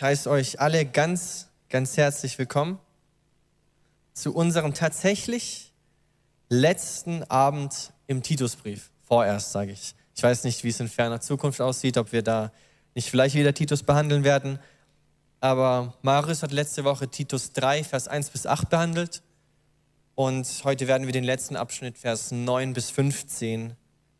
Ich 0.00 0.04
heiße 0.04 0.30
euch 0.30 0.58
alle 0.58 0.86
ganz, 0.86 1.48
ganz 1.68 1.98
herzlich 1.98 2.38
willkommen 2.38 2.78
zu 4.14 4.34
unserem 4.34 4.72
tatsächlich 4.72 5.74
letzten 6.48 7.22
Abend 7.24 7.92
im 8.06 8.22
Titusbrief. 8.22 8.90
Vorerst, 9.02 9.52
sage 9.52 9.72
ich. 9.72 9.94
Ich 10.16 10.22
weiß 10.22 10.44
nicht, 10.44 10.64
wie 10.64 10.70
es 10.70 10.80
in 10.80 10.88
ferner 10.88 11.20
Zukunft 11.20 11.60
aussieht, 11.60 11.98
ob 11.98 12.12
wir 12.12 12.22
da 12.22 12.50
nicht 12.94 13.10
vielleicht 13.10 13.34
wieder 13.34 13.52
Titus 13.52 13.82
behandeln 13.82 14.24
werden. 14.24 14.58
Aber 15.38 15.92
Marius 16.00 16.42
hat 16.42 16.52
letzte 16.52 16.84
Woche 16.84 17.06
Titus 17.06 17.52
3, 17.52 17.84
Vers 17.84 18.08
1 18.08 18.30
bis 18.30 18.46
8 18.46 18.70
behandelt. 18.70 19.20
Und 20.14 20.48
heute 20.64 20.88
werden 20.88 21.08
wir 21.08 21.12
den 21.12 21.24
letzten 21.24 21.56
Abschnitt, 21.56 21.98
Vers 21.98 22.30
9 22.30 22.72
bis 22.72 22.88
15, 22.88 23.76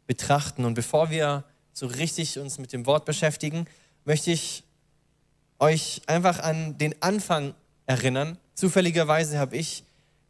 betrachten. 0.07 0.67
Und 0.67 0.75
bevor 0.75 1.09
wir 1.09 1.45
so 1.73 1.87
richtig 1.87 2.39
uns 2.39 2.59
mit 2.59 2.75
dem 2.75 2.85
Wort 2.85 3.07
beschäftigen, 3.07 3.65
möchte 4.05 4.31
ich 4.31 4.65
euch 5.61 6.03
einfach 6.07 6.41
an 6.41 6.79
den 6.79 7.01
Anfang 7.03 7.55
erinnern. 7.87 8.39
Zufälligerweise 8.55 9.39
habe 9.39 9.57
ich 9.57 9.85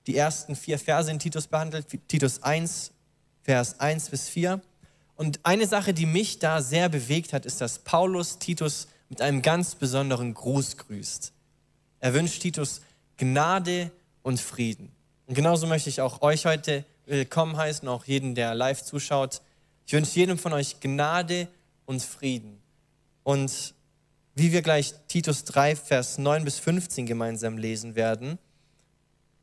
die 0.06 0.16
ersten 0.16 0.56
vier 0.56 0.78
Verse 0.78 1.10
in 1.10 1.18
Titus 1.18 1.46
behandelt, 1.46 1.86
Titus 2.08 2.42
1, 2.42 2.92
Vers 3.42 3.80
1 3.80 4.10
bis 4.10 4.28
4. 4.28 4.60
Und 5.16 5.40
eine 5.44 5.66
Sache, 5.66 5.94
die 5.94 6.06
mich 6.06 6.38
da 6.38 6.62
sehr 6.62 6.88
bewegt 6.88 7.32
hat, 7.32 7.46
ist, 7.46 7.60
dass 7.60 7.78
Paulus 7.80 8.38
Titus 8.38 8.88
mit 9.08 9.20
einem 9.20 9.42
ganz 9.42 9.74
besonderen 9.74 10.34
Gruß 10.34 10.78
grüßt. 10.78 11.32
Er 12.00 12.14
wünscht 12.14 12.42
Titus 12.42 12.80
Gnade 13.16 13.90
und 14.22 14.40
Frieden. 14.40 14.90
Und 15.26 15.34
genauso 15.34 15.66
möchte 15.66 15.90
ich 15.90 16.00
auch 16.00 16.22
euch 16.22 16.46
heute 16.46 16.84
willkommen 17.06 17.56
heißen, 17.56 17.86
auch 17.88 18.04
jeden, 18.06 18.34
der 18.34 18.54
live 18.54 18.82
zuschaut. 18.82 19.42
Ich 19.86 19.92
wünsche 19.92 20.18
jedem 20.18 20.38
von 20.38 20.52
euch 20.52 20.80
Gnade 20.80 21.48
und 21.84 22.02
Frieden. 22.02 22.62
Und 23.22 23.74
wie 24.34 24.52
wir 24.52 24.62
gleich 24.62 24.94
Titus 25.08 25.44
3, 25.44 25.76
Vers 25.76 26.18
9 26.18 26.44
bis 26.44 26.58
15 26.58 27.06
gemeinsam 27.06 27.58
lesen 27.58 27.94
werden, 27.94 28.38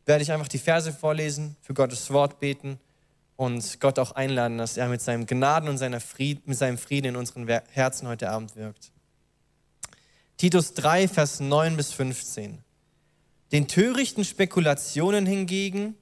werde 0.05 0.23
ich 0.23 0.31
einfach 0.31 0.47
die 0.47 0.57
Verse 0.57 0.91
vorlesen, 0.93 1.57
für 1.61 1.73
Gottes 1.73 2.09
Wort 2.11 2.39
beten 2.39 2.79
und 3.35 3.79
Gott 3.79 3.99
auch 3.99 4.13
einladen, 4.13 4.57
dass 4.57 4.77
er 4.77 4.87
mit 4.87 5.01
seinem 5.01 5.25
Gnaden 5.25 5.69
und 5.69 5.77
seiner 5.77 5.99
Frieden, 5.99 6.41
mit 6.45 6.57
seinem 6.57 6.77
Frieden 6.77 7.07
in 7.07 7.15
unseren 7.15 7.47
Herzen 7.47 8.07
heute 8.07 8.29
Abend 8.29 8.55
wirkt. 8.55 8.91
Titus 10.37 10.73
3, 10.73 11.07
Vers 11.07 11.39
9 11.39 11.77
bis 11.77 11.91
15. 11.91 12.59
Den 13.51 13.67
törichten 13.67 14.23
Spekulationen 14.23 15.25
hingegen, 15.25 15.95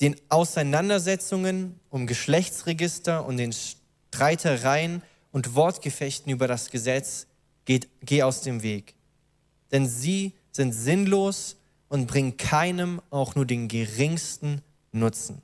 den 0.00 0.16
Auseinandersetzungen 0.28 1.80
um 1.88 2.06
Geschlechtsregister 2.06 3.24
und 3.24 3.36
den 3.38 3.52
Streitereien 3.52 5.02
und 5.32 5.54
Wortgefechten 5.54 6.30
über 6.32 6.48
das 6.48 6.70
Gesetz 6.70 7.26
geht, 7.66 7.88
geh 8.00 8.22
aus 8.22 8.40
dem 8.40 8.62
Weg. 8.62 8.94
Denn 9.70 9.86
sie 9.86 10.32
sind 10.52 10.72
sinnlos 10.72 11.56
und 11.88 12.06
bringen 12.06 12.38
keinem 12.38 13.02
auch 13.10 13.34
nur 13.34 13.44
den 13.44 13.68
geringsten 13.68 14.62
Nutzen. 14.92 15.42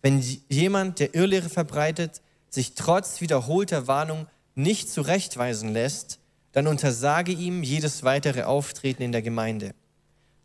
Wenn 0.00 0.24
jemand, 0.48 1.00
der 1.00 1.14
Irrlehre 1.14 1.48
verbreitet, 1.48 2.22
sich 2.48 2.74
trotz 2.74 3.20
wiederholter 3.20 3.86
Warnung 3.86 4.26
nicht 4.54 4.88
zurechtweisen 4.88 5.72
lässt, 5.72 6.18
dann 6.52 6.66
untersage 6.66 7.32
ihm 7.32 7.62
jedes 7.62 8.02
weitere 8.02 8.42
Auftreten 8.42 9.02
in 9.02 9.12
der 9.12 9.20
Gemeinde. 9.20 9.74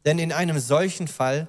Denn 0.03 0.19
in 0.19 0.33
einem 0.33 0.59
solchen 0.59 1.07
Fall 1.07 1.47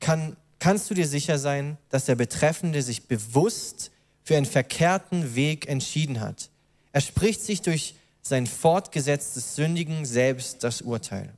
kann, 0.00 0.36
kannst 0.58 0.90
du 0.90 0.94
dir 0.94 1.06
sicher 1.06 1.38
sein, 1.38 1.78
dass 1.90 2.06
der 2.06 2.16
Betreffende 2.16 2.82
sich 2.82 3.06
bewusst 3.06 3.92
für 4.24 4.36
einen 4.36 4.46
verkehrten 4.46 5.34
Weg 5.36 5.68
entschieden 5.68 6.20
hat. 6.20 6.50
Er 6.92 7.00
spricht 7.00 7.42
sich 7.42 7.62
durch 7.62 7.94
sein 8.22 8.46
fortgesetztes 8.46 9.54
Sündigen 9.54 10.04
selbst 10.04 10.62
das 10.62 10.82
Urteil. 10.82 11.32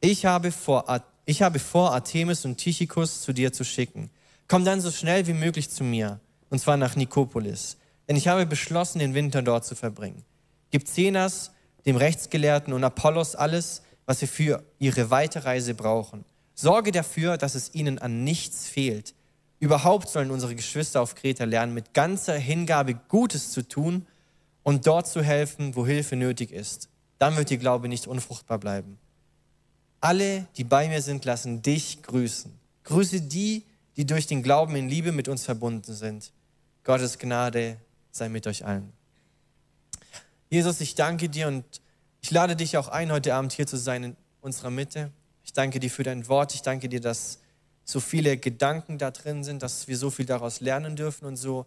Ich 0.00 0.26
habe 0.26 0.52
vor, 0.52 1.02
ich 1.24 1.42
habe 1.42 1.58
vor 1.58 1.92
Artemis 1.92 2.44
und 2.44 2.58
Tychicus 2.58 3.22
zu 3.22 3.32
dir 3.32 3.52
zu 3.52 3.64
schicken. 3.64 4.10
Komm 4.48 4.64
dann 4.64 4.80
so 4.80 4.90
schnell 4.90 5.26
wie 5.26 5.32
möglich 5.32 5.70
zu 5.70 5.82
mir, 5.82 6.20
und 6.50 6.60
zwar 6.60 6.76
nach 6.76 6.94
Nikopolis, 6.94 7.76
denn 8.08 8.16
ich 8.16 8.28
habe 8.28 8.46
beschlossen, 8.46 9.00
den 9.00 9.14
Winter 9.14 9.42
dort 9.42 9.64
zu 9.64 9.74
verbringen. 9.74 10.24
Gib 10.70 10.86
Zenas, 10.86 11.50
dem 11.86 11.96
Rechtsgelehrten 11.96 12.72
und 12.72 12.84
Apollos 12.84 13.34
alles, 13.34 13.82
was 14.04 14.20
sie 14.20 14.26
für 14.26 14.62
ihre 14.78 15.10
Weiterreise 15.10 15.74
brauchen. 15.74 16.24
Sorge 16.54 16.92
dafür, 16.92 17.36
dass 17.36 17.54
es 17.54 17.74
ihnen 17.74 17.98
an 17.98 18.24
nichts 18.24 18.68
fehlt. 18.68 19.14
Überhaupt 19.58 20.08
sollen 20.08 20.30
unsere 20.30 20.54
Geschwister 20.54 21.00
auf 21.00 21.14
Kreta 21.14 21.44
lernen, 21.44 21.74
mit 21.74 21.94
ganzer 21.94 22.36
Hingabe 22.36 22.94
Gutes 22.94 23.50
zu 23.50 23.66
tun 23.66 24.06
und 24.66 24.84
dort 24.88 25.06
zu 25.06 25.22
helfen, 25.22 25.76
wo 25.76 25.86
Hilfe 25.86 26.16
nötig 26.16 26.50
ist. 26.50 26.88
Dann 27.18 27.36
wird 27.36 27.52
ihr 27.52 27.56
Glaube 27.56 27.86
nicht 27.86 28.08
unfruchtbar 28.08 28.58
bleiben. 28.58 28.98
Alle, 30.00 30.48
die 30.56 30.64
bei 30.64 30.88
mir 30.88 31.00
sind, 31.02 31.24
lassen 31.24 31.62
dich 31.62 32.02
grüßen. 32.02 32.50
Grüße 32.82 33.20
die, 33.20 33.62
die 33.96 34.06
durch 34.06 34.26
den 34.26 34.42
Glauben 34.42 34.74
in 34.74 34.88
Liebe 34.88 35.12
mit 35.12 35.28
uns 35.28 35.44
verbunden 35.44 35.94
sind. 35.94 36.32
Gottes 36.82 37.20
Gnade 37.20 37.76
sei 38.10 38.28
mit 38.28 38.48
euch 38.48 38.64
allen. 38.64 38.92
Jesus, 40.50 40.80
ich 40.80 40.96
danke 40.96 41.28
dir 41.28 41.46
und 41.46 41.64
ich 42.20 42.32
lade 42.32 42.56
dich 42.56 42.76
auch 42.76 42.88
ein, 42.88 43.12
heute 43.12 43.36
Abend 43.36 43.52
hier 43.52 43.68
zu 43.68 43.76
sein 43.76 44.02
in 44.02 44.16
unserer 44.40 44.70
Mitte. 44.70 45.12
Ich 45.44 45.52
danke 45.52 45.78
dir 45.78 45.92
für 45.92 46.02
dein 46.02 46.26
Wort. 46.26 46.54
Ich 46.54 46.62
danke 46.62 46.88
dir, 46.88 47.00
dass 47.00 47.38
so 47.84 48.00
viele 48.00 48.36
Gedanken 48.36 48.98
da 48.98 49.12
drin 49.12 49.44
sind, 49.44 49.62
dass 49.62 49.86
wir 49.86 49.96
so 49.96 50.10
viel 50.10 50.26
daraus 50.26 50.58
lernen 50.58 50.96
dürfen. 50.96 51.24
Und 51.24 51.36
so 51.36 51.66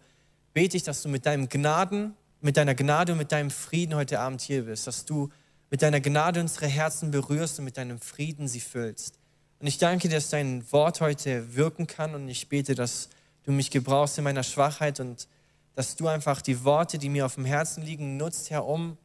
bete 0.52 0.76
ich, 0.76 0.82
dass 0.82 1.00
du 1.00 1.08
mit 1.08 1.24
deinem 1.24 1.48
Gnaden 1.48 2.14
mit 2.40 2.56
deiner 2.56 2.74
Gnade 2.74 3.12
und 3.12 3.18
mit 3.18 3.32
deinem 3.32 3.50
Frieden 3.50 3.94
heute 3.94 4.18
Abend 4.18 4.40
hier 4.40 4.64
bist, 4.64 4.86
dass 4.86 5.04
du 5.04 5.30
mit 5.70 5.82
deiner 5.82 6.00
Gnade 6.00 6.40
unsere 6.40 6.66
Herzen 6.66 7.10
berührst 7.10 7.58
und 7.58 7.64
mit 7.64 7.76
deinem 7.76 8.00
Frieden 8.00 8.48
sie 8.48 8.60
füllst. 8.60 9.18
Und 9.60 9.66
ich 9.66 9.78
danke 9.78 10.08
dir, 10.08 10.16
dass 10.16 10.30
dein 10.30 10.70
Wort 10.72 11.00
heute 11.00 11.54
wirken 11.54 11.86
kann 11.86 12.14
und 12.14 12.28
ich 12.28 12.48
bete, 12.48 12.74
dass 12.74 13.10
du 13.44 13.52
mich 13.52 13.70
gebrauchst 13.70 14.16
in 14.18 14.24
meiner 14.24 14.42
Schwachheit 14.42 15.00
und 15.00 15.28
dass 15.74 15.96
du 15.96 16.08
einfach 16.08 16.40
die 16.40 16.64
Worte, 16.64 16.98
die 16.98 17.08
mir 17.08 17.26
auf 17.26 17.34
dem 17.34 17.44
Herzen 17.44 17.82
liegen, 17.82 18.16
nutzt, 18.16 18.50
Herr, 18.50 18.66
um 18.66 18.96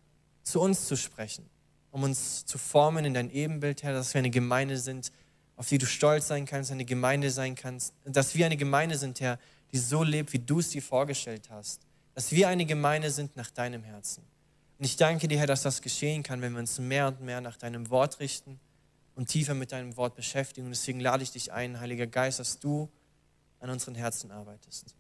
zu 0.44 0.62
uns 0.62 0.88
zu 0.88 0.96
sprechen, 0.96 1.46
um 1.92 2.04
uns 2.04 2.46
zu 2.46 2.58
formen 2.58 3.06
in 3.06 3.14
dein 3.14 3.30
Ebenbild, 3.30 3.84
Herr, 3.84 3.94
dass 3.94 4.14
wir 4.14 4.20
eine 4.20 4.30
Gemeinde 4.30 4.78
sind, 4.78 5.12
auf 5.58 5.68
die 5.68 5.78
du 5.78 5.86
stolz 5.86 6.28
sein 6.28 6.46
kannst, 6.46 6.72
eine 6.72 6.86
Gemeinde 6.86 7.32
sein 7.32 7.56
kannst, 7.56 7.94
dass 8.06 8.36
wir 8.36 8.46
eine 8.46 8.58
Gemeinde 8.58 8.98
sind, 8.98 9.20
Herr, 9.20 9.40
die 9.72 9.78
so 9.78 10.04
lebt, 10.04 10.32
wie 10.34 10.40
du 10.40 10.60
es 10.60 10.70
dir 10.70 10.82
vorgestellt 10.82 11.50
hast 11.50 11.82
dass 12.16 12.32
wir 12.32 12.48
eine 12.48 12.66
Gemeinde 12.66 13.12
sind 13.12 13.36
nach 13.36 13.52
deinem 13.52 13.84
Herzen. 13.84 14.24
Und 14.80 14.86
ich 14.86 14.98
danke 14.98 15.28
dir, 15.28 15.38
Herr, 15.38 15.48
dass 15.48 15.62
das 15.62 15.82
geschehen 15.82 16.24
kann, 16.24 16.42
wenn 16.42 16.54
wir 16.54 16.60
uns 16.60 16.80
mehr 16.80 17.08
und 17.08 17.22
mehr 17.22 17.42
nach 17.42 17.58
deinem 17.58 17.90
Wort 17.90 18.20
richten 18.20 18.60
und 19.16 19.28
tiefer 19.28 19.54
mit 19.54 19.72
deinem 19.72 19.96
Wort 19.96 20.16
beschäftigen. 20.16 20.68
Und 20.68 20.72
deswegen 20.72 21.00
lade 21.00 21.24
ich 21.24 21.32
dich 21.32 21.54
ein, 21.54 21.80
Heiliger 21.80 22.08
Geist, 22.08 22.40
dass 22.40 22.60
du 22.60 22.90
an 23.60 23.70
unseren 23.70 23.96
Herzen 23.96 24.32
arbeitest. 24.32 24.96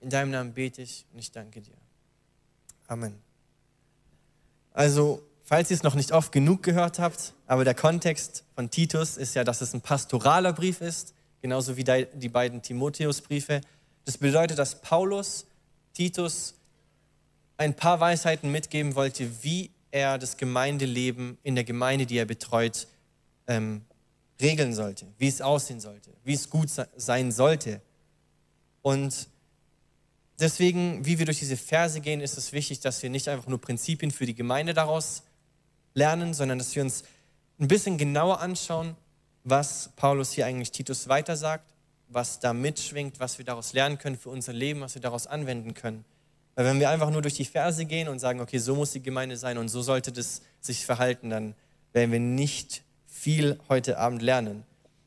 In 0.00 0.10
deinem 0.10 0.30
Namen 0.30 0.54
bete 0.54 0.82
ich 0.82 1.06
und 1.12 1.18
ich 1.18 1.30
danke 1.30 1.60
dir. 1.60 1.76
Amen. 2.88 3.20
Also, 4.72 5.22
falls 5.44 5.70
ihr 5.70 5.76
es 5.76 5.82
noch 5.82 5.94
nicht 5.94 6.12
oft 6.12 6.32
genug 6.32 6.62
gehört 6.62 6.98
habt, 6.98 7.34
aber 7.46 7.64
der 7.64 7.74
Kontext 7.74 8.44
von 8.54 8.70
Titus 8.70 9.16
ist 9.16 9.34
ja, 9.34 9.44
dass 9.44 9.60
es 9.60 9.74
ein 9.74 9.80
pastoraler 9.80 10.52
Brief 10.52 10.80
ist, 10.80 11.14
genauso 11.40 11.76
wie 11.76 11.84
die 11.84 12.28
beiden 12.28 12.62
Timotheusbriefe. 12.62 13.60
Das 14.04 14.18
bedeutet, 14.18 14.58
dass 14.58 14.80
Paulus 14.80 15.46
Titus 15.92 16.54
ein 17.56 17.74
paar 17.74 18.00
Weisheiten 18.00 18.50
mitgeben 18.50 18.94
wollte, 18.94 19.42
wie 19.42 19.70
er 19.90 20.18
das 20.18 20.36
Gemeindeleben 20.36 21.38
in 21.42 21.54
der 21.54 21.64
Gemeinde, 21.64 22.06
die 22.06 22.16
er 22.16 22.24
betreut, 22.24 22.88
ähm, 23.46 23.82
regeln 24.40 24.74
sollte, 24.74 25.06
wie 25.18 25.28
es 25.28 25.40
aussehen 25.40 25.80
sollte, 25.80 26.10
wie 26.24 26.32
es 26.32 26.50
gut 26.50 26.68
sein 26.96 27.30
sollte. 27.30 27.80
Und 28.80 29.28
deswegen, 30.40 31.04
wie 31.04 31.18
wir 31.18 31.26
durch 31.26 31.38
diese 31.38 31.56
Verse 31.56 32.00
gehen, 32.00 32.20
ist 32.20 32.36
es 32.36 32.52
wichtig, 32.52 32.80
dass 32.80 33.02
wir 33.02 33.10
nicht 33.10 33.28
einfach 33.28 33.46
nur 33.46 33.60
Prinzipien 33.60 34.10
für 34.10 34.26
die 34.26 34.34
Gemeinde 34.34 34.74
daraus 34.74 35.22
lernen, 35.94 36.34
sondern 36.34 36.58
dass 36.58 36.74
wir 36.74 36.82
uns 36.82 37.04
ein 37.60 37.68
bisschen 37.68 37.98
genauer 37.98 38.40
anschauen, 38.40 38.96
was 39.44 39.90
Paulus 39.96 40.32
hier 40.32 40.46
eigentlich 40.46 40.72
Titus 40.72 41.08
weitersagt 41.08 41.71
was 42.14 42.40
da 42.40 42.52
mitschwingt, 42.52 43.20
was 43.20 43.38
wir 43.38 43.44
daraus 43.44 43.72
lernen 43.72 43.98
können 43.98 44.16
für 44.16 44.30
unser 44.30 44.52
Leben, 44.52 44.80
was 44.80 44.94
wir 44.94 45.02
daraus 45.02 45.26
anwenden 45.26 45.74
können. 45.74 46.04
Weil 46.54 46.66
wenn 46.66 46.80
wir 46.80 46.90
einfach 46.90 47.10
nur 47.10 47.22
durch 47.22 47.34
die 47.34 47.44
Verse 47.44 47.84
gehen 47.84 48.08
und 48.08 48.18
sagen, 48.18 48.40
okay, 48.40 48.58
so 48.58 48.74
muss 48.74 48.92
die 48.92 49.02
Gemeinde 49.02 49.36
sein 49.36 49.58
und 49.58 49.68
so 49.68 49.82
sollte 49.82 50.12
das 50.12 50.42
sich 50.60 50.84
verhalten, 50.84 51.30
dann 51.30 51.54
werden 51.92 52.12
wir 52.12 52.20
nicht 52.20 52.82
viel 53.06 53.58
heute 53.68 53.98
Abend 53.98 54.22
lernen. 54.22 54.64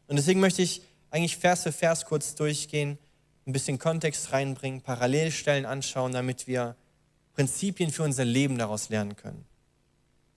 Und 0.08 0.18
deswegen 0.18 0.40
möchte 0.40 0.62
ich 0.62 0.82
eigentlich 1.12 1.38
Vers 1.38 1.64
für 1.64 1.72
Vers 1.72 2.06
kurz 2.06 2.36
durchgehen, 2.36 2.98
ein 3.46 3.54
bisschen 3.54 3.78
Kontext 3.78 4.32
reinbringen, 4.32 4.82
Parallelstellen 4.82 5.66
anschauen, 5.66 6.12
damit 6.12 6.48
wir 6.48 6.76
Prinzipien 7.34 7.92
für 7.92 8.04
unser 8.04 8.26
Leben 8.26 8.58
daraus 8.58 8.90
lernen 8.90 9.16
können. 9.16 9.46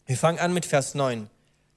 Wir 0.06 0.16
fangen 0.16 0.38
an 0.38 0.52
mit 0.52 0.66
Vers 0.66 0.94
9. 0.94 1.28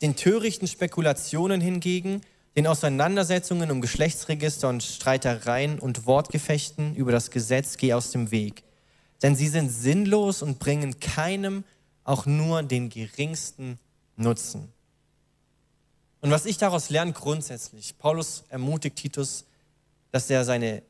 Den 0.01 0.15
törichten 0.15 0.67
Spekulationen 0.67 1.61
hingegen 1.61 2.21
den 2.56 2.68
Auseinandersetzungen 2.68 3.71
um 3.71 3.81
Geschlechtsregister 3.81 4.68
und 4.68 4.83
Streitereien 4.83 5.80
und 5.80 6.06
Wortgefechten 6.06 6.95
über 6.95 7.12
das 7.12 7.31
Gesetz 7.31 7.77
geh 7.77 7.94
aus 7.94 8.12
dem 8.12 8.31
Weg. 8.31 8.63
Denn 9.21 9.36
sie 9.36 9.48
sind 9.48 9.69
sinnlos 9.69 10.42
und 10.42 10.59
bringen 10.59 11.00
keinem 11.00 11.63
auch 12.03 12.25
nur 12.25 12.63
den 12.63 12.89
geringsten 12.89 13.80
nutzen. 14.18 14.71
Und 16.19 16.31
was 16.31 16.45
ich 16.45 16.57
daraus 16.57 16.89
lerne 16.89 17.13
grundsätzlich, 17.13 17.98
Paulus 17.98 18.44
ermutigt 18.50 18.98
Titus, 18.98 19.45
dass 20.12 20.30
er 20.30 20.44
seine 20.44 20.83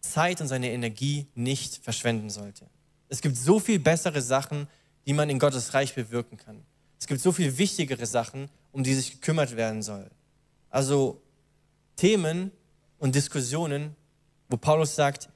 Zeit 0.00 0.40
und 0.40 0.48
seine 0.48 0.70
Energie 0.70 1.26
nicht 1.34 1.82
verschwenden 1.82 2.28
sollte. 2.28 2.66
Es 3.08 3.22
gibt 3.22 3.36
so 3.36 3.60
viel 3.60 3.78
bessere 3.78 4.20
Sachen, 4.20 4.66
die 5.06 5.12
man 5.12 5.30
in 5.30 5.38
Gottes 5.38 5.74
Reich 5.74 5.94
bewirken 5.94 6.36
kann. 6.36 6.62
Es 6.98 7.06
gibt 7.06 7.20
so 7.20 7.32
viel 7.32 7.56
wichtigere 7.56 8.04
Sachen, 8.06 8.48
um 8.72 8.82
die 8.82 8.94
sich 8.94 9.12
gekümmert 9.12 9.56
werden 9.56 9.82
soll. 9.82 10.10
Also 10.74 11.22
Themen 11.94 12.50
und 12.98 13.14
Diskussionen, 13.14 13.94
wo 14.48 14.56
Paulus 14.56 14.96
sagt, 14.96 15.28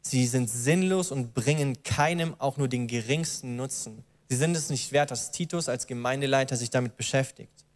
sie 0.00 0.26
sind 0.26 0.48
sinnlos 0.48 1.12
und 1.12 1.34
bringen 1.34 1.82
keinem 1.82 2.34
auch 2.38 2.56
nur 2.56 2.68
den 2.68 2.86
geringsten 2.86 3.54
Nutzen. 3.54 4.02
Sie 4.30 4.36
sind 4.36 4.56
es 4.56 4.70
nicht 4.70 4.90
wert, 4.92 5.10
dass 5.10 5.30
Titus 5.30 5.68
als 5.68 5.86
Gemeindeleiter 5.86 6.56
sich 6.56 6.70
damit 6.70 6.96
beschäftigt. 6.96 7.66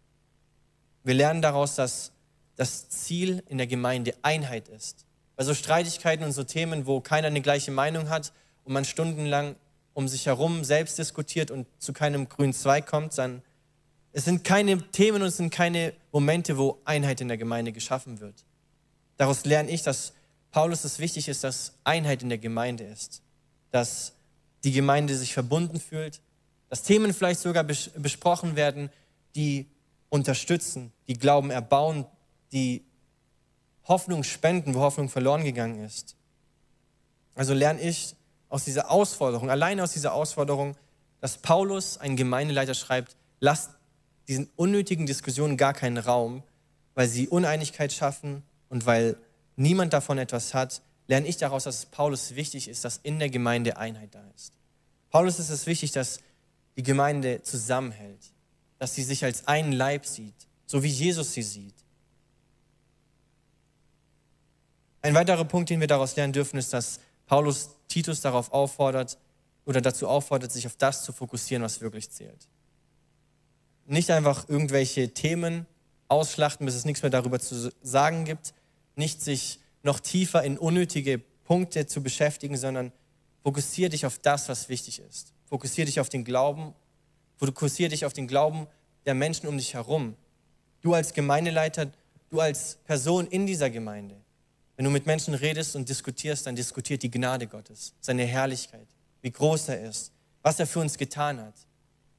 Wir 1.04 1.12
lernen 1.12 1.42
daraus, 1.42 1.74
dass 1.74 2.12
das 2.56 2.88
Ziel 2.88 3.42
in 3.46 3.58
der 3.58 3.66
Gemeinde 3.66 4.14
Einheit 4.22 4.68
ist. 4.68 5.04
Bei 5.36 5.44
so 5.44 5.52
Streitigkeiten 5.52 6.24
und 6.24 6.32
so 6.32 6.44
Themen, 6.44 6.86
wo 6.86 7.02
keiner 7.02 7.26
eine 7.26 7.42
gleiche 7.42 7.72
Meinung 7.72 8.08
hat 8.08 8.32
und 8.64 8.72
man 8.72 8.86
stundenlang 8.86 9.56
um 9.92 10.08
sich 10.08 10.24
herum 10.24 10.64
selbst 10.64 10.96
diskutiert 10.96 11.50
und 11.50 11.66
zu 11.78 11.92
keinem 11.92 12.30
grünen 12.30 12.54
Zweig 12.54 12.86
kommt, 12.86 13.12
sondern 13.12 13.42
es 14.12 14.24
sind 14.24 14.44
keine 14.44 14.78
Themen 14.90 15.22
und 15.22 15.28
es 15.28 15.38
sind 15.38 15.50
keine 15.50 15.94
Momente, 16.12 16.58
wo 16.58 16.78
Einheit 16.84 17.20
in 17.20 17.28
der 17.28 17.38
Gemeinde 17.38 17.72
geschaffen 17.72 18.20
wird. 18.20 18.44
Daraus 19.16 19.44
lerne 19.44 19.70
ich, 19.70 19.82
dass 19.82 20.12
Paulus 20.50 20.84
es 20.84 20.98
wichtig 20.98 21.28
ist, 21.28 21.44
dass 21.44 21.74
Einheit 21.84 22.22
in 22.22 22.28
der 22.28 22.38
Gemeinde 22.38 22.84
ist, 22.84 23.22
dass 23.70 24.12
die 24.64 24.72
Gemeinde 24.72 25.16
sich 25.16 25.32
verbunden 25.32 25.80
fühlt, 25.80 26.20
dass 26.68 26.82
Themen 26.82 27.12
vielleicht 27.14 27.40
sogar 27.40 27.64
besprochen 27.64 28.54
werden, 28.56 28.90
die 29.34 29.66
unterstützen, 30.10 30.92
die 31.08 31.14
Glauben 31.14 31.50
erbauen, 31.50 32.04
die 32.52 32.84
Hoffnung 33.84 34.24
spenden, 34.24 34.74
wo 34.74 34.80
Hoffnung 34.80 35.08
verloren 35.08 35.42
gegangen 35.42 35.82
ist. 35.84 36.16
Also 37.34 37.54
lerne 37.54 37.80
ich 37.80 38.14
aus 38.50 38.64
dieser 38.64 38.90
Ausforderung, 38.90 39.50
alleine 39.50 39.82
aus 39.82 39.92
dieser 39.92 40.12
Ausforderung, 40.12 40.76
dass 41.20 41.38
Paulus, 41.38 41.96
ein 41.96 42.16
Gemeindeleiter, 42.16 42.74
schreibt, 42.74 43.16
lasst 43.40 43.70
diesen 44.28 44.48
unnötigen 44.56 45.06
Diskussionen 45.06 45.56
gar 45.56 45.74
keinen 45.74 45.98
Raum, 45.98 46.42
weil 46.94 47.08
sie 47.08 47.28
Uneinigkeit 47.28 47.92
schaffen 47.92 48.42
und 48.68 48.86
weil 48.86 49.16
niemand 49.56 49.92
davon 49.92 50.18
etwas 50.18 50.54
hat, 50.54 50.82
lerne 51.08 51.26
ich 51.26 51.36
daraus, 51.36 51.64
dass 51.64 51.78
es 51.78 51.86
Paulus 51.86 52.34
wichtig 52.34 52.68
ist, 52.68 52.84
dass 52.84 52.98
in 53.02 53.18
der 53.18 53.30
Gemeinde 53.30 53.76
Einheit 53.76 54.14
da 54.14 54.24
ist. 54.36 54.52
Paulus 55.10 55.38
ist 55.38 55.50
es 55.50 55.66
wichtig, 55.66 55.92
dass 55.92 56.20
die 56.76 56.82
Gemeinde 56.82 57.42
zusammenhält, 57.42 58.32
dass 58.78 58.94
sie 58.94 59.02
sich 59.02 59.24
als 59.24 59.46
einen 59.46 59.72
Leib 59.72 60.06
sieht, 60.06 60.46
so 60.66 60.82
wie 60.82 60.88
Jesus 60.88 61.34
sie 61.34 61.42
sieht. 61.42 61.74
Ein 65.02 65.14
weiterer 65.14 65.44
Punkt, 65.44 65.68
den 65.68 65.80
wir 65.80 65.88
daraus 65.88 66.16
lernen 66.16 66.32
dürfen, 66.32 66.58
ist, 66.58 66.72
dass 66.72 67.00
Paulus 67.26 67.70
Titus 67.88 68.20
darauf 68.20 68.52
auffordert 68.52 69.18
oder 69.66 69.80
dazu 69.80 70.08
auffordert, 70.08 70.52
sich 70.52 70.66
auf 70.66 70.76
das 70.76 71.04
zu 71.04 71.12
fokussieren, 71.12 71.62
was 71.62 71.80
wirklich 71.80 72.10
zählt. 72.10 72.48
Nicht 73.86 74.10
einfach 74.10 74.48
irgendwelche 74.48 75.12
Themen 75.12 75.66
ausschlachten, 76.08 76.66
bis 76.66 76.74
es 76.74 76.84
nichts 76.84 77.02
mehr 77.02 77.10
darüber 77.10 77.40
zu 77.40 77.72
sagen 77.82 78.24
gibt, 78.24 78.54
nicht 78.96 79.22
sich 79.22 79.58
noch 79.82 80.00
tiefer 80.00 80.42
in 80.42 80.58
unnötige 80.58 81.18
Punkte 81.44 81.86
zu 81.86 82.02
beschäftigen, 82.02 82.56
sondern 82.56 82.92
fokussiere 83.42 83.90
dich 83.90 84.06
auf 84.06 84.18
das, 84.18 84.48
was 84.48 84.68
wichtig 84.68 85.00
ist. 85.00 85.32
Fokussiere 85.46 85.86
dich 85.86 86.00
auf 86.00 86.08
den 86.08 86.24
Glauben 86.24 86.74
Fokussiere 87.44 87.90
dich 87.90 88.04
auf 88.04 88.12
den 88.12 88.28
Glauben 88.28 88.68
der 89.04 89.14
Menschen 89.14 89.48
um 89.48 89.58
dich 89.58 89.74
herum. 89.74 90.14
Du 90.80 90.94
als 90.94 91.12
Gemeindeleiter, 91.12 91.90
du 92.30 92.38
als 92.38 92.76
Person 92.84 93.26
in 93.26 93.46
dieser 93.46 93.68
Gemeinde. 93.68 94.14
Wenn 94.76 94.84
du 94.84 94.92
mit 94.92 95.06
Menschen 95.06 95.34
redest 95.34 95.74
und 95.74 95.88
diskutierst, 95.88 96.46
dann 96.46 96.54
diskutiert 96.54 97.02
die 97.02 97.10
Gnade 97.10 97.48
Gottes, 97.48 97.94
seine 98.00 98.24
Herrlichkeit, 98.24 98.86
wie 99.22 99.32
groß 99.32 99.70
er 99.70 99.82
ist, 99.82 100.12
was 100.42 100.60
er 100.60 100.68
für 100.68 100.78
uns 100.78 100.96
getan 100.96 101.40
hat. 101.40 101.54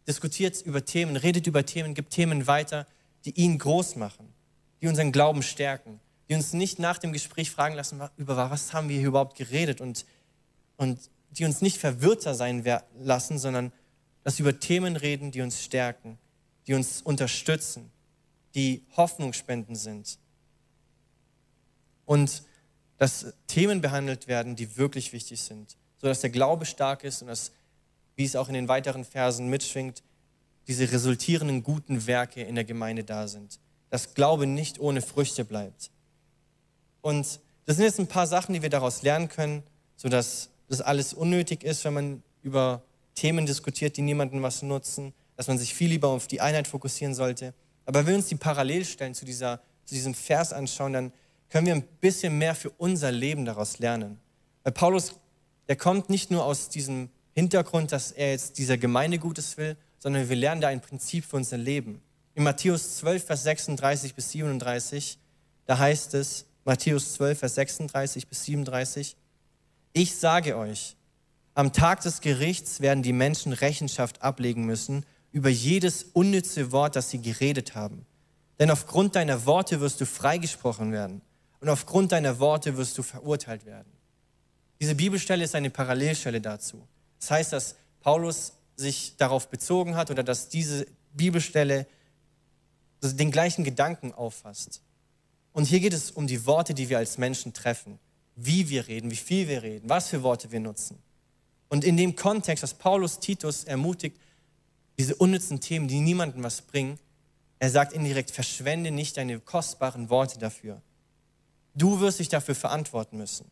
Diskutiert 0.07 0.61
über 0.61 0.83
Themen, 0.83 1.15
redet 1.15 1.47
über 1.47 1.65
Themen, 1.65 1.93
gibt 1.93 2.11
Themen 2.11 2.47
weiter, 2.47 2.87
die 3.25 3.31
ihn 3.31 3.57
groß 3.57 3.95
machen, 3.95 4.33
die 4.81 4.87
unseren 4.87 5.11
Glauben 5.11 5.43
stärken, 5.43 5.99
die 6.29 6.35
uns 6.35 6.53
nicht 6.53 6.79
nach 6.79 6.97
dem 6.97 7.13
Gespräch 7.13 7.51
fragen 7.51 7.75
lassen, 7.75 8.01
über 8.17 8.49
was 8.49 8.73
haben 8.73 8.89
wir 8.89 8.97
hier 8.97 9.07
überhaupt 9.07 9.37
geredet 9.37 9.81
und, 9.81 10.05
und 10.77 10.99
die 11.31 11.45
uns 11.45 11.61
nicht 11.61 11.77
verwirrter 11.77 12.35
sein 12.35 12.63
lassen, 12.99 13.39
sondern 13.39 13.71
dass 14.23 14.37
wir 14.39 14.47
über 14.47 14.59
Themen 14.59 14.95
reden, 14.95 15.31
die 15.31 15.41
uns 15.41 15.63
stärken, 15.63 16.17
die 16.67 16.73
uns 16.73 17.01
unterstützen, 17.01 17.91
die 18.55 18.83
Hoffnung 18.95 19.33
spenden 19.33 19.75
sind. 19.75 20.17
Und 22.05 22.43
dass 22.97 23.33
Themen 23.47 23.81
behandelt 23.81 24.27
werden, 24.27 24.55
die 24.55 24.77
wirklich 24.77 25.13
wichtig 25.13 25.41
sind, 25.41 25.75
sodass 25.97 26.21
der 26.21 26.29
Glaube 26.29 26.65
stark 26.65 27.03
ist 27.03 27.21
und 27.21 27.27
dass, 27.27 27.51
wie 28.15 28.25
es 28.25 28.35
auch 28.35 28.47
in 28.47 28.53
den 28.53 28.67
weiteren 28.67 29.05
Versen 29.05 29.47
mitschwingt, 29.49 30.03
diese 30.67 30.91
resultierenden 30.91 31.63
guten 31.63 32.07
Werke 32.07 32.41
in 32.41 32.55
der 32.55 32.63
Gemeinde 32.63 33.03
da 33.03 33.27
sind. 33.27 33.59
Dass 33.89 34.13
Glaube 34.13 34.47
nicht 34.47 34.79
ohne 34.79 35.01
Früchte 35.01 35.45
bleibt. 35.45 35.91
Und 37.01 37.39
das 37.65 37.75
sind 37.77 37.85
jetzt 37.85 37.99
ein 37.99 38.07
paar 38.07 38.27
Sachen, 38.27 38.53
die 38.53 38.61
wir 38.61 38.69
daraus 38.69 39.01
lernen 39.01 39.27
können, 39.27 39.63
sodass 39.95 40.49
das 40.67 40.81
alles 40.81 41.13
unnötig 41.13 41.63
ist, 41.63 41.83
wenn 41.85 41.93
man 41.93 42.23
über 42.41 42.83
Themen 43.15 43.45
diskutiert, 43.45 43.97
die 43.97 44.01
niemandem 44.01 44.41
was 44.41 44.61
nutzen, 44.61 45.13
dass 45.35 45.47
man 45.47 45.57
sich 45.57 45.73
viel 45.73 45.89
lieber 45.89 46.09
auf 46.09 46.27
die 46.27 46.41
Einheit 46.41 46.67
fokussieren 46.67 47.13
sollte. 47.13 47.53
Aber 47.85 47.99
wenn 47.99 48.07
wir 48.07 48.15
uns 48.15 48.27
die 48.27 48.35
Parallelstellen 48.35 49.13
zu, 49.13 49.25
dieser, 49.25 49.59
zu 49.85 49.95
diesem 49.95 50.13
Vers 50.13 50.53
anschauen, 50.53 50.93
dann 50.93 51.13
können 51.49 51.67
wir 51.67 51.75
ein 51.75 51.83
bisschen 52.01 52.37
mehr 52.37 52.55
für 52.55 52.69
unser 52.71 53.11
Leben 53.11 53.45
daraus 53.45 53.79
lernen. 53.79 54.19
Weil 54.63 54.73
Paulus, 54.73 55.15
der 55.67 55.75
kommt 55.75 56.09
nicht 56.09 56.31
nur 56.31 56.43
aus 56.43 56.69
diesem 56.69 57.09
Hintergrund, 57.33 57.91
dass 57.91 58.11
er 58.11 58.31
jetzt 58.31 58.57
dieser 58.57 58.77
Gemeinde 58.77 59.19
Gutes 59.19 59.57
will, 59.57 59.75
sondern 59.99 60.29
wir 60.29 60.35
lernen 60.35 60.61
da 60.61 60.67
ein 60.67 60.81
Prinzip 60.81 61.25
für 61.25 61.37
unser 61.37 61.57
Leben. 61.57 62.01
In 62.35 62.43
Matthäus 62.43 62.97
12, 62.97 63.25
Vers 63.25 63.43
36 63.43 64.15
bis 64.15 64.31
37, 64.31 65.17
da 65.65 65.77
heißt 65.77 66.13
es, 66.13 66.45
Matthäus 66.65 67.13
12, 67.13 67.39
Vers 67.39 67.55
36 67.55 68.27
bis 68.27 68.43
37, 68.45 69.15
ich 69.93 70.15
sage 70.15 70.57
euch, 70.57 70.95
am 71.55 71.71
Tag 71.71 72.01
des 72.01 72.21
Gerichts 72.21 72.81
werden 72.81 73.03
die 73.03 73.13
Menschen 73.13 73.53
Rechenschaft 73.53 74.21
ablegen 74.23 74.65
müssen 74.65 75.05
über 75.31 75.49
jedes 75.49 76.03
unnütze 76.03 76.71
Wort, 76.71 76.95
das 76.95 77.11
sie 77.11 77.21
geredet 77.21 77.75
haben. 77.75 78.05
Denn 78.59 78.71
aufgrund 78.71 79.15
deiner 79.15 79.45
Worte 79.45 79.79
wirst 79.79 80.01
du 80.01 80.05
freigesprochen 80.05 80.91
werden 80.91 81.21
und 81.59 81.69
aufgrund 81.69 82.11
deiner 82.11 82.39
Worte 82.39 82.77
wirst 82.77 82.97
du 82.97 83.03
verurteilt 83.03 83.65
werden. 83.65 83.91
Diese 84.79 84.95
Bibelstelle 84.95 85.43
ist 85.43 85.55
eine 85.55 85.69
Parallelstelle 85.69 86.41
dazu. 86.41 86.87
Das 87.23 87.31
heißt, 87.31 87.53
dass 87.53 87.75
Paulus 88.01 88.51
sich 88.75 89.15
darauf 89.15 89.47
bezogen 89.47 89.95
hat 89.95 90.11
oder 90.11 90.23
dass 90.23 90.49
diese 90.49 90.85
Bibelstelle 91.13 91.87
den 93.01 93.31
gleichen 93.31 93.63
Gedanken 93.63 94.11
auffasst. 94.11 94.81
Und 95.53 95.63
hier 95.63 95.79
geht 95.79 95.93
es 95.93 96.11
um 96.11 96.27
die 96.27 96.45
Worte, 96.45 96.73
die 96.73 96.89
wir 96.89 96.97
als 96.97 97.17
Menschen 97.17 97.53
treffen. 97.53 97.97
Wie 98.35 98.67
wir 98.67 98.89
reden, 98.89 99.09
wie 99.09 99.15
viel 99.15 99.47
wir 99.47 99.63
reden, 99.63 99.87
was 99.87 100.09
für 100.09 100.21
Worte 100.21 100.51
wir 100.51 100.59
nutzen. 100.59 101.01
Und 101.69 101.85
in 101.85 101.95
dem 101.95 102.17
Kontext, 102.17 102.61
dass 102.61 102.73
Paulus 102.73 103.19
Titus 103.19 103.63
ermutigt, 103.63 104.19
diese 104.99 105.15
unnützen 105.15 105.61
Themen, 105.61 105.87
die 105.87 106.01
niemandem 106.01 106.43
was 106.43 106.61
bringen, 106.61 106.99
er 107.57 107.69
sagt 107.69 107.93
indirekt, 107.93 108.31
verschwende 108.31 108.91
nicht 108.91 109.15
deine 109.15 109.39
kostbaren 109.39 110.09
Worte 110.09 110.39
dafür. 110.39 110.81
Du 111.73 112.01
wirst 112.01 112.19
dich 112.19 112.27
dafür 112.27 112.55
verantworten 112.55 113.15
müssen. 113.15 113.49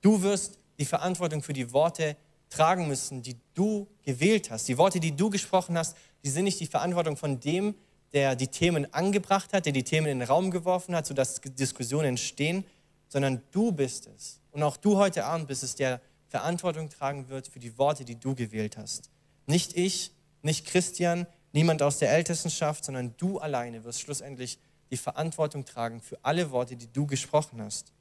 Du 0.00 0.22
wirst 0.22 0.58
die 0.78 0.84
Verantwortung 0.84 1.42
für 1.42 1.54
die 1.54 1.72
Worte 1.72 2.16
tragen 2.50 2.88
müssen, 2.88 3.22
die 3.22 3.36
du 3.54 3.88
gewählt 4.02 4.50
hast. 4.50 4.68
Die 4.68 4.76
Worte, 4.76 5.00
die 5.00 5.16
du 5.16 5.30
gesprochen 5.30 5.78
hast, 5.78 5.96
die 6.24 6.30
sind 6.30 6.44
nicht 6.44 6.60
die 6.60 6.66
Verantwortung 6.66 7.16
von 7.16 7.40
dem, 7.40 7.74
der 8.12 8.34
die 8.34 8.48
Themen 8.48 8.92
angebracht 8.92 9.52
hat, 9.52 9.66
der 9.66 9.72
die 9.72 9.84
Themen 9.84 10.08
in 10.08 10.18
den 10.18 10.28
Raum 10.28 10.50
geworfen 10.50 10.94
hat, 10.94 11.06
sodass 11.06 11.40
Diskussionen 11.40 12.08
entstehen, 12.08 12.64
sondern 13.08 13.42
du 13.52 13.72
bist 13.72 14.08
es. 14.08 14.40
Und 14.50 14.62
auch 14.62 14.76
du 14.76 14.96
heute 14.96 15.24
Abend 15.24 15.46
bist 15.48 15.62
es, 15.62 15.76
der 15.76 16.00
Verantwortung 16.28 16.90
tragen 16.90 17.28
wird 17.28 17.48
für 17.48 17.60
die 17.60 17.78
Worte, 17.78 18.04
die 18.04 18.16
du 18.16 18.34
gewählt 18.34 18.76
hast. 18.76 19.10
Nicht 19.46 19.76
ich, 19.76 20.12
nicht 20.42 20.66
Christian, 20.66 21.26
niemand 21.52 21.82
aus 21.82 21.98
der 21.98 22.12
Ältestenschaft, 22.12 22.84
sondern 22.84 23.14
du 23.16 23.38
alleine 23.38 23.84
wirst 23.84 24.00
schlussendlich 24.00 24.58
die 24.90 24.96
Verantwortung 24.96 25.64
tragen 25.64 26.00
für 26.00 26.18
alle 26.22 26.50
Worte, 26.50 26.76
die 26.76 26.92
du 26.92 27.06
gesprochen 27.06 27.62
hast. 27.62 27.92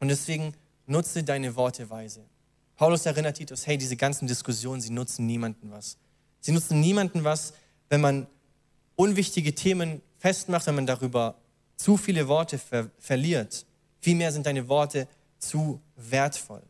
Und 0.00 0.08
deswegen 0.08 0.54
nutze 0.86 1.22
deine 1.22 1.56
Worte 1.56 1.88
weise. 1.88 2.24
Paulus 2.76 3.06
erinnert 3.06 3.38
Titus, 3.38 3.66
hey, 3.66 3.78
diese 3.78 3.96
ganzen 3.96 4.26
Diskussionen, 4.26 4.80
sie 4.80 4.90
nutzen 4.90 5.26
niemanden 5.26 5.70
was. 5.70 5.96
Sie 6.40 6.52
nutzen 6.52 6.80
niemanden 6.80 7.24
was, 7.24 7.54
wenn 7.88 8.00
man 8.00 8.26
unwichtige 8.94 9.54
Themen 9.54 10.02
festmacht, 10.18 10.66
wenn 10.66 10.74
man 10.74 10.86
darüber 10.86 11.36
zu 11.76 11.96
viele 11.96 12.28
Worte 12.28 12.58
ver 12.58 12.90
verliert. 12.98 13.66
Vielmehr 14.00 14.32
sind 14.32 14.46
deine 14.46 14.68
Worte 14.68 15.08
zu 15.38 15.80
wertvoll. 15.96 16.62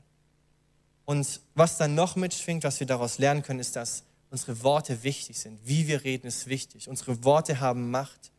Und 1.04 1.40
was 1.54 1.76
dann 1.76 1.94
noch 1.94 2.16
mitschwingt, 2.16 2.64
was 2.64 2.80
wir 2.80 2.86
daraus 2.86 3.18
lernen 3.18 3.42
können, 3.42 3.60
ist, 3.60 3.76
dass 3.76 4.04
unsere 4.30 4.62
Worte 4.62 5.02
wichtig 5.02 5.38
sind. 5.38 5.58
Wie 5.64 5.86
wir 5.86 6.04
reden 6.04 6.26
ist 6.26 6.46
wichtig. 6.48 6.88
Unsere 6.88 7.24
Worte 7.24 7.60
haben 7.60 7.90
Macht. 7.90 8.32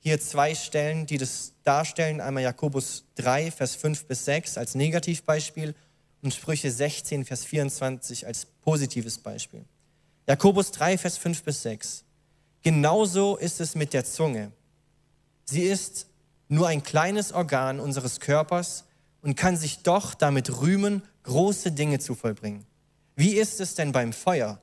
Hier 0.00 0.20
zwei 0.20 0.54
Stellen, 0.54 1.06
die 1.06 1.18
das 1.18 1.52
darstellen. 1.62 2.20
Einmal 2.20 2.42
Jakobus 2.42 3.04
3, 3.16 3.50
Vers 3.50 3.74
5 3.74 4.06
bis 4.06 4.24
6 4.24 4.58
als 4.58 4.74
Negativbeispiel 4.74 5.74
und 6.24 6.32
Sprüche 6.32 6.70
16, 6.70 7.26
Vers 7.26 7.44
24 7.44 8.26
als 8.26 8.46
positives 8.62 9.18
Beispiel. 9.18 9.64
Jakobus 10.26 10.70
3, 10.72 10.96
Vers 10.96 11.18
5 11.18 11.42
bis 11.42 11.62
6. 11.62 12.02
Genauso 12.62 13.36
ist 13.36 13.60
es 13.60 13.74
mit 13.74 13.92
der 13.92 14.06
Zunge. 14.06 14.50
Sie 15.44 15.62
ist 15.62 16.06
nur 16.48 16.66
ein 16.66 16.82
kleines 16.82 17.32
Organ 17.32 17.78
unseres 17.78 18.20
Körpers 18.20 18.84
und 19.20 19.36
kann 19.36 19.58
sich 19.58 19.82
doch 19.82 20.14
damit 20.14 20.60
rühmen, 20.62 21.02
große 21.24 21.72
Dinge 21.72 21.98
zu 21.98 22.14
vollbringen. 22.14 22.64
Wie 23.16 23.34
ist 23.34 23.60
es 23.60 23.74
denn 23.74 23.92
beim 23.92 24.14
Feuer? 24.14 24.60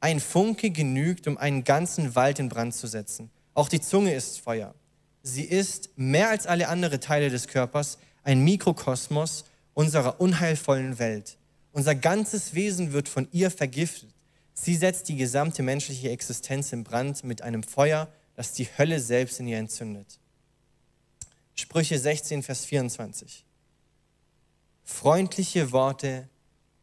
Ein 0.00 0.18
Funke 0.18 0.70
genügt, 0.70 1.28
um 1.28 1.36
einen 1.36 1.62
ganzen 1.62 2.14
Wald 2.14 2.38
in 2.38 2.48
Brand 2.48 2.74
zu 2.74 2.86
setzen. 2.86 3.30
Auch 3.52 3.68
die 3.68 3.82
Zunge 3.82 4.14
ist 4.14 4.40
Feuer. 4.40 4.74
Sie 5.22 5.44
ist 5.44 5.90
mehr 5.96 6.30
als 6.30 6.46
alle 6.46 6.68
anderen 6.68 7.02
Teile 7.02 7.28
des 7.28 7.48
Körpers 7.48 7.98
ein 8.24 8.42
Mikrokosmos 8.42 9.44
unserer 9.74 10.20
unheilvollen 10.20 10.98
Welt. 10.98 11.38
Unser 11.72 11.94
ganzes 11.94 12.54
Wesen 12.54 12.92
wird 12.92 13.08
von 13.08 13.28
ihr 13.32 13.50
vergiftet. 13.50 14.10
Sie 14.54 14.76
setzt 14.76 15.08
die 15.08 15.16
gesamte 15.16 15.62
menschliche 15.62 16.10
Existenz 16.10 16.72
in 16.72 16.84
Brand 16.84 17.24
mit 17.24 17.42
einem 17.42 17.62
Feuer, 17.62 18.12
das 18.34 18.52
die 18.52 18.68
Hölle 18.76 19.00
selbst 19.00 19.40
in 19.40 19.46
ihr 19.46 19.58
entzündet. 19.58 20.18
Sprüche 21.54 21.98
16, 21.98 22.42
Vers 22.42 22.64
24. 22.64 23.44
Freundliche 24.84 25.72
Worte 25.72 26.28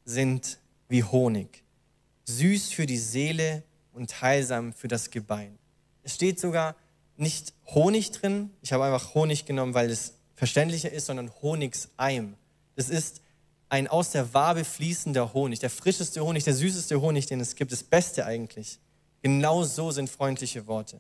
sind 0.06 0.60
wie 0.88 1.04
Honig, 1.04 1.64
süß 2.26 2.72
für 2.72 2.86
die 2.86 2.98
Seele 2.98 3.64
und 3.94 4.22
heilsam 4.22 4.74
für 4.74 4.88
das 4.88 5.12
Gebein. 5.12 5.58
Es 6.04 6.16
steht 6.16 6.40
sogar 6.40 6.76
nicht 7.18 7.54
Honig 7.68 8.12
drin, 8.12 8.50
ich 8.62 8.74
habe 8.74 8.86
einfach 8.86 9.14
Honig 9.14 9.46
genommen, 9.46 9.74
weil 9.74 9.92
es 9.92 10.14
verständlicher 10.36 10.92
ist, 10.92 11.08
sondern 11.08 11.32
Honigseim. 11.42 12.36
Das 12.80 12.90
ist 12.90 13.22
ein 13.68 13.90
aus 13.90 14.12
der 14.12 14.34
Wabe 14.34 14.64
fließender 14.64 15.34
Honig, 15.34 15.60
der 15.60 15.70
frischeste 15.70 16.24
Honig, 16.24 16.46
der 16.46 16.54
süßeste 16.54 17.02
Honig, 17.02 17.26
den 17.26 17.42
es 17.42 17.56
gibt, 17.58 17.74
das 17.74 17.84
Beste 17.84 18.26
eigentlich. 18.26 18.80
Genau 19.22 19.66
so 19.66 19.92
sind 19.92 20.10
freundliche 20.10 20.66
Worte 20.66 20.98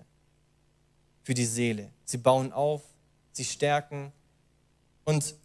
für 1.23 1.33
die 1.33 1.45
Seele. 1.45 1.89
Sie 2.03 2.17
bauen 2.17 2.51
auf, 2.51 2.81
sie 3.31 3.45
stärken. 3.45 4.11
Und 5.05 5.35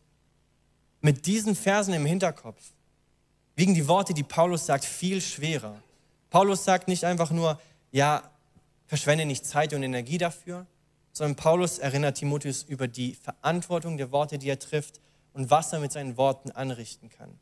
mit 1.03 1.25
diesen 1.27 1.55
Versen 1.55 1.95
im 1.95 2.05
Hinterkopf 2.05 2.73
wiegen 3.55 3.75
die 3.75 3.87
Worte, 3.87 4.13
die 4.13 4.25
Paulus 4.25 4.67
sagt, 4.67 4.85
viel 4.85 5.21
schwerer. 5.21 5.81
Paulus 6.31 6.65
sagt 6.65 6.89
nicht 6.89 7.05
einfach 7.05 7.31
nur, 7.31 7.61
ja, 7.93 8.29
verschwende 8.89 9.25
nicht 9.25 9.47
Zeit 9.47 9.73
und 9.73 9.85
Energie 9.85 10.19
dafür, 10.19 10.67
sondern 11.13 11.37
Paulus 11.37 11.79
erinnert 11.79 12.17
Timotheus 12.17 12.65
über 12.65 12.89
die 12.89 13.15
Verantwortung 13.15 13.99
der 13.99 14.11
Worte, 14.11 14.37
die 14.37 14.49
er 14.49 14.59
trifft 14.59 14.99
und 15.35 15.51
was 15.51 15.73
er 15.73 15.81
mit 15.81 15.93
seinen 15.93 16.17
Worten 16.17 16.51
anrichten 16.53 17.11
kann. 17.11 17.39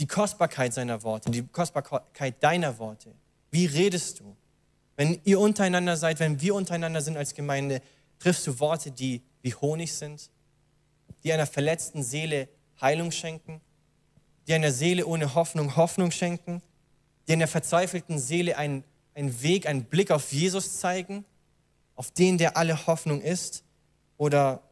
Die 0.00 0.06
Kostbarkeit 0.06 0.74
seiner 0.74 1.02
Worte, 1.02 1.30
die 1.30 1.46
Kostbarkeit 1.46 2.42
deiner 2.42 2.78
Worte. 2.78 3.14
Wie 3.50 3.66
redest 3.66 4.20
du? 4.20 4.36
Wenn 4.96 5.20
ihr 5.24 5.38
untereinander 5.38 5.96
seid, 5.96 6.18
wenn 6.18 6.40
wir 6.40 6.54
untereinander 6.54 7.00
sind 7.00 7.16
als 7.16 7.34
Gemeinde, 7.34 7.80
triffst 8.18 8.46
du 8.46 8.58
Worte, 8.58 8.90
die 8.90 9.22
wie 9.42 9.54
Honig 9.54 9.92
sind, 9.92 10.30
die 11.22 11.32
einer 11.32 11.46
verletzten 11.46 12.02
Seele 12.02 12.48
Heilung 12.80 13.12
schenken, 13.12 13.60
die 14.46 14.54
einer 14.54 14.72
Seele 14.72 15.06
ohne 15.06 15.34
Hoffnung 15.34 15.76
Hoffnung 15.76 16.10
schenken, 16.10 16.62
die 17.26 17.32
einer 17.34 17.46
verzweifelten 17.46 18.18
Seele 18.18 18.56
einen, 18.56 18.84
einen 19.14 19.42
Weg, 19.42 19.66
einen 19.66 19.84
Blick 19.84 20.10
auf 20.10 20.32
Jesus 20.32 20.80
zeigen, 20.80 21.24
auf 21.94 22.10
den, 22.10 22.38
der 22.38 22.56
alle 22.56 22.86
Hoffnung 22.86 23.20
ist? 23.20 23.64
Oder 24.16 24.62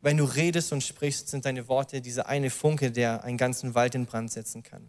wenn 0.00 0.16
du 0.16 0.24
redest 0.24 0.72
und 0.72 0.82
sprichst, 0.82 1.28
sind 1.28 1.44
deine 1.44 1.68
Worte 1.68 2.00
dieser 2.00 2.26
eine 2.26 2.50
Funke, 2.50 2.92
der 2.92 3.24
einen 3.24 3.36
ganzen 3.36 3.74
Wald 3.74 3.94
in 3.94 4.06
Brand 4.06 4.30
setzen 4.30 4.62
kann? 4.62 4.88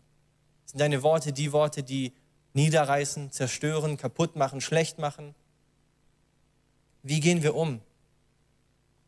Sind 0.65 0.79
deine 0.79 1.01
Worte 1.01 1.33
die 1.33 1.51
Worte, 1.51 1.81
die 1.81 2.13
niederreißen, 2.53 3.31
zerstören, 3.31 3.97
kaputt 3.97 4.35
machen, 4.35 4.61
schlecht 4.61 4.99
machen? 4.99 5.33
Wie 7.01 7.19
gehen 7.19 7.41
wir 7.41 7.55
um? 7.55 7.81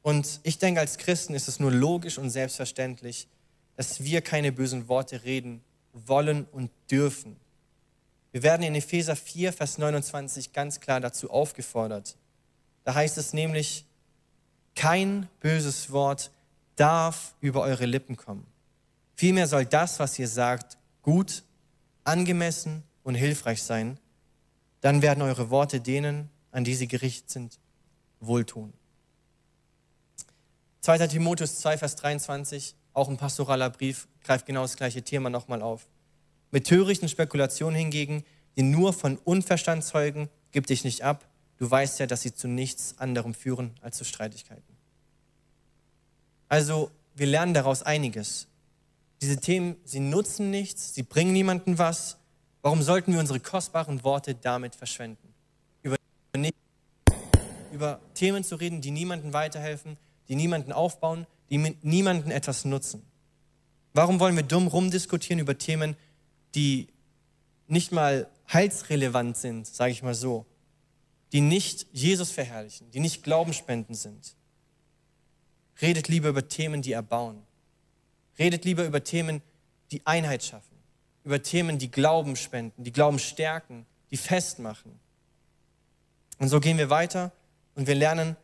Und 0.02 0.40
ich 0.44 0.58
denke, 0.58 0.80
als 0.80 0.98
Christen 0.98 1.36
ist 1.36 1.48
es 1.48 1.60
nur 1.60 1.72
logisch 1.72 2.18
und 2.18 2.30
selbstverständlich, 2.30 3.28
dass 3.76 4.04
wir 4.04 4.22
keine 4.22 4.52
bösen 4.52 4.88
Worte 4.88 5.24
reden 5.24 5.62
wollen 5.94 6.46
und 6.52 6.72
dürfen. 6.90 7.36
Wir 8.32 8.44
werden 8.44 8.64
in 8.64 8.76
Epheser 8.76 9.16
4, 9.16 9.54
Vers 9.54 9.78
29 9.78 10.54
ganz 10.54 10.80
klar 10.80 11.00
dazu 11.00 11.30
aufgefordert. 11.30 12.16
Da 12.84 12.96
heißt 12.96 13.18
es 13.18 13.34
nämlich, 13.34 13.86
kein 14.76 15.28
böses 15.40 15.92
Wort 15.92 16.32
darf 16.76 17.36
über 17.42 17.62
eure 17.62 17.86
Lippen 17.86 18.18
kommen. 18.18 18.46
Vielmehr 19.16 19.48
soll 19.48 19.66
das, 19.66 20.00
was 20.00 20.18
ihr 20.18 20.28
sagt, 20.28 20.78
gut, 21.02 21.44
angemessen 22.04 22.84
und 23.04 23.16
hilfreich 23.16 23.62
sein. 23.62 24.00
Dann 24.82 25.02
werden 25.02 25.22
eure 25.22 25.50
Worte 25.50 25.80
denen, 25.80 26.30
an 26.52 26.64
die 26.64 26.76
sie 26.76 26.88
gerichtet 26.88 27.30
sind, 27.30 27.60
wohltun. 28.20 28.74
2. 30.82 31.08
Timotheus 31.08 31.60
2, 31.60 31.78
Vers 31.78 31.96
23, 31.98 32.76
auch 32.94 33.08
ein 33.08 33.18
pastoraler 33.18 33.70
Brief, 33.70 34.08
greift 34.24 34.48
genau 34.48 34.64
das 34.64 34.76
gleiche 34.76 35.04
Thema 35.04 35.30
nochmal 35.30 35.62
auf. 35.62 35.88
Mit 36.50 36.66
törichten 36.66 37.08
Spekulationen 37.08 37.76
hingegen, 37.76 38.24
die 38.58 38.64
nur 38.64 38.92
von 38.92 39.18
Unverstand 39.18 39.84
zeugen, 39.84 40.30
gib 40.52 40.68
dich 40.68 40.84
nicht 40.84 41.04
ab. 41.04 41.28
Du 41.62 41.70
weißt 41.70 42.00
ja, 42.00 42.08
dass 42.08 42.24
sie 42.24 42.34
zu 42.34 42.48
nichts 42.48 42.96
anderem 42.98 43.36
führen 43.36 43.76
als 43.82 43.96
zu 43.96 44.04
Streitigkeiten. 44.04 44.76
Also, 46.50 46.90
wir 47.14 47.28
lernen 47.28 47.54
daraus 47.54 47.84
einiges. 47.84 48.48
Diese 49.22 49.38
Themen, 49.38 49.76
sie 49.86 50.00
nutzen 50.00 50.50
nichts, 50.50 50.96
sie 50.96 51.04
bringen 51.04 51.34
niemandem 51.34 51.78
was. 51.78 52.18
Warum 52.64 52.82
sollten 52.82 53.14
wir 53.14 53.20
unsere 53.20 53.40
kostbaren 53.40 54.04
Worte 54.04 54.34
damit 54.34 54.74
verschwenden? 54.74 55.36
Über, 55.84 55.98
über 57.72 58.00
Themen 58.16 58.44
zu 58.44 58.56
reden, 58.56 58.82
die 58.82 58.90
niemandem 58.90 59.32
weiterhelfen, 59.32 59.98
die 60.30 60.36
niemanden 60.36 60.72
aufbauen, 60.72 61.28
die 61.52 61.60
niemanden 61.84 62.32
etwas 62.32 62.66
nutzen. 62.66 63.04
Warum 63.94 64.20
wollen 64.20 64.36
wir 64.36 64.42
dumm 64.42 64.66
rumdiskutieren 64.66 65.38
über 65.38 65.60
Themen, 65.60 65.96
die 66.56 66.88
nicht 67.68 67.92
mal 67.92 68.28
heilsrelevant 68.52 69.38
sind, 69.38 69.68
sage 69.68 69.92
ich 69.92 70.02
mal 70.02 70.16
so, 70.16 70.48
die 71.32 71.42
nicht 71.42 71.88
Jesus 71.92 72.32
verherrlichen, 72.32 72.92
die 72.92 73.00
nicht 73.00 73.24
Glaubensspenden 73.24 73.96
sind? 73.96 74.36
Redet 75.82 76.08
lieber 76.08 76.30
über 76.30 76.48
Themen, 76.48 76.82
die 76.82 76.92
erbauen. 76.92 77.42
Redet 78.38 78.66
lieber 78.66 78.86
über 78.86 79.04
Themen, 79.04 79.42
die 79.92 80.06
Einheit 80.06 80.44
schaffen, 80.44 80.78
über 81.24 81.42
Themen, 81.42 81.80
die 81.80 81.92
Glauben 81.92 82.36
spenden, 82.36 82.84
die 82.84 82.92
Glauben 82.92 83.20
stärken, 83.20 83.86
die 84.10 84.18
festmachen. 84.18 85.00
Und 86.40 86.50
so 86.50 86.60
gehen 86.60 86.78
wir 86.78 86.90
weiter 86.90 87.32
und 87.76 87.88
wir 87.88 87.96
lernen, 87.96 88.36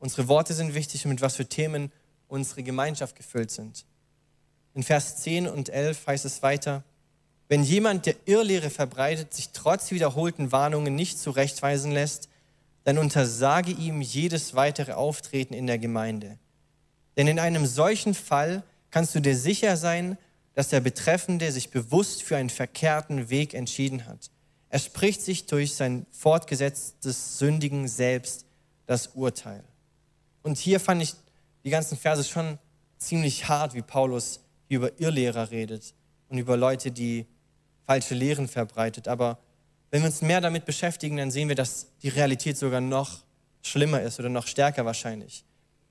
Unsere 0.00 0.28
Worte 0.28 0.54
sind 0.54 0.74
wichtig 0.74 1.04
und 1.04 1.10
mit 1.10 1.20
was 1.20 1.36
für 1.36 1.46
Themen 1.46 1.92
unsere 2.26 2.62
Gemeinschaft 2.62 3.14
gefüllt 3.14 3.50
sind. 3.50 3.84
In 4.74 4.82
Vers 4.82 5.18
10 5.18 5.46
und 5.46 5.68
11 5.68 6.06
heißt 6.06 6.24
es 6.24 6.42
weiter, 6.42 6.82
wenn 7.50 7.64
jemand, 7.64 8.06
der 8.06 8.14
Irrlehre 8.26 8.70
verbreitet, 8.70 9.34
sich 9.34 9.50
trotz 9.50 9.90
wiederholten 9.90 10.52
Warnungen 10.52 10.94
nicht 10.94 11.18
zurechtweisen 11.18 11.90
lässt, 11.90 12.28
dann 12.84 12.96
untersage 12.96 13.72
ihm 13.72 14.00
jedes 14.00 14.54
weitere 14.54 14.92
Auftreten 14.92 15.52
in 15.52 15.66
der 15.66 15.78
Gemeinde. 15.78 16.38
Denn 17.16 17.26
in 17.26 17.40
einem 17.40 17.66
solchen 17.66 18.14
Fall 18.14 18.62
kannst 18.92 19.16
du 19.16 19.20
dir 19.20 19.36
sicher 19.36 19.76
sein, 19.76 20.16
dass 20.54 20.68
der 20.68 20.78
Betreffende 20.78 21.50
sich 21.50 21.70
bewusst 21.70 22.22
für 22.22 22.36
einen 22.36 22.50
verkehrten 22.50 23.30
Weg 23.30 23.52
entschieden 23.52 24.06
hat. 24.06 24.30
Er 24.68 24.78
spricht 24.78 25.20
sich 25.20 25.46
durch 25.46 25.74
sein 25.74 26.06
fortgesetztes 26.12 27.38
Sündigen 27.38 27.88
selbst 27.88 28.46
das 28.86 29.08
Urteil. 29.08 29.64
Und 30.44 30.56
hier 30.56 30.78
fand 30.78 31.02
ich 31.02 31.14
die 31.64 31.70
ganzen 31.70 31.98
Verse 31.98 32.22
schon 32.22 32.60
ziemlich 32.98 33.48
hart, 33.48 33.74
wie 33.74 33.82
Paulus 33.82 34.38
hier 34.68 34.78
über 34.78 35.00
Irrlehrer 35.00 35.50
redet 35.50 35.94
und 36.28 36.38
über 36.38 36.56
Leute, 36.56 36.92
die 36.92 37.26
falsche 37.90 38.14
Lehren 38.14 38.46
verbreitet. 38.46 39.08
Aber 39.08 39.36
wenn 39.90 40.02
wir 40.02 40.06
uns 40.06 40.22
mehr 40.22 40.40
damit 40.40 40.64
beschäftigen, 40.64 41.16
dann 41.16 41.32
sehen 41.32 41.48
wir, 41.48 41.56
dass 41.56 41.88
die 42.04 42.08
Realität 42.08 42.56
sogar 42.56 42.80
noch 42.80 43.24
schlimmer 43.62 44.00
ist 44.00 44.20
oder 44.20 44.28
noch 44.28 44.46
stärker 44.46 44.84
wahrscheinlich. 44.84 45.44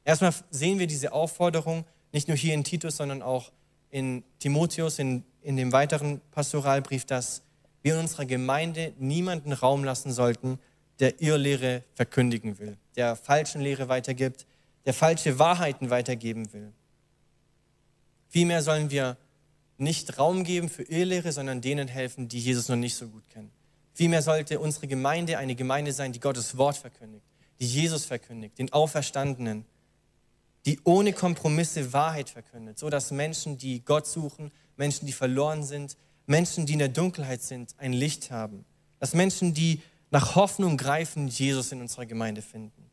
Erstmal 0.06 0.34
sehen 0.50 0.80
wir 0.80 0.88
diese 0.88 1.12
Aufforderung 1.12 1.84
nicht 2.14 2.30
nur 2.30 2.38
hier 2.38 2.54
in 2.54 2.64
Titus, 2.64 2.96
sondern 2.96 3.22
auch 3.22 3.52
in 3.90 4.24
Timotheus, 4.40 4.98
in, 4.98 5.26
in 5.42 5.58
dem 5.58 5.74
weiteren 5.74 6.22
Pastoralbrief, 6.32 7.04
dass 7.04 7.42
wir 7.82 7.96
in 7.96 8.00
unserer 8.00 8.24
Gemeinde 8.24 8.94
niemanden 8.98 9.52
Raum 9.52 9.84
lassen 9.84 10.14
sollten, 10.14 10.58
der 11.02 11.22
Irrlehre 11.22 11.84
verkündigen 11.96 12.60
will, 12.60 12.78
der 12.96 13.18
falschen 13.18 13.60
Lehre 13.60 13.90
weitergibt, 13.90 14.46
der 14.86 14.94
falsche 14.94 15.38
Wahrheiten 15.38 15.90
weitergeben 15.90 16.54
will. 16.54 16.72
Vielmehr 18.30 18.62
sollen 18.62 18.90
wir 18.90 19.18
nicht 19.80 20.18
Raum 20.18 20.44
geben 20.44 20.70
für 20.70 20.84
Irrlehre, 20.84 21.32
sondern 21.32 21.62
denen 21.62 21.88
helfen, 21.88 22.28
die 22.28 22.40
Jesus 22.40 22.68
noch 22.68 22.76
nicht 22.76 22.96
so 22.96 23.08
gut 23.08 23.28
kennen. 23.30 23.52
Vielmehr 23.94 24.22
sollte 24.22 24.60
unsere 24.60 24.88
Gemeinde 24.88 25.38
eine 25.38 25.56
Gemeinde 25.56 25.92
sein, 25.92 26.14
die 26.14 26.20
Gottes 26.20 26.58
Wort 26.58 26.78
verkündigt, 26.78 27.26
die 27.60 27.66
Jesus 27.66 28.06
verkündigt, 28.06 28.58
den 28.58 28.72
Auferstandenen, 28.72 29.66
die 30.66 30.80
ohne 30.84 31.14
Kompromisse 31.14 31.94
Wahrheit 31.94 32.30
verkündet, 32.30 32.80
so 32.80 32.90
dass 32.90 33.12
Menschen, 33.12 33.58
die 33.58 33.84
Gott 33.84 34.08
suchen, 34.08 34.52
Menschen, 34.78 35.06
die 35.06 35.14
verloren 35.14 35.64
sind, 35.64 35.98
Menschen, 36.26 36.66
die 36.66 36.74
in 36.74 36.80
der 36.80 36.90
Dunkelheit 36.90 37.42
sind, 37.42 37.74
ein 37.78 37.94
Licht 37.94 38.32
haben. 38.32 38.66
Dass 39.00 39.14
Menschen, 39.14 39.54
die 39.54 39.82
nach 40.12 40.36
Hoffnung 40.36 40.78
greifen, 40.78 41.28
Jesus 41.28 41.72
in 41.72 41.82
unserer 41.82 42.06
Gemeinde 42.06 42.42
finden. 42.42 42.90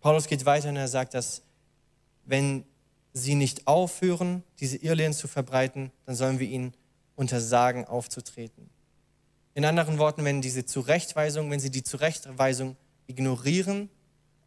Paulus 0.00 0.26
geht 0.26 0.44
weiter 0.44 0.68
und 0.68 0.76
er 0.76 0.88
sagt, 0.88 1.14
dass 1.14 1.42
wenn 2.24 2.64
sie 3.18 3.34
nicht 3.34 3.66
aufhören, 3.66 4.42
diese 4.60 4.76
Irrlehren 4.76 5.12
zu 5.12 5.28
verbreiten, 5.28 5.92
dann 6.06 6.14
sollen 6.14 6.38
wir 6.38 6.48
ihnen 6.48 6.74
untersagen, 7.16 7.84
aufzutreten. 7.84 8.70
In 9.54 9.64
anderen 9.64 9.98
Worten, 9.98 10.24
wenn 10.24 10.40
diese 10.40 10.64
Zurechtweisung, 10.64 11.50
wenn 11.50 11.60
sie 11.60 11.70
die 11.70 11.82
Zurechtweisung 11.82 12.76
ignorieren, 13.06 13.90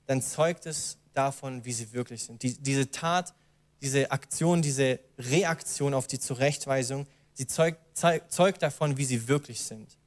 dann 0.06 0.22
zeugt 0.22 0.66
es 0.66 0.98
davon, 1.14 1.66
wie 1.66 1.74
sie 1.74 1.92
wirklich 1.94 2.24
sind. 2.24 2.42
Die, 2.44 2.58
diese 2.58 2.90
Tat, 2.92 3.34
diese 3.82 4.12
Aktion, 4.12 4.62
diese 4.62 5.00
Reaktion 5.18 5.94
auf 5.94 6.08
die 6.08 6.20
Zurechtweisung, 6.20 7.08
sie 7.34 7.48
zeugt, 7.48 7.80
zeugt 7.94 8.62
davon, 8.62 8.98
wie 8.98 9.06
sie 9.06 9.28
wirklich 9.28 9.62
sind. 9.62 9.98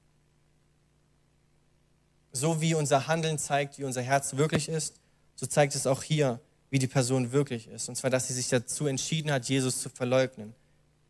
So 2.32 2.60
wie 2.60 2.74
unser 2.74 3.06
Handeln 3.06 3.38
zeigt, 3.38 3.78
wie 3.78 3.84
unser 3.84 4.02
Herz 4.02 4.36
wirklich 4.36 4.68
ist, 4.68 4.94
so 5.34 5.46
zeigt 5.46 5.74
es 5.74 5.86
auch 5.86 6.02
hier, 6.02 6.40
wie 6.74 6.80
die 6.80 6.88
Person 6.88 7.30
wirklich 7.30 7.68
ist. 7.68 7.88
Und 7.88 7.94
zwar, 7.94 8.10
dass 8.10 8.26
sie 8.26 8.34
sich 8.34 8.48
dazu 8.48 8.88
entschieden 8.88 9.30
hat, 9.30 9.48
Jesus 9.48 9.80
zu 9.80 9.88
verleugnen. 9.88 10.56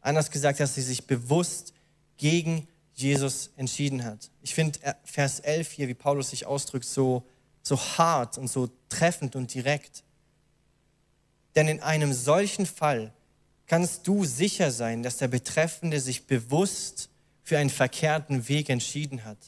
Anders 0.03 0.31
gesagt, 0.31 0.61
dass 0.61 0.75
sie 0.75 0.83
sich 0.83 1.07
bewusst 1.07 1.73
gegen 2.19 2.69
Jesus 2.93 3.49
entschieden 3.57 4.05
hat. 4.05 4.31
Ich 4.43 4.55
finde 4.55 4.79
äh, 4.83 4.93
Vers 5.05 5.41
11 5.41 5.73
hier, 5.73 5.89
wie 5.89 5.95
Paulus 5.95 6.29
sich 6.29 6.45
ausdrückt, 6.45 6.85
so, 6.85 7.27
so 7.63 7.81
hart 7.81 8.37
und 8.37 8.49
so 8.49 8.69
treffend 8.91 9.37
und 9.37 9.55
direkt. 9.55 10.05
Denn 11.57 11.67
in 11.67 11.81
einem 11.81 12.13
solchen 12.13 12.67
Fall 12.67 13.15
kannst 13.67 14.07
du 14.07 14.27
sicher 14.27 14.71
sein, 14.71 15.03
dass 15.03 15.17
der 15.17 15.29
Betreffende 15.29 15.99
sich 15.99 16.27
bewusst 16.27 17.09
für 17.43 17.57
einen 17.57 17.71
verkehrten 17.71 18.51
Weg 18.51 18.69
entschieden 18.69 19.25
hat. 19.25 19.39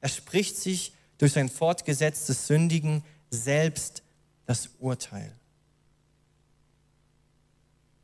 Er 0.00 0.08
spricht 0.08 0.56
sich 0.56 0.94
durch 1.18 1.34
sein 1.34 1.50
fortgesetztes 1.50 2.46
Sündigen 2.46 3.04
selbst 3.28 4.02
das 4.46 4.70
Urteil. 4.78 5.38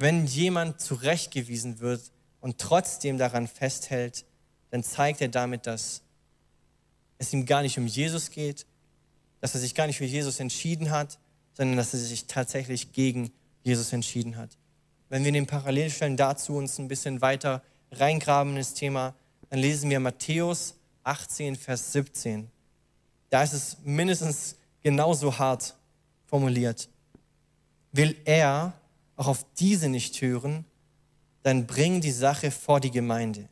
Wenn 0.04 0.26
jemand 0.26 0.82
zurechtgewiesen 0.82 1.80
wird 1.80 2.12
und 2.42 2.58
trotzdem 2.58 3.16
daran 3.16 3.48
festhält, 3.48 4.26
dann 4.68 4.84
zeigt 4.84 5.22
er 5.22 5.28
damit, 5.28 5.66
dass 5.66 6.02
es 7.16 7.32
ihm 7.32 7.46
gar 7.46 7.62
nicht 7.62 7.78
um 7.78 7.86
Jesus 7.86 8.28
geht, 8.28 8.66
dass 9.40 9.54
er 9.54 9.62
sich 9.62 9.74
gar 9.74 9.86
nicht 9.86 9.96
für 9.96 10.04
Jesus 10.04 10.40
entschieden 10.40 10.90
hat, 10.90 11.18
sondern 11.54 11.78
dass 11.78 11.94
er 11.94 12.00
sich 12.00 12.26
tatsächlich 12.26 12.92
gegen 12.92 13.32
Jesus 13.62 13.94
entschieden 13.94 14.36
hat. 14.36 14.58
Wenn 15.08 15.22
wir 15.22 15.28
in 15.28 15.34
den 15.36 15.46
Parallelstellen 15.46 16.18
dazu 16.18 16.54
uns 16.54 16.78
ein 16.78 16.88
bisschen 16.88 17.22
weiter 17.22 17.62
reingraben 17.90 18.52
in 18.52 18.58
das 18.58 18.74
Thema, 18.74 19.14
dann 19.48 19.58
lesen 19.58 19.88
wir 19.88 20.00
Matthäus 20.00 20.74
18, 21.04 21.56
Vers 21.56 21.92
17. 21.92 22.50
Da 23.30 23.42
ist 23.42 23.54
es 23.54 23.78
mindestens 23.84 24.56
genauso 24.82 25.38
hart 25.38 25.74
formuliert. 26.26 26.90
Will 27.92 28.14
er 28.26 28.74
auch 29.16 29.28
auf 29.28 29.46
diese 29.58 29.88
nicht 29.88 30.20
hören, 30.20 30.64
dann 31.42 31.66
bring 31.66 32.00
die 32.00 32.10
Sache 32.10 32.50
vor 32.50 32.80
die 32.80 32.90
Gemeinde. 32.90 33.48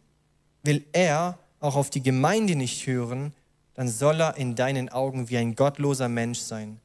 Will 0.62 0.84
er 0.92 1.38
auch 1.60 1.76
auf 1.76 1.90
die 1.90 2.02
Gemeinde 2.02 2.56
nicht 2.56 2.86
hören, 2.86 3.34
dann 3.74 3.88
soll 3.88 4.20
er 4.20 4.36
in 4.36 4.54
deinen 4.54 4.88
Augen 4.88 5.28
wie 5.28 5.38
ein 5.38 5.54
gottloser 5.54 6.08
Mensch 6.08 6.40
sein, 6.40 6.80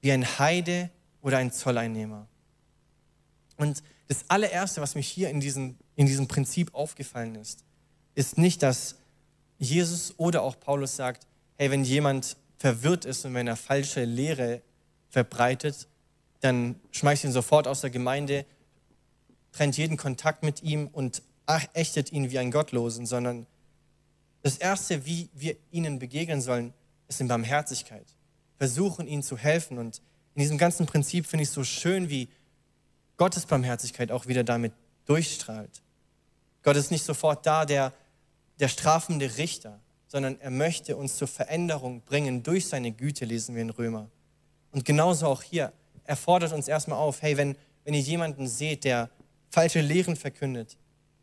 wie 0.00 0.12
ein 0.12 0.38
Heide 0.38 0.90
oder 1.22 1.38
ein 1.38 1.52
Zolleinnehmer. 1.52 2.26
Und 3.56 3.82
das 4.08 4.24
allererste, 4.28 4.80
was 4.80 4.94
mich 4.94 5.08
hier 5.08 5.30
in 5.30 5.40
diesem, 5.40 5.76
in 5.94 6.06
diesem 6.06 6.28
Prinzip 6.28 6.74
aufgefallen 6.74 7.34
ist, 7.36 7.64
ist 8.14 8.38
nicht, 8.38 8.62
dass 8.62 8.96
Jesus 9.58 10.14
oder 10.18 10.42
auch 10.42 10.58
Paulus 10.60 10.96
sagt, 10.96 11.26
hey, 11.56 11.70
wenn 11.70 11.84
jemand 11.84 12.36
verwirrt 12.58 13.04
ist 13.04 13.24
und 13.24 13.34
wenn 13.34 13.46
er 13.46 13.56
falsche 13.56 14.04
Lehre 14.04 14.62
verbreitet, 15.08 15.88
dann 16.40 16.76
schmeißt 16.92 17.24
ihn 17.24 17.32
sofort 17.32 17.66
aus 17.66 17.80
der 17.80 17.90
Gemeinde, 17.90 18.44
trennt 19.52 19.76
jeden 19.76 19.96
Kontakt 19.96 20.42
mit 20.42 20.62
ihm 20.62 20.88
und 20.88 21.22
ächtet 21.74 22.12
ihn 22.12 22.30
wie 22.30 22.38
einen 22.38 22.50
Gottlosen, 22.50 23.06
sondern 23.06 23.46
das 24.42 24.58
Erste, 24.58 25.06
wie 25.06 25.28
wir 25.34 25.56
ihnen 25.70 25.98
begegnen 25.98 26.40
sollen, 26.40 26.72
ist 27.08 27.20
in 27.20 27.28
Barmherzigkeit. 27.28 28.06
Versuchen, 28.58 29.06
ihnen 29.06 29.22
zu 29.22 29.36
helfen. 29.36 29.78
Und 29.78 30.00
in 30.34 30.40
diesem 30.40 30.58
ganzen 30.58 30.86
Prinzip 30.86 31.26
finde 31.26 31.42
ich 31.42 31.48
es 31.48 31.54
so 31.54 31.64
schön, 31.64 32.10
wie 32.10 32.28
Gottes 33.16 33.46
Barmherzigkeit 33.46 34.12
auch 34.12 34.26
wieder 34.26 34.44
damit 34.44 34.72
durchstrahlt. 35.06 35.82
Gott 36.62 36.76
ist 36.76 36.90
nicht 36.90 37.04
sofort 37.04 37.46
da, 37.46 37.64
der, 37.64 37.92
der 38.60 38.68
strafende 38.68 39.36
Richter, 39.36 39.80
sondern 40.06 40.40
er 40.40 40.50
möchte 40.50 40.96
uns 40.96 41.16
zur 41.16 41.28
Veränderung 41.28 42.02
bringen 42.02 42.42
durch 42.42 42.68
seine 42.68 42.92
Güte, 42.92 43.24
lesen 43.24 43.54
wir 43.54 43.62
in 43.62 43.70
Römer. 43.70 44.10
Und 44.72 44.84
genauso 44.84 45.26
auch 45.26 45.42
hier. 45.42 45.72
Er 46.06 46.16
fordert 46.16 46.52
uns 46.52 46.68
erstmal 46.68 46.98
auf, 46.98 47.22
hey, 47.22 47.36
wenn, 47.36 47.56
wenn 47.84 47.94
ihr 47.94 48.00
jemanden 48.00 48.46
seht, 48.46 48.84
der 48.84 49.10
falsche 49.50 49.80
Lehren 49.80 50.16
verkündet, 50.16 50.76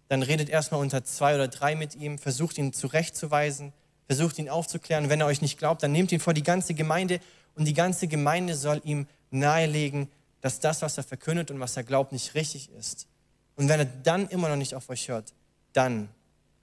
dann 0.10 0.24
redet 0.24 0.50
erstmal 0.50 0.82
unter 0.82 1.04
zwei 1.04 1.36
oder 1.36 1.48
drei 1.48 1.76
mit 1.76 1.96
ihm, 1.96 2.18
versucht 2.18 2.58
ihn 2.58 2.74
zurechtzuweisen, 2.74 3.74
versucht 4.06 4.38
ihn 4.38 4.50
aufzuklären. 4.50 5.10
Wenn 5.10 5.22
er 5.22 5.28
euch 5.28 5.42
nicht 5.42 5.58
glaubt, 5.58 5.82
dann 5.84 5.92
nehmt 5.92 6.12
ihn 6.12 6.20
vor 6.20 6.34
die 6.34 6.44
ganze 6.44 6.74
Gemeinde 6.74 7.20
und 7.56 7.66
die 7.66 7.74
ganze 7.74 8.08
Gemeinde 8.08 8.56
soll 8.56 8.82
ihm 8.84 9.08
nahelegen, 9.32 10.10
dass 10.42 10.60
das, 10.60 10.82
was 10.82 10.98
er 10.98 11.04
verkündet 11.04 11.52
und 11.52 11.60
was 11.60 11.78
er 11.78 11.84
glaubt, 11.84 12.12
nicht 12.12 12.36
richtig 12.36 12.70
ist. 12.72 13.08
Und 13.56 13.70
wenn 13.70 13.80
er 13.80 13.86
dann 13.86 14.28
immer 14.28 14.50
noch 14.50 14.56
nicht 14.56 14.76
auf 14.76 14.90
euch 14.90 15.08
hört, 15.08 15.34
dann 15.74 16.10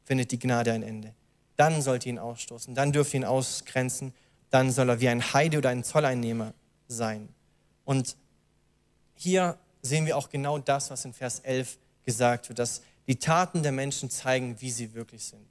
findet 0.05 0.33
die 0.33 0.39
Gnade 0.39 0.73
ein 0.73 0.83
Ende. 0.83 1.15
Dann 1.57 1.83
sollt 1.83 2.07
ihr 2.07 2.13
ihn 2.13 2.19
ausstoßen, 2.19 2.75
dann 2.75 2.93
dürft 2.93 3.15
ihr 3.15 3.21
ihn 3.21 3.25
ausgrenzen, 3.25 4.13
dann 4.51 4.71
soll 4.71 4.89
er 4.89 5.01
wie 5.01 5.09
ein 5.09 5.33
Heide 5.33 5.59
oder 5.59 5.71
ein 5.71 5.85
Zolleinnehmer 5.85 6.53
sein. 6.89 7.29
Und 7.91 8.17
hier 9.17 9.59
sehen 9.83 10.07
wir 10.07 10.17
auch 10.17 10.31
genau 10.31 10.59
das, 10.59 10.93
was 10.93 11.05
in 11.05 11.13
Vers 11.13 11.41
11 11.41 11.77
gesagt 12.05 12.49
wird, 12.49 12.61
dass 12.61 12.83
die 13.09 13.17
Taten 13.17 13.65
der 13.65 13.73
Menschen 13.73 14.11
zeigen, 14.11 14.61
wie 14.61 14.71
sie 14.71 14.95
wirklich 14.95 15.25
sind. 15.25 15.45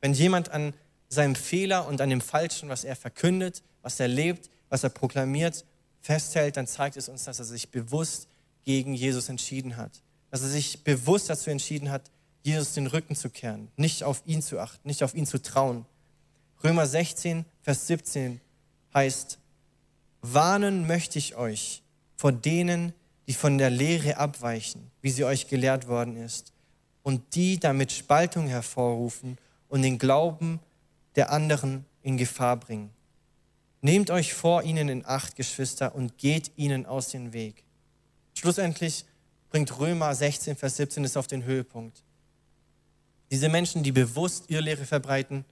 Wenn 0.00 0.12
jemand 0.12 0.48
an 0.48 0.74
seinem 1.08 1.36
Fehler 1.36 1.86
und 1.86 2.00
an 2.00 2.10
dem 2.10 2.20
Falschen, 2.20 2.68
was 2.68 2.82
er 2.82 2.96
verkündet, 2.96 3.62
was 3.80 4.00
er 4.00 4.08
lebt, 4.08 4.50
was 4.70 4.82
er 4.82 4.90
proklamiert, 4.90 5.64
festhält, 6.00 6.56
dann 6.56 6.66
zeigt 6.66 6.96
es 6.96 7.08
uns, 7.08 7.22
dass 7.22 7.38
er 7.38 7.44
sich 7.44 7.70
bewusst 7.70 8.26
gegen 8.64 8.94
Jesus 8.94 9.28
entschieden 9.28 9.76
hat. 9.76 9.92
Dass 10.32 10.42
er 10.42 10.48
sich 10.48 10.82
bewusst 10.82 11.30
dazu 11.30 11.48
entschieden 11.48 11.92
hat, 11.92 12.10
Jesus 12.42 12.74
den 12.74 12.88
Rücken 12.88 13.14
zu 13.14 13.30
kehren, 13.30 13.70
nicht 13.76 14.02
auf 14.02 14.20
ihn 14.26 14.42
zu 14.42 14.58
achten, 14.58 14.88
nicht 14.88 15.04
auf 15.04 15.14
ihn 15.14 15.26
zu 15.26 15.40
trauen. 15.40 15.86
Römer 16.64 16.88
16, 16.88 17.44
Vers 17.62 17.86
17 17.86 18.40
heißt, 18.92 19.38
warnen 20.22 20.88
möchte 20.88 21.20
ich 21.20 21.36
euch 21.36 21.82
vor 22.16 22.32
denen, 22.32 22.92
die 23.26 23.34
von 23.34 23.58
der 23.58 23.70
Lehre 23.70 24.16
abweichen, 24.16 24.90
wie 25.00 25.10
sie 25.10 25.24
euch 25.24 25.48
gelehrt 25.48 25.88
worden 25.88 26.16
ist, 26.16 26.52
und 27.02 27.34
die 27.34 27.58
damit 27.58 27.92
Spaltung 27.92 28.46
hervorrufen 28.46 29.38
und 29.68 29.82
den 29.82 29.98
Glauben 29.98 30.60
der 31.16 31.30
anderen 31.30 31.84
in 32.02 32.16
Gefahr 32.16 32.56
bringen. 32.56 32.90
Nehmt 33.80 34.10
euch 34.10 34.32
vor 34.32 34.62
ihnen 34.62 34.88
in 34.88 35.04
Acht, 35.04 35.36
Geschwister, 35.36 35.94
und 35.94 36.16
geht 36.16 36.52
ihnen 36.56 36.86
aus 36.86 37.08
dem 37.08 37.32
Weg. 37.32 37.64
Schlussendlich 38.34 39.04
bringt 39.50 39.78
Römer 39.78 40.14
16, 40.14 40.56
Vers 40.56 40.76
17 40.76 41.04
es 41.04 41.16
auf 41.16 41.26
den 41.26 41.44
Höhepunkt. 41.44 42.02
Diese 43.30 43.48
Menschen, 43.48 43.82
die 43.82 43.92
bewusst 43.92 44.50
Irrlehre 44.50 44.84
verbreiten, 44.84 45.44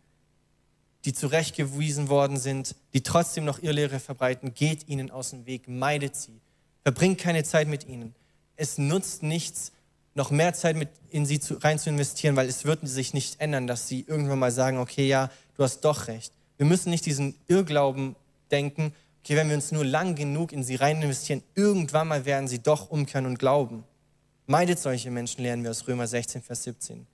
die 1.04 1.12
zurechtgewiesen 1.12 2.08
worden 2.08 2.36
sind, 2.38 2.74
die 2.94 3.02
trotzdem 3.02 3.44
noch 3.44 3.62
Irrlehre 3.62 4.00
verbreiten, 4.00 4.54
geht 4.54 4.88
ihnen 4.88 5.10
aus 5.10 5.30
dem 5.30 5.46
Weg, 5.46 5.68
meidet 5.68 6.16
sie, 6.16 6.40
verbringt 6.82 7.18
keine 7.18 7.44
Zeit 7.44 7.68
mit 7.68 7.86
ihnen. 7.86 8.14
Es 8.56 8.78
nutzt 8.78 9.22
nichts, 9.22 9.72
noch 10.14 10.30
mehr 10.30 10.52
Zeit 10.52 10.76
mit 10.76 10.88
in 11.10 11.26
sie 11.26 11.40
zu, 11.40 11.54
rein 11.54 11.78
zu 11.78 11.90
investieren, 11.90 12.36
weil 12.36 12.48
es 12.48 12.64
wird 12.64 12.86
sich 12.86 13.14
nicht 13.14 13.40
ändern, 13.40 13.66
dass 13.66 13.88
sie 13.88 14.04
irgendwann 14.06 14.38
mal 14.38 14.50
sagen, 14.50 14.78
okay, 14.78 15.06
ja, 15.06 15.30
du 15.56 15.62
hast 15.62 15.80
doch 15.80 16.08
recht. 16.08 16.32
Wir 16.58 16.66
müssen 16.66 16.90
nicht 16.90 17.06
diesen 17.06 17.34
Irrglauben 17.48 18.16
denken, 18.50 18.94
okay, 19.22 19.36
wenn 19.36 19.48
wir 19.48 19.54
uns 19.54 19.72
nur 19.72 19.84
lang 19.84 20.14
genug 20.14 20.52
in 20.52 20.62
sie 20.62 20.74
rein 20.74 21.00
investieren, 21.00 21.42
irgendwann 21.54 22.08
mal 22.08 22.24
werden 22.24 22.48
sie 22.48 22.58
doch 22.58 22.90
umkehren 22.90 23.26
und 23.26 23.38
glauben. 23.38 23.84
Meidet 24.46 24.78
solche 24.78 25.10
Menschen, 25.10 25.42
lernen 25.42 25.62
wir 25.62 25.70
aus 25.70 25.86
Römer 25.86 26.06
16, 26.06 26.42
Vers 26.42 26.64
17. 26.64 27.06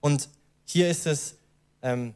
Und 0.00 0.28
hier 0.64 0.90
ist 0.90 1.06
es, 1.06 1.36
ähm, 1.82 2.14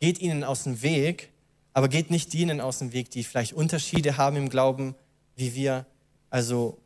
geht 0.00 0.18
ihnen 0.20 0.42
aus 0.42 0.64
dem 0.64 0.82
Weg, 0.82 1.30
aber 1.72 1.88
geht 1.88 2.10
nicht 2.10 2.32
denen 2.32 2.60
aus 2.60 2.78
dem 2.78 2.92
Weg, 2.92 3.10
die 3.10 3.24
vielleicht 3.24 3.52
Unterschiede 3.52 4.16
haben 4.16 4.36
im 4.36 4.48
Glauben, 4.48 4.94
wie 5.36 5.54
wir. 5.54 5.86
Also 6.30 6.78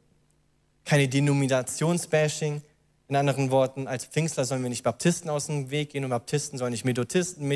keine 0.84 1.08
Denominationsbashing, 1.08 2.62
In 3.08 3.16
anderen 3.16 3.50
Worten, 3.50 3.86
als 3.86 4.04
Pfingstler 4.04 4.44
sollen 4.44 4.62
wir 4.62 4.68
nicht 4.68 4.82
Baptisten 4.82 5.30
aus 5.30 5.46
dem 5.46 5.70
Weg 5.70 5.90
gehen 5.90 6.04
und 6.04 6.10
Baptisten 6.10 6.58
sollen 6.58 6.72
nicht 6.72 6.84
Methodisten, 6.84 7.46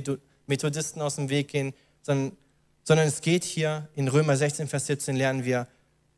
Methodisten 0.47 1.03
aus 1.03 1.17
dem 1.17 1.29
Weg 1.29 1.49
gehen, 1.49 1.75
sondern, 2.03 2.37
sondern 2.85 3.07
es 3.07 3.21
geht 3.21 3.45
hier 3.45 3.89
in 3.95 4.09
Römer 4.09 4.37
16, 4.37 4.69
Vers 4.69 4.87
17 4.87 5.17
lernen 5.17 5.45
wir 5.45 5.67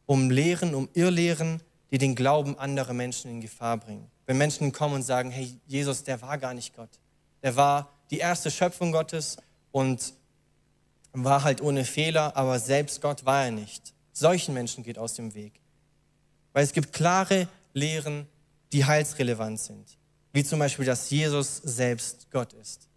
um 0.06 0.30
Lehren, 0.30 0.74
um 0.74 0.88
Irrlehren, 0.94 1.60
die 1.90 1.98
den 1.98 2.14
Glauben 2.14 2.58
anderer 2.58 2.92
Menschen 2.92 3.30
in 3.30 3.40
Gefahr 3.40 3.76
bringen. 3.76 4.10
Wenn 4.26 4.38
Menschen 4.38 4.72
kommen 4.72 4.96
und 4.96 5.02
sagen, 5.02 5.30
hey, 5.30 5.58
Jesus, 5.66 6.02
der 6.04 6.20
war 6.22 6.38
gar 6.38 6.54
nicht 6.54 6.74
Gott. 6.74 6.90
Der 7.42 7.56
war 7.56 7.92
die 8.10 8.18
erste 8.18 8.50
Schöpfung 8.50 8.92
Gottes 8.92 9.36
und 9.70 10.14
war 11.12 11.44
halt 11.44 11.60
ohne 11.60 11.84
Fehler, 11.84 12.36
aber 12.36 12.58
selbst 12.58 13.00
Gott 13.00 13.24
war 13.24 13.44
er 13.44 13.50
nicht. 13.50 13.94
Solchen 14.14 14.54
Menschen 14.54 14.82
geht 14.82 14.96
aus 14.96 15.14
dem 15.14 15.34
Weg. 15.34 15.60
Weil 16.54 16.64
es 16.64 16.72
gibt 16.72 16.92
klare 16.92 17.48
Lehren, 17.74 18.26
die 18.72 18.84
heilsrelevant 18.84 19.60
sind. 19.60 19.98
Wie 20.32 20.44
zum 20.44 20.60
Beispiel, 20.60 20.86
dass 20.86 21.10
Jesus 21.10 21.58
selbst 21.58 22.30
Gott 22.30 22.52
ist. 22.54 22.88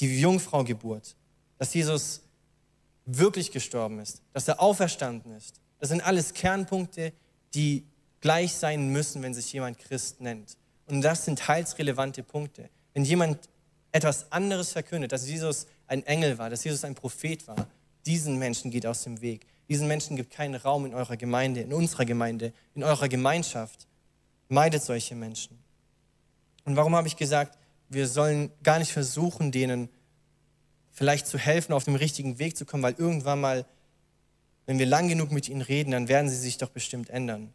Die 0.00 0.20
Jungfraugeburt, 0.20 1.14
dass 1.58 1.72
Jesus 1.72 2.22
wirklich 3.04 3.52
gestorben 3.52 4.00
ist, 4.00 4.22
dass 4.32 4.48
er 4.48 4.60
auferstanden 4.60 5.32
ist. 5.36 5.60
Das 5.78 5.90
sind 5.90 6.04
alles 6.04 6.32
Kernpunkte, 6.32 7.12
die 7.54 7.84
gleich 8.20 8.54
sein 8.54 8.88
müssen, 8.88 9.22
wenn 9.22 9.34
sich 9.34 9.52
jemand 9.52 9.78
Christ 9.78 10.20
nennt. 10.20 10.56
Und 10.86 11.02
das 11.02 11.24
sind 11.24 11.46
heilsrelevante 11.46 12.22
Punkte. 12.22 12.70
Wenn 12.94 13.04
jemand 13.04 13.48
etwas 13.90 14.30
anderes 14.32 14.72
verkündet, 14.72 15.12
dass 15.12 15.28
Jesus 15.28 15.66
ein 15.86 16.04
Engel 16.06 16.38
war, 16.38 16.48
dass 16.48 16.64
Jesus 16.64 16.84
ein 16.84 16.94
Prophet 16.94 17.46
war, 17.46 17.66
diesen 18.06 18.38
Menschen 18.38 18.70
geht 18.70 18.86
aus 18.86 19.04
dem 19.04 19.20
Weg. 19.20 19.46
Diesen 19.72 19.88
Menschen 19.88 20.16
gibt 20.16 20.34
keinen 20.34 20.54
Raum 20.54 20.84
in 20.84 20.92
eurer 20.92 21.16
Gemeinde, 21.16 21.62
in 21.62 21.72
unserer 21.72 22.04
Gemeinde, 22.04 22.52
in 22.74 22.84
eurer 22.84 23.08
Gemeinschaft. 23.08 23.86
Meidet 24.50 24.82
solche 24.82 25.14
Menschen. 25.14 25.58
Und 26.66 26.76
warum 26.76 26.94
habe 26.94 27.08
ich 27.08 27.16
gesagt, 27.16 27.56
wir 27.88 28.06
sollen 28.06 28.52
gar 28.62 28.78
nicht 28.78 28.92
versuchen, 28.92 29.50
denen 29.50 29.88
vielleicht 30.90 31.26
zu 31.26 31.38
helfen, 31.38 31.72
auf 31.72 31.84
dem 31.84 31.94
richtigen 31.94 32.38
Weg 32.38 32.54
zu 32.58 32.66
kommen, 32.66 32.82
weil 32.82 32.96
irgendwann 32.98 33.40
mal, 33.40 33.64
wenn 34.66 34.78
wir 34.78 34.84
lang 34.84 35.08
genug 35.08 35.32
mit 35.32 35.48
ihnen 35.48 35.62
reden, 35.62 35.92
dann 35.92 36.06
werden 36.06 36.28
sie 36.28 36.36
sich 36.36 36.58
doch 36.58 36.68
bestimmt 36.68 37.08
ändern. 37.08 37.54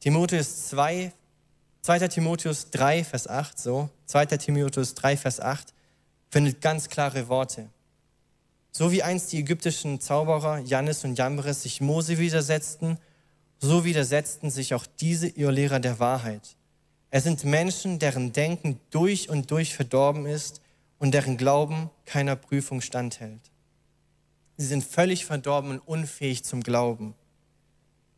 Timotheus 0.00 0.68
2, 0.68 1.12
2. 1.82 2.08
Timotheus 2.08 2.70
3, 2.70 3.04
Vers 3.04 3.28
8, 3.28 3.58
so, 3.58 3.90
2. 4.06 4.24
Timotheus 4.24 4.94
3, 4.94 5.18
Vers 5.18 5.40
8, 5.40 5.74
findet 6.30 6.62
ganz 6.62 6.88
klare 6.88 7.28
Worte. 7.28 7.68
So 8.78 8.92
wie 8.92 9.02
einst 9.02 9.32
die 9.32 9.38
ägyptischen 9.38 10.02
Zauberer 10.02 10.58
Jannis 10.58 11.02
und 11.02 11.16
Jambres 11.16 11.62
sich 11.62 11.80
Mose 11.80 12.18
widersetzten, 12.18 12.98
so 13.58 13.86
widersetzten 13.86 14.50
sich 14.50 14.74
auch 14.74 14.84
diese 15.00 15.28
Irrlehrer 15.28 15.80
der 15.80 15.98
Wahrheit. 15.98 16.56
Es 17.08 17.24
sind 17.24 17.42
Menschen, 17.44 17.98
deren 17.98 18.34
Denken 18.34 18.78
durch 18.90 19.30
und 19.30 19.50
durch 19.50 19.74
verdorben 19.74 20.26
ist 20.26 20.60
und 20.98 21.14
deren 21.14 21.38
Glauben 21.38 21.88
keiner 22.04 22.36
Prüfung 22.36 22.82
standhält. 22.82 23.40
Sie 24.58 24.66
sind 24.66 24.84
völlig 24.84 25.24
verdorben 25.24 25.70
und 25.70 25.78
unfähig 25.78 26.44
zum 26.44 26.62
Glauben. 26.62 27.14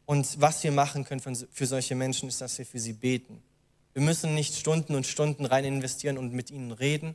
Und 0.06 0.40
was 0.40 0.64
wir 0.64 0.72
machen 0.72 1.04
können 1.04 1.22
für 1.52 1.66
solche 1.66 1.94
Menschen, 1.94 2.28
ist, 2.28 2.40
dass 2.40 2.58
wir 2.58 2.66
für 2.66 2.80
sie 2.80 2.94
beten. 2.94 3.44
Wir 3.92 4.02
müssen 4.02 4.34
nicht 4.34 4.56
Stunden 4.56 4.96
und 4.96 5.06
Stunden 5.06 5.46
rein 5.46 5.64
investieren 5.64 6.18
und 6.18 6.32
mit 6.32 6.50
ihnen 6.50 6.72
reden, 6.72 7.14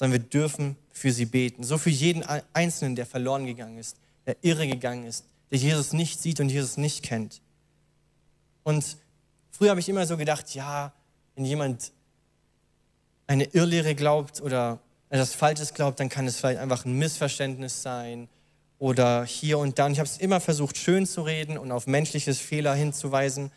sondern 0.00 0.22
wir 0.22 0.30
dürfen 0.30 0.76
für 0.92 1.12
sie 1.12 1.26
beten. 1.26 1.62
So 1.62 1.76
für 1.76 1.90
jeden 1.90 2.24
Einzelnen, 2.54 2.96
der 2.96 3.04
verloren 3.04 3.44
gegangen 3.44 3.76
ist, 3.76 3.98
der 4.24 4.34
irre 4.40 4.66
gegangen 4.66 5.04
ist, 5.04 5.26
der 5.50 5.58
Jesus 5.58 5.92
nicht 5.92 6.22
sieht 6.22 6.40
und 6.40 6.48
Jesus 6.48 6.78
nicht 6.78 7.02
kennt. 7.02 7.42
Und 8.62 8.96
früher 9.50 9.68
habe 9.68 9.80
ich 9.80 9.90
immer 9.90 10.06
so 10.06 10.16
gedacht, 10.16 10.54
ja, 10.54 10.94
wenn 11.34 11.44
jemand 11.44 11.92
eine 13.26 13.44
Irrlehre 13.44 13.94
glaubt 13.94 14.40
oder 14.40 14.78
etwas 15.10 15.34
Falsches 15.34 15.74
glaubt, 15.74 16.00
dann 16.00 16.08
kann 16.08 16.26
es 16.26 16.38
vielleicht 16.38 16.60
einfach 16.60 16.86
ein 16.86 16.94
Missverständnis 16.94 17.82
sein 17.82 18.30
oder 18.78 19.26
hier 19.26 19.58
und 19.58 19.78
da. 19.78 19.84
Und 19.84 19.92
ich 19.92 19.98
habe 19.98 20.08
es 20.08 20.16
immer 20.16 20.40
versucht, 20.40 20.78
schön 20.78 21.04
zu 21.04 21.20
reden 21.20 21.58
und 21.58 21.72
auf 21.72 21.86
menschliches 21.86 22.38
Fehler 22.38 22.74
hinzuweisen. 22.74 23.52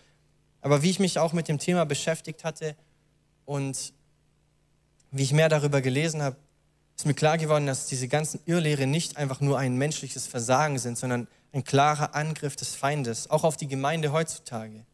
Aber 0.59 0.83
wie 0.83 0.89
ich 0.89 0.99
mich 0.99 1.19
auch 1.19 1.31
mit 1.31 1.47
dem 1.47 1.57
Thema 1.57 1.85
beschäftigt 1.85 2.43
hatte 2.43 2.75
und 3.45 3.93
wie 5.13 5.23
ich 5.23 5.31
mehr 5.31 5.47
darüber 5.47 5.81
gelesen 5.81 6.21
habe, 6.21 6.35
ist 6.97 7.05
mir 7.05 7.13
klar 7.13 7.37
geworden, 7.37 7.65
dass 7.67 7.85
diese 7.85 8.07
ganzen 8.07 8.39
Irrlehre 8.45 8.87
nicht 8.87 9.17
einfach 9.17 9.41
nur 9.41 9.57
ein 9.57 9.77
menschliches 9.77 10.27
Versagen 10.27 10.79
sind, 10.79 10.97
sondern 10.97 11.27
ein 11.51 11.63
klarer 11.63 12.15
Angriff 12.15 12.55
des 12.55 12.75
Feindes, 12.75 13.29
auch 13.29 13.43
auf 13.43 13.55
die 13.55 13.67
Gemeinde 13.67 14.11
heutzutage. 14.11 14.85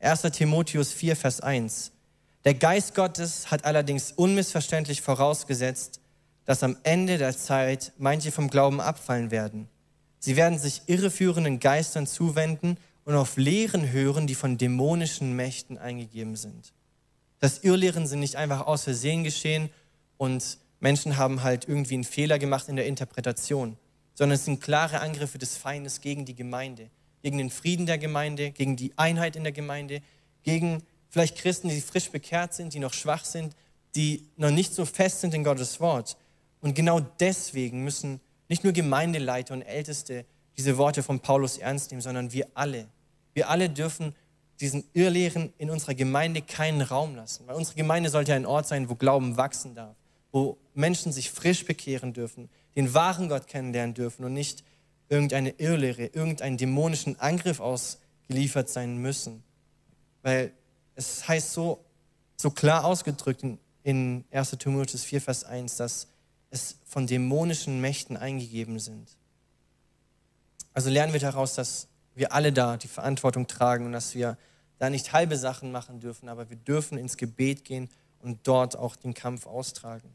1. 0.00 0.22
Timotheus 0.22 0.92
4, 0.92 1.16
Vers 1.16 1.40
1. 1.40 1.92
Der 2.44 2.54
Geist 2.54 2.94
Gottes 2.94 3.50
hat 3.50 3.64
allerdings 3.64 4.12
unmissverständlich 4.12 5.00
vorausgesetzt, 5.00 6.00
dass 6.44 6.62
am 6.62 6.76
Ende 6.82 7.16
der 7.16 7.36
Zeit 7.36 7.92
manche 7.96 8.32
vom 8.32 8.50
Glauben 8.50 8.80
abfallen 8.80 9.30
werden. 9.30 9.68
Sie 10.18 10.36
werden 10.36 10.58
sich 10.58 10.82
irreführenden 10.86 11.60
Geistern 11.60 12.06
zuwenden 12.06 12.76
und 13.04 13.14
auf 13.14 13.36
Lehren 13.36 13.92
hören, 13.92 14.26
die 14.26 14.34
von 14.34 14.58
dämonischen 14.58 15.36
Mächten 15.36 15.78
eingegeben 15.78 16.36
sind. 16.36 16.72
Das 17.44 17.58
Irrlehren 17.58 18.06
sind 18.06 18.20
nicht 18.20 18.36
einfach 18.36 18.66
aus 18.66 18.84
Versehen 18.84 19.22
geschehen 19.22 19.68
und 20.16 20.56
Menschen 20.80 21.18
haben 21.18 21.42
halt 21.42 21.68
irgendwie 21.68 21.92
einen 21.92 22.04
Fehler 22.04 22.38
gemacht 22.38 22.70
in 22.70 22.76
der 22.76 22.86
Interpretation, 22.86 23.76
sondern 24.14 24.36
es 24.36 24.46
sind 24.46 24.62
klare 24.62 25.00
Angriffe 25.00 25.36
des 25.36 25.54
Feindes 25.54 26.00
gegen 26.00 26.24
die 26.24 26.34
Gemeinde, 26.34 26.88
gegen 27.22 27.36
den 27.36 27.50
Frieden 27.50 27.84
der 27.84 27.98
Gemeinde, 27.98 28.50
gegen 28.50 28.76
die 28.76 28.96
Einheit 28.96 29.36
in 29.36 29.42
der 29.42 29.52
Gemeinde, 29.52 30.00
gegen 30.42 30.84
vielleicht 31.10 31.36
Christen, 31.36 31.68
die 31.68 31.82
frisch 31.82 32.10
bekehrt 32.10 32.54
sind, 32.54 32.72
die 32.72 32.78
noch 32.78 32.94
schwach 32.94 33.26
sind, 33.26 33.54
die 33.94 34.26
noch 34.38 34.50
nicht 34.50 34.72
so 34.72 34.86
fest 34.86 35.20
sind 35.20 35.34
in 35.34 35.44
Gottes 35.44 35.80
Wort. 35.80 36.16
Und 36.62 36.74
genau 36.74 37.00
deswegen 37.00 37.84
müssen 37.84 38.22
nicht 38.48 38.64
nur 38.64 38.72
Gemeindeleiter 38.72 39.52
und 39.52 39.60
Älteste 39.60 40.24
diese 40.56 40.78
Worte 40.78 41.02
von 41.02 41.20
Paulus 41.20 41.58
ernst 41.58 41.90
nehmen, 41.90 42.00
sondern 42.00 42.32
wir 42.32 42.48
alle. 42.54 42.86
Wir 43.34 43.50
alle 43.50 43.68
dürfen 43.68 44.14
diesen 44.60 44.84
Irrlehren 44.92 45.52
in 45.58 45.70
unserer 45.70 45.94
Gemeinde 45.94 46.42
keinen 46.42 46.80
Raum 46.80 47.16
lassen. 47.16 47.46
Weil 47.46 47.56
unsere 47.56 47.76
Gemeinde 47.76 48.10
sollte 48.10 48.34
ein 48.34 48.46
Ort 48.46 48.66
sein, 48.66 48.88
wo 48.88 48.94
Glauben 48.94 49.36
wachsen 49.36 49.74
darf, 49.74 49.96
wo 50.32 50.58
Menschen 50.74 51.12
sich 51.12 51.30
frisch 51.30 51.64
bekehren 51.64 52.12
dürfen, 52.12 52.48
den 52.76 52.94
wahren 52.94 53.28
Gott 53.28 53.46
kennenlernen 53.46 53.94
dürfen 53.94 54.24
und 54.24 54.32
nicht 54.32 54.64
irgendeine 55.08 55.50
Irrlehre, 55.50 56.06
irgendeinen 56.06 56.56
dämonischen 56.56 57.18
Angriff 57.20 57.60
ausgeliefert 57.60 58.68
sein 58.68 58.98
müssen. 58.98 59.42
Weil 60.22 60.52
es 60.94 61.26
heißt 61.28 61.52
so, 61.52 61.84
so 62.36 62.50
klar 62.50 62.84
ausgedrückt 62.84 63.42
in, 63.42 63.58
in 63.82 64.24
1. 64.30 64.50
Timotheus 64.58 65.04
4, 65.04 65.20
Vers 65.20 65.44
1, 65.44 65.76
dass 65.76 66.08
es 66.50 66.78
von 66.84 67.06
dämonischen 67.06 67.80
Mächten 67.80 68.16
eingegeben 68.16 68.78
sind. 68.78 69.16
Also 70.72 70.90
lernen 70.90 71.12
wir 71.12 71.20
daraus, 71.20 71.54
dass 71.54 71.88
wir 72.14 72.32
alle 72.32 72.52
da 72.52 72.76
die 72.76 72.88
Verantwortung 72.88 73.46
tragen 73.46 73.86
und 73.86 73.92
dass 73.92 74.14
wir 74.14 74.36
da 74.78 74.90
nicht 74.90 75.12
halbe 75.12 75.36
Sachen 75.36 75.72
machen 75.72 76.00
dürfen, 76.00 76.28
aber 76.28 76.50
wir 76.50 76.56
dürfen 76.56 76.98
ins 76.98 77.16
Gebet 77.16 77.64
gehen 77.64 77.88
und 78.20 78.46
dort 78.46 78.76
auch 78.76 78.96
den 78.96 79.14
Kampf 79.14 79.46
austragen. 79.46 80.10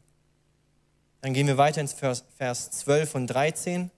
Dann 1.20 1.34
gehen 1.34 1.46
wir 1.46 1.58
weiter 1.58 1.80
ins 1.80 1.92
Vers, 1.92 2.24
Vers 2.36 2.70
12 2.70 3.14
und 3.14 3.26
13. 3.26 3.90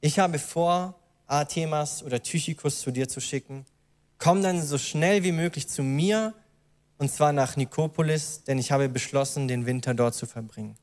Ich 0.00 0.18
habe 0.18 0.38
vor, 0.38 0.98
Artemas 1.26 2.02
oder 2.02 2.22
Tychikus 2.22 2.80
zu 2.80 2.90
dir 2.90 3.08
zu 3.08 3.20
schicken. 3.20 3.64
Komm 4.18 4.42
dann 4.42 4.62
so 4.62 4.76
schnell 4.76 5.22
wie 5.22 5.32
möglich 5.32 5.68
zu 5.68 5.82
mir 5.82 6.34
und 6.98 7.10
zwar 7.10 7.32
nach 7.32 7.56
Nikopolis, 7.56 8.44
denn 8.44 8.58
ich 8.58 8.70
habe 8.70 8.88
beschlossen, 8.88 9.48
den 9.48 9.66
Winter 9.66 9.94
dort 9.94 10.14
zu 10.14 10.26
verbringen. 10.26 10.76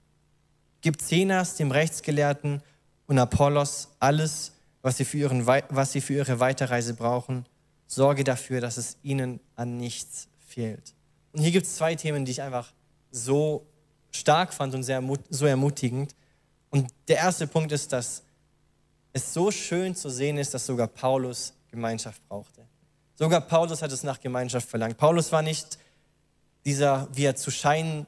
Gib 0.82 1.02
Zenas, 1.02 1.56
dem 1.56 1.71
Rechtsgelehrten, 1.71 2.62
und 3.10 3.17
Apollos 3.17 3.89
alles, 3.99 4.52
was 4.82 4.98
sie, 4.98 5.06
für 5.06 5.18
ihren, 5.18 5.46
was 5.46 5.92
sie 5.92 6.02
für 6.02 6.13
ihre 6.13 6.39
Weiterreise 6.39 6.94
brauchen. 6.94 7.46
Sorge 7.88 8.24
dafür, 8.24 8.62
dass 8.62 8.78
es 8.78 8.98
ihnen 9.04 9.39
an 9.56 9.78
nichts 9.78 10.28
fehlt. 10.48 10.94
Und 11.34 11.42
hier 11.42 11.52
gibt 11.52 11.65
es 11.65 11.76
zwei 11.76 11.96
Themen, 11.96 12.26
die 12.26 12.32
ich 12.32 12.42
einfach 12.42 12.72
so 13.12 13.65
stark 14.12 14.54
fand 14.54 14.74
und 14.74 14.84
sehr, 14.84 15.04
so 15.30 15.46
ermutigend. 15.46 16.15
Und 16.70 16.88
der 17.08 17.18
erste 17.18 17.48
Punkt 17.48 17.72
ist, 17.72 17.92
dass 17.92 18.24
es 19.13 19.34
so 19.34 19.52
schön 19.52 19.96
zu 19.96 20.10
sehen 20.10 20.38
ist, 20.38 20.54
dass 20.54 20.65
sogar 20.65 20.88
Paulus 20.88 21.54
Gemeinschaft 21.72 22.22
brauchte. 22.28 22.62
Sogar 23.15 23.42
Paulus 23.42 23.82
hat 23.82 23.92
es 23.92 24.04
nach 24.04 24.20
Gemeinschaft 24.20 24.70
verlangt. 24.70 24.98
Paulus 24.98 25.32
war 25.32 25.42
nicht 25.42 25.78
dieser, 26.65 27.08
wie 27.13 27.26
er 27.26 27.36
zu, 27.36 27.52
scheinen, 27.52 28.06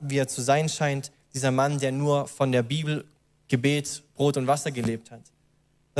wie 0.00 0.18
er 0.18 0.28
zu 0.28 0.42
sein 0.42 0.68
scheint, 0.68 1.12
dieser 1.34 1.50
Mann, 1.50 1.78
der 1.78 1.92
nur 1.92 2.26
von 2.28 2.52
der 2.52 2.62
Bibel, 2.62 3.04
Gebet, 3.48 4.02
Brot 4.14 4.36
und 4.36 4.46
Wasser 4.46 4.70
gelebt 4.70 5.10
hat. 5.10 5.22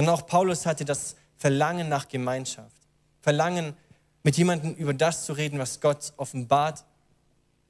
Sondern 0.01 0.15
auch 0.15 0.27
Paulus 0.27 0.65
hatte 0.65 0.87
das 0.87 1.15
Verlangen 1.37 1.91
nach 1.91 2.09
Gemeinschaft. 2.09 2.75
Verlangen, 3.21 3.75
mit 4.23 4.35
jemandem 4.39 4.73
über 4.73 4.95
das 4.95 5.27
zu 5.27 5.35
reden, 5.35 5.59
was 5.59 5.83
Gott 5.83 6.15
offenbart, 6.17 6.87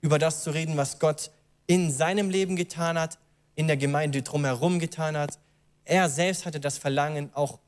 über 0.01 0.17
das 0.21 0.45
zu 0.45 0.53
reden, 0.53 0.77
was 0.77 1.01
Gott 1.01 1.33
in 1.67 1.91
seinem 1.91 2.31
Leben 2.31 2.55
getan 2.55 2.97
hat, 2.97 3.19
in 3.57 3.67
der 3.67 3.77
Gemeinde 3.77 4.23
drumherum 4.23 4.79
getan 4.79 5.17
hat. 5.17 5.41
Er 5.85 6.09
selbst 6.09 6.47
hatte 6.47 6.61
das 6.61 6.79
Verlangen, 6.79 7.31
auch 7.35 7.59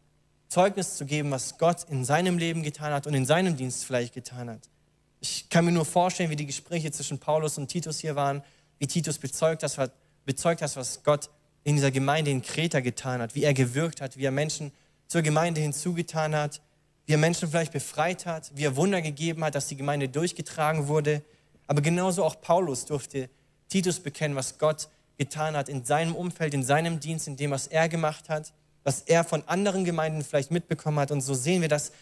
Zeugnis 0.46 0.96
zu 0.96 1.07
geben, 1.07 1.33
was 1.33 1.59
Gott 1.59 1.83
in 1.90 2.05
seinem 2.05 2.38
Leben 2.38 2.62
getan 2.62 2.92
hat 2.92 3.09
und 3.09 3.14
in 3.14 3.27
seinem 3.27 3.57
Dienst 3.57 3.85
vielleicht 3.85 4.14
getan 4.14 4.48
hat. 4.48 4.70
Ich 5.18 5.48
kann 5.48 5.64
mir 5.64 5.72
nur 5.72 5.87
vorstellen, 5.87 6.31
wie 6.31 6.37
die 6.37 6.46
Gespräche 6.46 6.92
zwischen 6.92 7.18
Paulus 7.18 7.59
und 7.59 7.66
Titus 7.66 7.98
hier 7.98 8.14
waren, 8.14 8.44
wie 8.79 8.87
Titus 8.87 9.18
bezeugt, 9.18 9.64
das, 9.64 9.77
bezeugt 10.25 10.62
hat, 10.62 10.77
was 10.77 11.03
Gott 11.03 11.31
in 11.64 11.77
dieser 11.77 11.90
Gemeinde 11.90 12.31
in 12.31 12.42
Kreta 12.42 12.81
getan 12.81 13.20
hat, 13.20 13.35
wie 13.35 13.44
er 13.44 13.55
gewirkt 13.55 14.01
hat, 14.01 14.16
wie 14.16 14.25
er 14.25 14.31
Menschen 14.31 14.72
zur 15.07 15.22
Gemeinde 15.22 15.61
hinzugetan 15.61 16.35
hat, 16.35 16.61
wie 17.07 17.12
er 17.12 17.18
Menschen 17.18 17.48
vielleicht 17.48 17.72
befreit 17.72 18.27
hat, 18.27 18.51
wie 18.55 18.64
er 18.64 18.77
Wunder 18.77 19.03
gegeben 19.03 19.44
hat, 19.44 19.55
dass 19.55 19.68
die 19.68 19.77
Gemeinde 19.77 20.09
durchgetragen 20.09 20.88
wurde. 20.88 21.22
Aber 21.66 21.81
genauso 21.81 22.25
auch 22.25 22.40
Paulus 22.40 22.87
durfte 22.87 23.29
Titus 23.68 24.01
bekennen, 24.01 24.37
was 24.37 24.59
Gott 24.59 24.88
getan 25.18 25.57
hat 25.57 25.68
in 25.68 25.85
seinem 25.85 26.14
Umfeld, 26.14 26.55
in 26.55 26.64
seinem 26.64 27.01
Dienst, 27.01 27.29
in 27.29 27.37
dem, 27.37 27.51
was 27.51 27.66
er 27.66 27.88
gemacht 27.88 28.29
hat, 28.29 28.53
was 28.85 29.03
er 29.03 29.25
von 29.25 29.46
anderen 29.46 29.85
Gemeinden 29.85 30.25
vielleicht 30.25 30.51
mitbekommen 30.51 30.98
hat. 30.98 31.11
Und 31.11 31.20
so 31.20 31.35
sehen 31.35 31.61
wir, 31.61 31.68
dass 31.68 31.92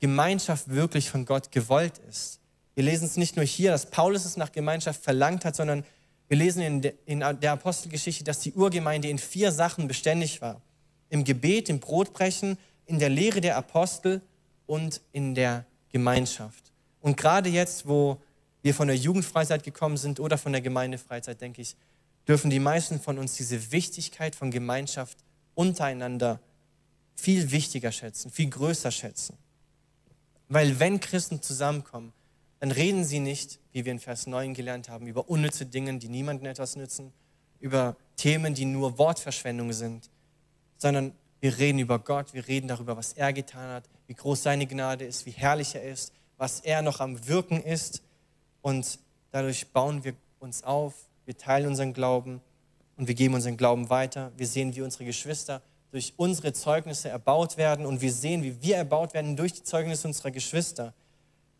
Gemeinschaft 0.00 0.68
wirklich 0.68 1.10
von 1.10 1.24
Gott 1.24 1.52
gewollt 1.52 1.98
ist. 2.08 2.40
Wir 2.74 2.84
lesen 2.84 3.04
es 3.04 3.16
nicht 3.16 3.36
nur 3.36 3.44
hier, 3.44 3.70
dass 3.70 3.90
Paulus 3.90 4.24
es 4.24 4.36
nach 4.36 4.52
Gemeinschaft 4.52 5.02
verlangt 5.02 5.44
hat, 5.44 5.56
sondern 5.56 5.84
wir 6.30 6.36
lesen 6.36 6.62
in, 6.62 6.80
de, 6.80 6.94
in 7.06 7.18
der 7.18 7.50
Apostelgeschichte, 7.50 8.22
dass 8.22 8.38
die 8.38 8.52
Urgemeinde 8.52 9.08
in 9.08 9.18
vier 9.18 9.50
Sachen 9.50 9.88
beständig 9.88 10.40
war. 10.40 10.62
Im 11.08 11.24
Gebet, 11.24 11.68
im 11.68 11.80
Brotbrechen, 11.80 12.56
in 12.86 13.00
der 13.00 13.08
Lehre 13.08 13.40
der 13.40 13.56
Apostel 13.56 14.22
und 14.66 15.00
in 15.10 15.34
der 15.34 15.64
Gemeinschaft. 15.88 16.70
Und 17.00 17.16
gerade 17.16 17.50
jetzt, 17.50 17.88
wo 17.88 18.22
wir 18.62 18.74
von 18.74 18.86
der 18.86 18.96
Jugendfreizeit 18.96 19.64
gekommen 19.64 19.96
sind 19.96 20.20
oder 20.20 20.38
von 20.38 20.52
der 20.52 20.60
Gemeindefreizeit, 20.60 21.40
denke 21.40 21.62
ich, 21.62 21.74
dürfen 22.28 22.48
die 22.48 22.60
meisten 22.60 23.00
von 23.00 23.18
uns 23.18 23.34
diese 23.34 23.72
Wichtigkeit 23.72 24.36
von 24.36 24.52
Gemeinschaft 24.52 25.18
untereinander 25.56 26.38
viel 27.16 27.50
wichtiger 27.50 27.90
schätzen, 27.90 28.30
viel 28.30 28.50
größer 28.50 28.92
schätzen. 28.92 29.36
Weil 30.48 30.78
wenn 30.78 31.00
Christen 31.00 31.42
zusammenkommen, 31.42 32.12
dann 32.60 32.70
reden 32.70 33.04
sie 33.04 33.20
nicht, 33.20 33.58
wie 33.72 33.84
wir 33.84 33.92
in 33.92 33.98
Vers 33.98 34.26
9 34.26 34.54
gelernt 34.54 34.88
haben, 34.88 35.06
über 35.06 35.28
unnütze 35.28 35.66
Dinge, 35.66 35.98
die 35.98 36.08
niemandem 36.08 36.46
etwas 36.46 36.76
nützen, 36.76 37.12
über 37.58 37.96
Themen, 38.16 38.54
die 38.54 38.66
nur 38.66 38.98
Wortverschwendung 38.98 39.72
sind, 39.72 40.10
sondern 40.76 41.12
wir 41.40 41.56
reden 41.58 41.78
über 41.78 41.98
Gott, 41.98 42.34
wir 42.34 42.46
reden 42.46 42.68
darüber, 42.68 42.96
was 42.96 43.14
er 43.14 43.32
getan 43.32 43.70
hat, 43.70 43.84
wie 44.06 44.14
groß 44.14 44.42
seine 44.42 44.66
Gnade 44.66 45.06
ist, 45.06 45.24
wie 45.24 45.30
herrlich 45.30 45.74
er 45.74 45.82
ist, 45.82 46.12
was 46.36 46.60
er 46.60 46.82
noch 46.82 47.00
am 47.00 47.26
Wirken 47.26 47.62
ist. 47.62 48.02
Und 48.60 48.98
dadurch 49.30 49.68
bauen 49.68 50.04
wir 50.04 50.14
uns 50.38 50.62
auf, 50.62 50.94
wir 51.24 51.36
teilen 51.36 51.68
unseren 51.68 51.94
Glauben 51.94 52.42
und 52.96 53.08
wir 53.08 53.14
geben 53.14 53.34
unseren 53.34 53.56
Glauben 53.56 53.88
weiter. 53.88 54.32
Wir 54.36 54.46
sehen, 54.46 54.74
wie 54.76 54.82
unsere 54.82 55.06
Geschwister 55.06 55.62
durch 55.90 56.14
unsere 56.16 56.52
Zeugnisse 56.52 57.08
erbaut 57.08 57.56
werden 57.56 57.84
und 57.84 58.00
wir 58.00 58.12
sehen, 58.12 58.42
wie 58.42 58.62
wir 58.62 58.76
erbaut 58.76 59.14
werden 59.14 59.36
durch 59.36 59.52
die 59.54 59.62
Zeugnisse 59.62 60.06
unserer 60.06 60.30
Geschwister. 60.30 60.94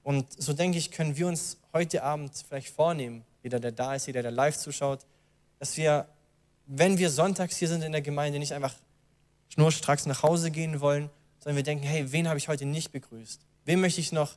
Und 0.02 0.26
so 0.40 0.52
denke 0.52 0.78
ich, 0.78 0.90
können 0.90 1.16
wir 1.16 1.26
uns 1.26 1.58
heute 1.72 2.02
Abend 2.02 2.32
vielleicht 2.48 2.68
vornehmen, 2.68 3.24
jeder, 3.42 3.60
der 3.60 3.72
da 3.72 3.94
ist, 3.94 4.06
jeder, 4.06 4.22
der 4.22 4.30
live 4.30 4.56
zuschaut, 4.56 5.06
dass 5.58 5.76
wir, 5.76 6.06
wenn 6.66 6.98
wir 6.98 7.10
sonntags 7.10 7.56
hier 7.56 7.68
sind 7.68 7.82
in 7.82 7.92
der 7.92 8.02
Gemeinde, 8.02 8.38
nicht 8.38 8.52
einfach 8.52 8.74
schnurstracks 9.48 10.06
nach 10.06 10.22
Hause 10.22 10.50
gehen 10.50 10.80
wollen, 10.80 11.10
sondern 11.38 11.56
wir 11.56 11.62
denken, 11.62 11.84
hey, 11.84 12.12
wen 12.12 12.28
habe 12.28 12.38
ich 12.38 12.48
heute 12.48 12.66
nicht 12.66 12.92
begrüßt? 12.92 13.40
Wem 13.64 13.80
möchte 13.80 14.00
ich 14.00 14.12
noch, 14.12 14.36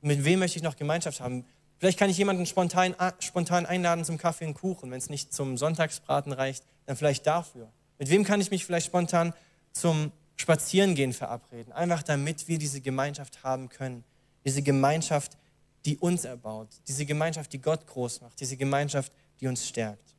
mit 0.00 0.24
wem 0.24 0.38
möchte 0.38 0.58
ich 0.58 0.62
noch 0.62 0.76
Gemeinschaft 0.76 1.20
haben? 1.20 1.44
Vielleicht 1.78 1.98
kann 1.98 2.10
ich 2.10 2.18
jemanden 2.18 2.44
spontan, 2.44 2.94
spontan 3.20 3.66
einladen 3.66 4.04
zum 4.04 4.18
Kaffee 4.18 4.46
und 4.46 4.54
Kuchen. 4.54 4.90
Wenn 4.90 4.98
es 4.98 5.08
nicht 5.08 5.32
zum 5.32 5.56
Sonntagsbraten 5.56 6.32
reicht, 6.32 6.64
dann 6.86 6.96
vielleicht 6.96 7.26
dafür. 7.26 7.72
Mit 7.98 8.10
wem 8.10 8.24
kann 8.24 8.40
ich 8.40 8.50
mich 8.50 8.66
vielleicht 8.66 8.86
spontan 8.86 9.32
zum 9.72 10.12
Spazierengehen 10.36 11.12
verabreden? 11.12 11.72
Einfach 11.72 12.02
damit 12.02 12.48
wir 12.48 12.58
diese 12.58 12.80
Gemeinschaft 12.80 13.44
haben 13.44 13.68
können. 13.70 14.04
Diese 14.44 14.62
Gemeinschaft, 14.62 15.36
die 15.84 15.96
uns 15.98 16.24
erbaut, 16.24 16.68
diese 16.88 17.06
Gemeinschaft, 17.06 17.52
die 17.52 17.60
Gott 17.60 17.86
groß 17.86 18.20
macht, 18.20 18.40
diese 18.40 18.56
Gemeinschaft, 18.56 19.12
die 19.40 19.46
uns 19.46 19.66
stärkt. 19.66 20.14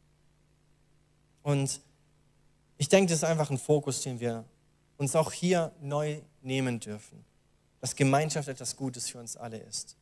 Und 1.44 1.82
ich 2.78 2.90
denke, 2.90 3.10
das 3.10 3.20
ist 3.20 3.24
einfach 3.24 3.50
ein 3.50 3.58
Fokus, 3.58 4.02
den 4.02 4.20
wir 4.20 4.44
uns 4.98 5.16
auch 5.16 5.32
hier 5.32 5.72
neu 5.82 6.22
nehmen 6.42 6.80
dürfen, 6.80 7.24
dass 7.80 7.96
Gemeinschaft 7.96 8.48
etwas 8.48 8.76
Gutes 8.76 9.10
für 9.10 9.20
uns 9.20 9.38
alle 9.38 9.58
ist. 9.58 9.96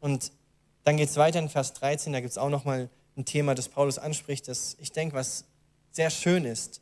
Und 0.00 0.32
dann 0.84 0.96
geht 0.96 1.08
es 1.08 1.16
weiter 1.16 1.38
in 1.38 1.48
Vers 1.48 1.72
13, 1.74 2.12
da 2.12 2.20
gibt 2.20 2.32
es 2.32 2.38
auch 2.38 2.48
nochmal 2.48 2.88
ein 3.16 3.24
Thema, 3.24 3.54
das 3.54 3.68
Paulus 3.68 3.98
anspricht, 3.98 4.48
das 4.48 4.76
ich 4.80 4.92
denke, 4.92 5.14
was 5.14 5.44
sehr 5.90 6.10
schön 6.10 6.44
ist. 6.44 6.80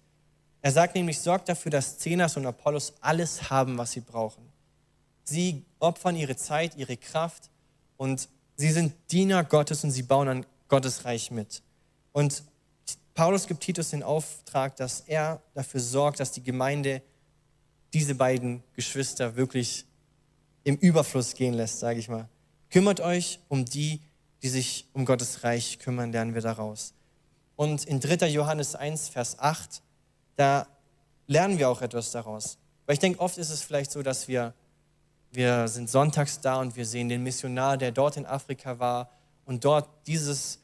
Er 0.63 0.73
sagt 0.73 0.95
nämlich, 0.95 1.19
sorgt 1.19 1.49
dafür, 1.49 1.71
dass 1.71 1.99
Zenas 1.99 2.37
und 2.37 2.47
Apollos 2.47 2.95
alles 3.01 3.51
haben, 3.51 3.79
was 3.79 3.93
sie 3.93 4.01
brauchen. 4.01 4.50
Sie 5.31 5.65
opfern 5.79 6.17
ihre 6.17 6.35
Zeit, 6.35 6.77
ihre 6.77 6.97
Kraft 6.97 7.51
und 7.97 8.29
sie 8.57 8.73
sind 8.73 8.95
Diener 9.13 9.45
Gottes 9.45 9.85
und 9.85 9.93
sie 9.93 10.03
bauen 10.03 10.29
an 10.29 10.47
Gottes 10.67 11.05
Reich 11.05 11.31
mit. 11.31 11.63
Und 12.11 12.43
Paulus 13.15 13.47
gibt 13.47 13.61
Titus 13.61 13.91
den 13.91 14.03
Auftrag, 14.03 14.75
dass 14.75 15.03
er 15.03 15.41
dafür 15.55 15.79
sorgt, 15.79 16.19
dass 16.19 16.33
die 16.33 16.43
Gemeinde 16.43 17.01
diese 17.93 18.17
beiden 18.17 18.65
Geschwister 18.75 19.37
wirklich 19.37 19.87
im 20.65 20.75
Überfluss 20.77 21.35
gehen 21.35 21.55
lässt, 21.55 21.79
sage 21.79 22.01
ich 22.01 22.09
mal. 22.09 22.29
Kümmert 22.69 22.99
euch 22.99 23.39
um 23.49 23.65
die, 23.65 24.01
die 24.43 24.49
sich 24.49 24.89
um 24.95 25.05
Gottes 25.05 25.45
Reich 25.45 25.79
kümmern, 25.79 26.11
lernen 26.11 26.35
wir 26.35 26.43
daraus. 26.43 26.93
Und 27.55 27.85
in 27.85 28.01
3. 28.01 28.27
Johannes 28.27 28.75
1, 28.75 29.11
Vers 29.11 29.39
8, 29.39 29.81
da 30.35 30.67
lernen 31.29 31.57
wir 31.59 31.69
auch 31.69 31.83
etwas 31.83 32.11
daraus. 32.11 32.59
Weil 32.87 32.95
ich 32.95 33.01
denke, 33.01 33.21
oft 33.21 33.39
ist 33.39 33.51
es 33.51 33.63
vielleicht 33.63 33.93
so, 33.93 34.03
dass 34.03 34.27
wir 34.27 34.55
wir 35.33 35.69
sind 35.69 35.89
sonntags 35.89 36.41
da 36.41 36.61
und 36.61 36.77
wir 36.77 36.85
sehen 36.85 37.09
den 37.09 37.23
Missionar, 37.23 37.77
der 37.77 37.93
dort 37.93 38.17
in 38.17 38.27
Afrika 38.27 38.79
war 38.79 39.11
und 39.45 39.65
dort 39.65 39.89
dieses, 40.07 40.59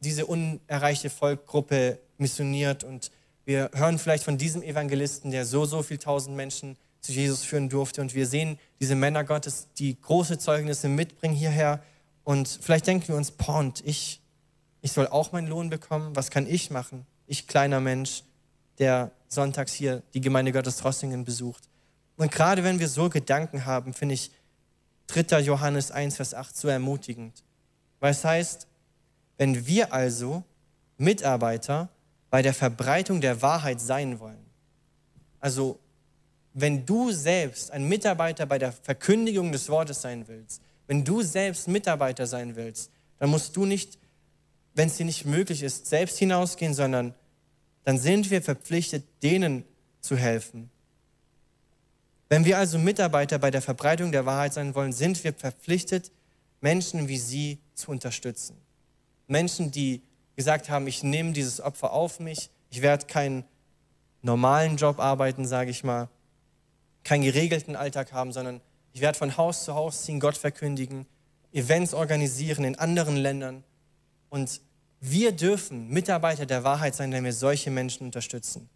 diese 0.00 0.26
unerreichte 0.26 1.10
Volkgruppe 1.10 1.98
missioniert. 2.18 2.82
Und 2.82 3.10
wir 3.44 3.70
hören 3.74 3.98
vielleicht 3.98 4.24
von 4.24 4.36
diesem 4.38 4.62
Evangelisten, 4.62 5.30
der 5.30 5.46
so, 5.46 5.64
so 5.64 5.82
viel 5.82 5.98
tausend 5.98 6.36
Menschen 6.36 6.76
zu 7.00 7.12
Jesus 7.12 7.44
führen 7.44 7.68
durfte. 7.68 8.00
Und 8.00 8.14
wir 8.14 8.26
sehen 8.26 8.58
diese 8.80 8.94
Männer 8.94 9.24
Gottes, 9.24 9.68
die 9.78 10.00
große 10.00 10.38
Zeugnisse 10.38 10.88
mitbringen 10.88 11.34
hierher. 11.34 11.82
Und 12.24 12.48
vielleicht 12.60 12.86
denken 12.86 13.08
wir 13.08 13.16
uns, 13.16 13.30
Pont, 13.30 13.82
ich, 13.86 14.20
ich 14.80 14.92
soll 14.92 15.06
auch 15.06 15.32
meinen 15.32 15.48
Lohn 15.48 15.70
bekommen. 15.70 16.14
Was 16.16 16.30
kann 16.30 16.46
ich 16.46 16.70
machen? 16.70 17.06
Ich 17.26 17.46
kleiner 17.46 17.80
Mensch, 17.80 18.24
der 18.78 19.12
sonntags 19.28 19.72
hier 19.72 20.02
die 20.14 20.20
Gemeinde 20.20 20.52
Gottes 20.52 20.84
Rossingen 20.84 21.24
besucht. 21.24 21.69
Und 22.20 22.30
gerade 22.30 22.62
wenn 22.62 22.78
wir 22.78 22.88
so 22.90 23.08
Gedanken 23.08 23.64
haben, 23.64 23.94
finde 23.94 24.14
ich 24.14 24.30
3. 25.06 25.40
Johannes 25.40 25.90
1, 25.90 26.16
Vers 26.16 26.34
8 26.34 26.54
so 26.54 26.68
ermutigend. 26.68 27.42
Weil 27.98 28.10
es 28.10 28.22
heißt, 28.22 28.66
wenn 29.38 29.66
wir 29.66 29.94
also 29.94 30.44
Mitarbeiter 30.98 31.88
bei 32.28 32.42
der 32.42 32.52
Verbreitung 32.52 33.22
der 33.22 33.40
Wahrheit 33.40 33.80
sein 33.80 34.20
wollen, 34.20 34.44
also 35.40 35.78
wenn 36.52 36.84
du 36.84 37.10
selbst 37.10 37.70
ein 37.70 37.88
Mitarbeiter 37.88 38.44
bei 38.44 38.58
der 38.58 38.72
Verkündigung 38.72 39.50
des 39.50 39.70
Wortes 39.70 40.02
sein 40.02 40.28
willst, 40.28 40.60
wenn 40.88 41.02
du 41.02 41.22
selbst 41.22 41.68
Mitarbeiter 41.68 42.26
sein 42.26 42.54
willst, 42.54 42.90
dann 43.18 43.30
musst 43.30 43.56
du 43.56 43.64
nicht, 43.64 43.96
wenn 44.74 44.88
es 44.88 44.98
dir 44.98 45.06
nicht 45.06 45.24
möglich 45.24 45.62
ist, 45.62 45.86
selbst 45.86 46.18
hinausgehen, 46.18 46.74
sondern 46.74 47.14
dann 47.84 47.96
sind 47.96 48.30
wir 48.30 48.42
verpflichtet, 48.42 49.06
denen 49.22 49.64
zu 50.02 50.18
helfen, 50.18 50.70
wenn 52.30 52.44
wir 52.44 52.58
also 52.58 52.78
Mitarbeiter 52.78 53.40
bei 53.40 53.50
der 53.50 53.60
Verbreitung 53.60 54.12
der 54.12 54.24
Wahrheit 54.24 54.54
sein 54.54 54.76
wollen, 54.76 54.92
sind 54.92 55.22
wir 55.24 55.34
verpflichtet, 55.34 56.12
Menschen 56.60 57.08
wie 57.08 57.18
Sie 57.18 57.58
zu 57.74 57.90
unterstützen. 57.90 58.56
Menschen, 59.26 59.72
die 59.72 60.02
gesagt 60.36 60.70
haben, 60.70 60.86
ich 60.86 61.02
nehme 61.02 61.32
dieses 61.32 61.60
Opfer 61.60 61.92
auf 61.92 62.20
mich, 62.20 62.50
ich 62.70 62.82
werde 62.82 63.06
keinen 63.06 63.44
normalen 64.22 64.76
Job 64.76 65.00
arbeiten, 65.00 65.44
sage 65.44 65.70
ich 65.70 65.82
mal, 65.82 66.08
keinen 67.02 67.24
geregelten 67.24 67.74
Alltag 67.74 68.12
haben, 68.12 68.32
sondern 68.32 68.60
ich 68.92 69.00
werde 69.00 69.18
von 69.18 69.36
Haus 69.36 69.64
zu 69.64 69.74
Haus 69.74 70.04
ziehen, 70.04 70.20
Gott 70.20 70.36
verkündigen, 70.36 71.06
Events 71.52 71.94
organisieren 71.94 72.62
in 72.62 72.78
anderen 72.78 73.16
Ländern. 73.16 73.64
Und 74.28 74.60
wir 75.00 75.32
dürfen 75.32 75.88
Mitarbeiter 75.88 76.46
der 76.46 76.62
Wahrheit 76.62 76.94
sein, 76.94 77.10
wenn 77.10 77.24
wir 77.24 77.32
solche 77.32 77.72
Menschen 77.72 78.06
unterstützen 78.06 78.68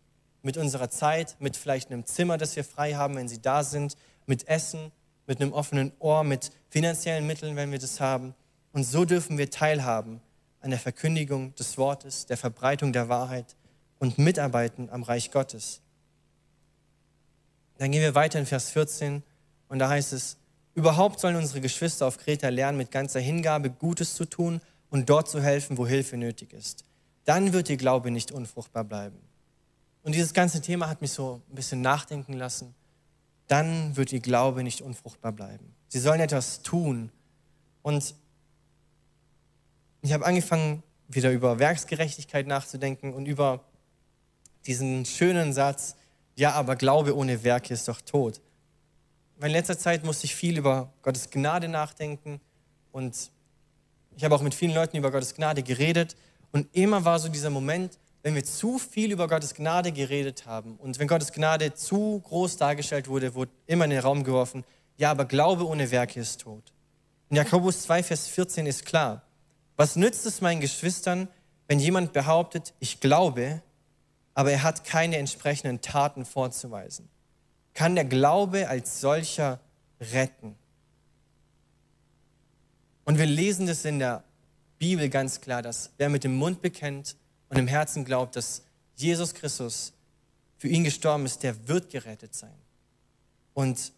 mit 0.45 0.57
unserer 0.57 0.91
Zeit, 0.91 1.37
mit 1.41 1.57
vielleicht 1.57 1.91
einem 1.91 2.07
Zimmer, 2.07 2.39
das 2.39 2.55
wir 2.55 2.65
frei 2.65 2.95
haben, 2.95 3.17
wenn 3.17 3.29
sie 3.29 3.41
da 3.41 3.65
sind, 3.65 3.97
mit 4.27 4.47
Essen, 4.47 4.93
mit 5.27 5.41
einem 5.41 5.53
offenen 5.53 5.93
Ohr, 5.99 6.23
mit 6.23 6.53
finanziellen 6.69 7.27
Mitteln, 7.27 7.57
wenn 7.57 7.73
wir 7.73 7.79
das 7.79 7.99
haben. 7.99 8.35
Und 8.73 8.85
so 8.85 9.05
dürfen 9.05 9.39
wir 9.39 9.51
teilhaben 9.51 10.21
an 10.61 10.71
der 10.71 10.79
Verkündigung 10.79 11.55
des 11.55 11.79
Wortes, 11.79 12.27
der 12.27 12.37
Verbreitung 12.37 12.93
der 12.93 13.09
Wahrheit 13.09 13.57
und 13.99 14.19
mitarbeiten 14.19 14.91
am 14.91 15.03
Reich 15.03 15.31
Gottes. 15.31 15.81
Dann 17.79 17.91
gehen 17.91 18.03
wir 18.03 18.15
weiter 18.15 18.39
in 18.39 18.47
Vers 18.47 18.71
14 18.71 19.23
und 19.69 19.79
da 19.79 19.89
heißt 19.89 20.13
es, 20.13 20.37
überhaupt 20.75 21.21
sollen 21.21 21.37
unsere 21.37 21.63
Geschwister 21.63 22.07
auf 22.07 22.19
Kreta 22.19 22.49
lernen, 22.51 22.77
mit 22.77 22.91
ganzer 22.91 23.21
Hingabe 23.21 23.71
Gutes 23.71 24.15
zu 24.15 24.27
tun 24.27 24.61
und 24.91 25.09
dort 25.09 25.29
zu 25.29 25.43
helfen, 25.43 25.79
wo 25.79 25.87
Hilfe 25.87 26.19
nötig 26.19 26.53
ist. 26.53 26.85
Dann 27.25 27.55
wird 27.55 27.71
ihr 27.71 27.79
Glaube 27.79 28.11
nicht 28.11 28.31
unfruchtbar 28.31 28.85
bleiben. 28.85 29.19
Und 30.05 30.15
dieses 30.15 30.35
ganze 30.35 30.61
Thema 30.61 30.89
hat 30.89 31.01
mich 31.01 31.11
so 31.11 31.41
ein 31.51 31.55
bisschen 31.55 31.81
nachdenken 31.81 32.35
lassen. 32.35 32.75
Dann 33.49 33.97
wird 33.97 34.13
ihr 34.13 34.21
Glaube 34.21 34.63
nicht 34.63 34.83
unfruchtbar 34.83 35.33
bleiben. 35.33 35.75
Sie 35.89 35.99
sollen 35.99 36.21
etwas 36.21 36.63
tun, 36.63 37.11
Und 37.83 38.15
ich 40.03 40.13
habe 40.13 40.25
angefangen, 40.27 40.83
wieder 41.09 41.31
über 41.31 41.59
Werksgerechtigkeit 41.59 42.47
nachzudenken 42.47 43.15
und 43.15 43.27
über 43.27 43.65
diesen 44.67 45.05
schönen 45.05 45.53
Satz, 45.53 45.97
ja, 46.37 46.53
aber 46.53 46.77
Glaube 46.77 47.17
ohne 47.17 47.43
Werke 47.45 47.73
ist 47.73 47.89
doch 47.89 48.01
tot. 48.01 48.41
In 49.41 49.51
letzter 49.51 49.79
Zeit 49.79 50.05
musste 50.05 50.27
ich 50.27 50.35
viel 50.35 50.59
über 50.59 50.93
Gottes 51.03 51.31
Gnade 51.31 51.69
nachdenken 51.69 52.41
und 52.93 53.31
ich 54.17 54.25
habe 54.25 54.35
auch 54.35 54.43
mit 54.43 54.55
vielen 54.55 54.75
Leuten 54.75 54.97
über 54.97 55.11
Gottes 55.11 55.35
Gnade 55.35 55.63
geredet 55.63 56.17
und 56.53 56.69
immer 56.75 57.05
war 57.05 57.19
so 57.19 57.29
dieser 57.29 57.51
Moment, 57.51 57.99
wenn 58.25 58.35
wir 58.35 58.43
zu 58.43 58.79
viel 58.79 59.13
über 59.13 59.29
Gottes 59.29 59.55
Gnade 59.55 59.93
geredet 59.93 60.47
haben 60.47 60.77
und 60.79 60.99
wenn 60.99 61.07
Gottes 61.07 61.31
Gnade 61.31 61.75
zu 61.75 62.21
groß 62.25 62.57
dargestellt 62.57 63.07
wurde, 63.07 63.35
wurde 63.35 63.53
immer 63.67 63.85
in 63.85 63.91
den 63.91 64.01
Raum 64.01 64.25
geworfen, 64.25 64.65
ja, 64.97 65.11
aber 65.11 65.27
Glaube 65.27 65.67
ohne 65.67 65.91
Werke 65.91 66.21
ist 66.21 66.41
tot. 66.41 66.73
In 67.29 67.37
Jakobus 67.37 67.83
2, 67.83 68.03
Vers 68.03 68.27
14 68.29 68.65
ist 68.65 68.87
klar, 68.87 69.23
was 69.77 69.97
nützt 69.97 70.25
es 70.25 70.41
meinen 70.41 70.63
Geschwistern, 70.63 71.29
wenn 71.69 71.79
jemand 71.79 72.15
behauptet, 72.15 72.73
ich 72.81 72.99
glaube, 73.01 73.61
aber 74.33 74.53
er 74.53 74.63
hat 74.63 74.85
keine 74.85 75.19
entsprechenden 75.19 75.83
Taten 75.83 76.25
vorzuweisen? 76.25 77.11
Kann 77.75 77.95
der 77.95 78.07
Glaube 78.07 78.69
als 78.71 79.03
solcher 79.03 79.61
retten? 80.01 80.57
Und 83.05 83.19
wir 83.19 83.27
lesen 83.27 83.67
das 83.67 83.85
in 83.85 83.99
der 83.99 84.25
Bibel 84.79 85.11
ganz 85.11 85.43
klar, 85.43 85.61
dass 85.61 85.93
wer 85.99 86.09
mit 86.09 86.25
dem 86.25 86.37
Mund 86.37 86.63
bekennt 86.63 87.17
und 87.49 87.59
im 87.59 87.67
Herzen 87.67 88.05
glaubt, 88.05 88.37
dass 88.37 88.63
Jesus 88.97 89.35
Christus 89.35 89.93
für 90.57 90.69
ihn 90.69 90.85
gestorben 90.85 91.27
ist, 91.27 91.43
der 91.43 91.69
wird 91.69 91.91
gerettet 91.91 92.35
sein. 92.35 92.55
Und 93.55 93.93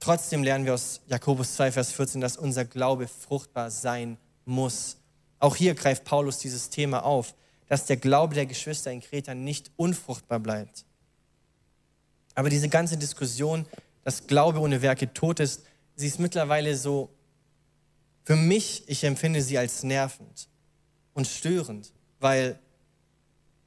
trotzdem 0.00 0.42
lernen 0.42 0.64
wir 0.64 0.74
aus 0.74 1.00
Jakobus 1.06 1.54
2, 1.54 1.72
Vers 1.72 1.92
14, 1.92 2.20
dass 2.20 2.36
unser 2.36 2.64
Glaube 2.64 3.08
fruchtbar 3.08 3.70
sein 3.70 4.18
muss. 4.44 4.96
Auch 5.38 5.56
hier 5.56 5.74
greift 5.74 6.04
Paulus 6.04 6.38
dieses 6.38 6.70
Thema 6.70 7.04
auf, 7.04 7.34
dass 7.68 7.86
der 7.86 7.96
Glaube 7.96 8.34
der 8.34 8.46
Geschwister 8.46 8.92
in 8.92 9.00
Kreta 9.00 9.34
nicht 9.34 9.70
unfruchtbar 9.76 10.40
bleibt. 10.40 10.84
Aber 12.34 12.50
diese 12.50 12.68
ganze 12.68 12.96
Diskussion, 12.96 13.66
dass 14.04 14.26
Glaube 14.26 14.60
ohne 14.60 14.82
Werke 14.82 15.12
tot 15.12 15.40
ist, 15.40 15.64
sie 15.96 16.06
ist 16.06 16.20
mittlerweile 16.20 16.76
so 16.76 17.10
für 18.24 18.36
mich, 18.36 18.84
ich 18.88 19.04
empfinde 19.04 19.40
sie 19.40 19.56
als 19.56 19.82
nervend 19.82 20.48
und 21.14 21.26
störend, 21.26 21.92
weil 22.20 22.58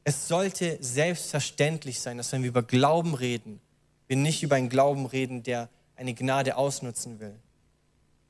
es 0.04 0.28
sollte 0.28 0.78
selbstverständlich 0.82 2.00
sein, 2.00 2.18
dass 2.18 2.32
wenn 2.32 2.42
wir 2.42 2.50
über 2.50 2.64
Glauben 2.64 3.14
reden, 3.14 3.60
wir 4.08 4.18
nicht 4.18 4.44
über 4.44 4.56
einen 4.56 4.70
Glauben 4.70 5.06
reden, 5.06 5.44
der 5.44 5.70
eine 5.96 6.14
Gnade 6.14 6.56
ausnutzen 6.56 7.20
will. 7.20 7.36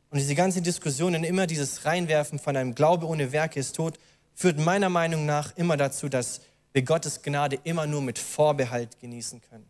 Und 0.09 0.17
diese 0.17 0.35
ganze 0.35 0.61
Diskussion 0.61 1.15
und 1.15 1.23
immer 1.23 1.47
dieses 1.47 1.85
Reinwerfen 1.85 2.39
von 2.39 2.57
einem 2.57 2.75
Glaube 2.75 3.05
ohne 3.05 3.31
Werke 3.31 3.59
ist 3.59 3.75
tot, 3.75 3.99
führt 4.33 4.57
meiner 4.57 4.89
Meinung 4.89 5.25
nach 5.25 5.55
immer 5.55 5.77
dazu, 5.77 6.09
dass 6.09 6.41
wir 6.73 6.81
Gottes 6.81 7.21
Gnade 7.21 7.59
immer 7.63 7.85
nur 7.85 8.01
mit 8.01 8.17
Vorbehalt 8.17 8.99
genießen 8.99 9.41
können. 9.49 9.65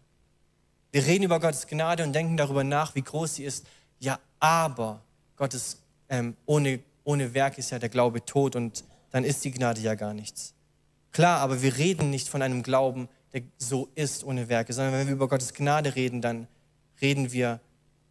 Wir 0.91 1.05
reden 1.05 1.23
über 1.23 1.39
Gottes 1.39 1.67
Gnade 1.67 2.03
und 2.03 2.13
denken 2.13 2.37
darüber 2.37 2.63
nach, 2.63 2.95
wie 2.95 3.01
groß 3.01 3.35
sie 3.35 3.43
ist. 3.43 3.65
Ja, 3.99 4.19
aber 4.39 5.01
Gottes 5.35 5.77
ähm, 6.09 6.35
ohne, 6.45 6.79
ohne 7.03 7.33
Werk 7.33 7.57
ist 7.57 7.69
ja 7.69 7.79
der 7.79 7.89
Glaube 7.89 8.25
tot 8.25 8.55
und 8.55 8.83
dann 9.11 9.23
ist 9.23 9.43
die 9.43 9.51
Gnade 9.51 9.81
ja 9.81 9.95
gar 9.95 10.13
nichts. 10.13 10.53
Klar, 11.11 11.39
aber 11.39 11.61
wir 11.61 11.77
reden 11.77 12.09
nicht 12.09 12.29
von 12.29 12.41
einem 12.41 12.63
Glauben, 12.63 13.09
der 13.33 13.41
so 13.57 13.89
ist 13.95 14.23
ohne 14.23 14.49
Werke, 14.49 14.73
sondern 14.73 14.93
wenn 14.93 15.07
wir 15.07 15.13
über 15.13 15.27
Gottes 15.27 15.53
Gnade 15.53 15.95
reden, 15.95 16.21
dann 16.21 16.47
reden 17.01 17.31
wir 17.31 17.59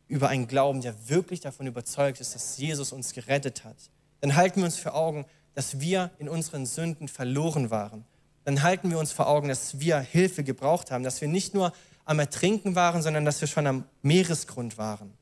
über 0.09 0.29
einen 0.29 0.47
Glauben, 0.47 0.81
der 0.81 1.09
wirklich 1.09 1.41
davon 1.41 1.67
überzeugt 1.67 2.21
ist, 2.21 2.35
dass 2.35 2.59
Jesus 2.59 2.93
uns 2.93 3.13
gerettet 3.13 3.65
hat. 3.65 3.77
Dann 4.21 4.35
halten 4.35 4.61
wir 4.61 4.65
uns 4.65 4.79
vor 4.79 4.95
Augen, 4.95 5.27
dass 5.55 5.81
wir 5.81 6.11
in 6.19 6.29
unseren 6.29 6.67
Sünden 6.67 7.09
verloren 7.09 7.71
waren. 7.71 8.05
Dann 8.45 8.63
halten 8.63 8.91
wir 8.91 8.99
uns 8.99 9.13
vor 9.13 9.29
Augen, 9.29 9.49
dass 9.49 9.81
wir 9.81 9.99
Hilfe 9.99 10.43
gebraucht 10.43 10.91
haben, 10.91 11.05
dass 11.05 11.21
wir 11.21 11.29
nicht 11.29 11.55
nur 11.55 11.73
am 12.05 12.19
Ertrinken 12.19 12.75
waren, 12.75 13.03
sondern 13.03 13.25
dass 13.25 13.41
wir 13.41 13.49
schon 13.49 13.67
am 13.67 13.85
Meeresgrund 14.03 14.79
waren 14.79 15.13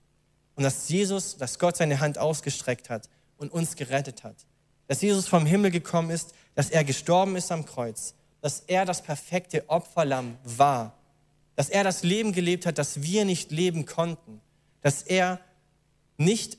und 0.54 0.62
dass 0.62 0.88
Jesus, 0.88 1.36
dass 1.36 1.58
Gott 1.58 1.76
seine 1.76 2.00
Hand 2.00 2.18
ausgestreckt 2.18 2.90
hat 2.90 3.08
und 3.36 3.52
uns 3.52 3.76
gerettet 3.76 4.24
hat. 4.24 4.36
Dass 4.88 5.02
Jesus 5.02 5.26
vom 5.26 5.46
Himmel 5.46 5.70
gekommen 5.70 6.10
ist, 6.10 6.34
dass 6.54 6.70
er 6.70 6.84
gestorben 6.84 7.36
ist 7.36 7.52
am 7.52 7.64
Kreuz, 7.64 8.14
dass 8.40 8.60
er 8.60 8.84
das 8.84 9.02
perfekte 9.02 9.68
Opferlamm 9.68 10.36
war, 10.44 10.94
dass 11.54 11.68
er 11.68 11.84
das 11.84 12.02
Leben 12.02 12.32
gelebt 12.32 12.66
hat, 12.66 12.78
das 12.78 13.02
wir 13.02 13.24
nicht 13.24 13.50
leben 13.50 13.86
konnten, 13.86 14.40
dass 14.82 15.02
er 15.02 15.40
nicht 16.16 16.58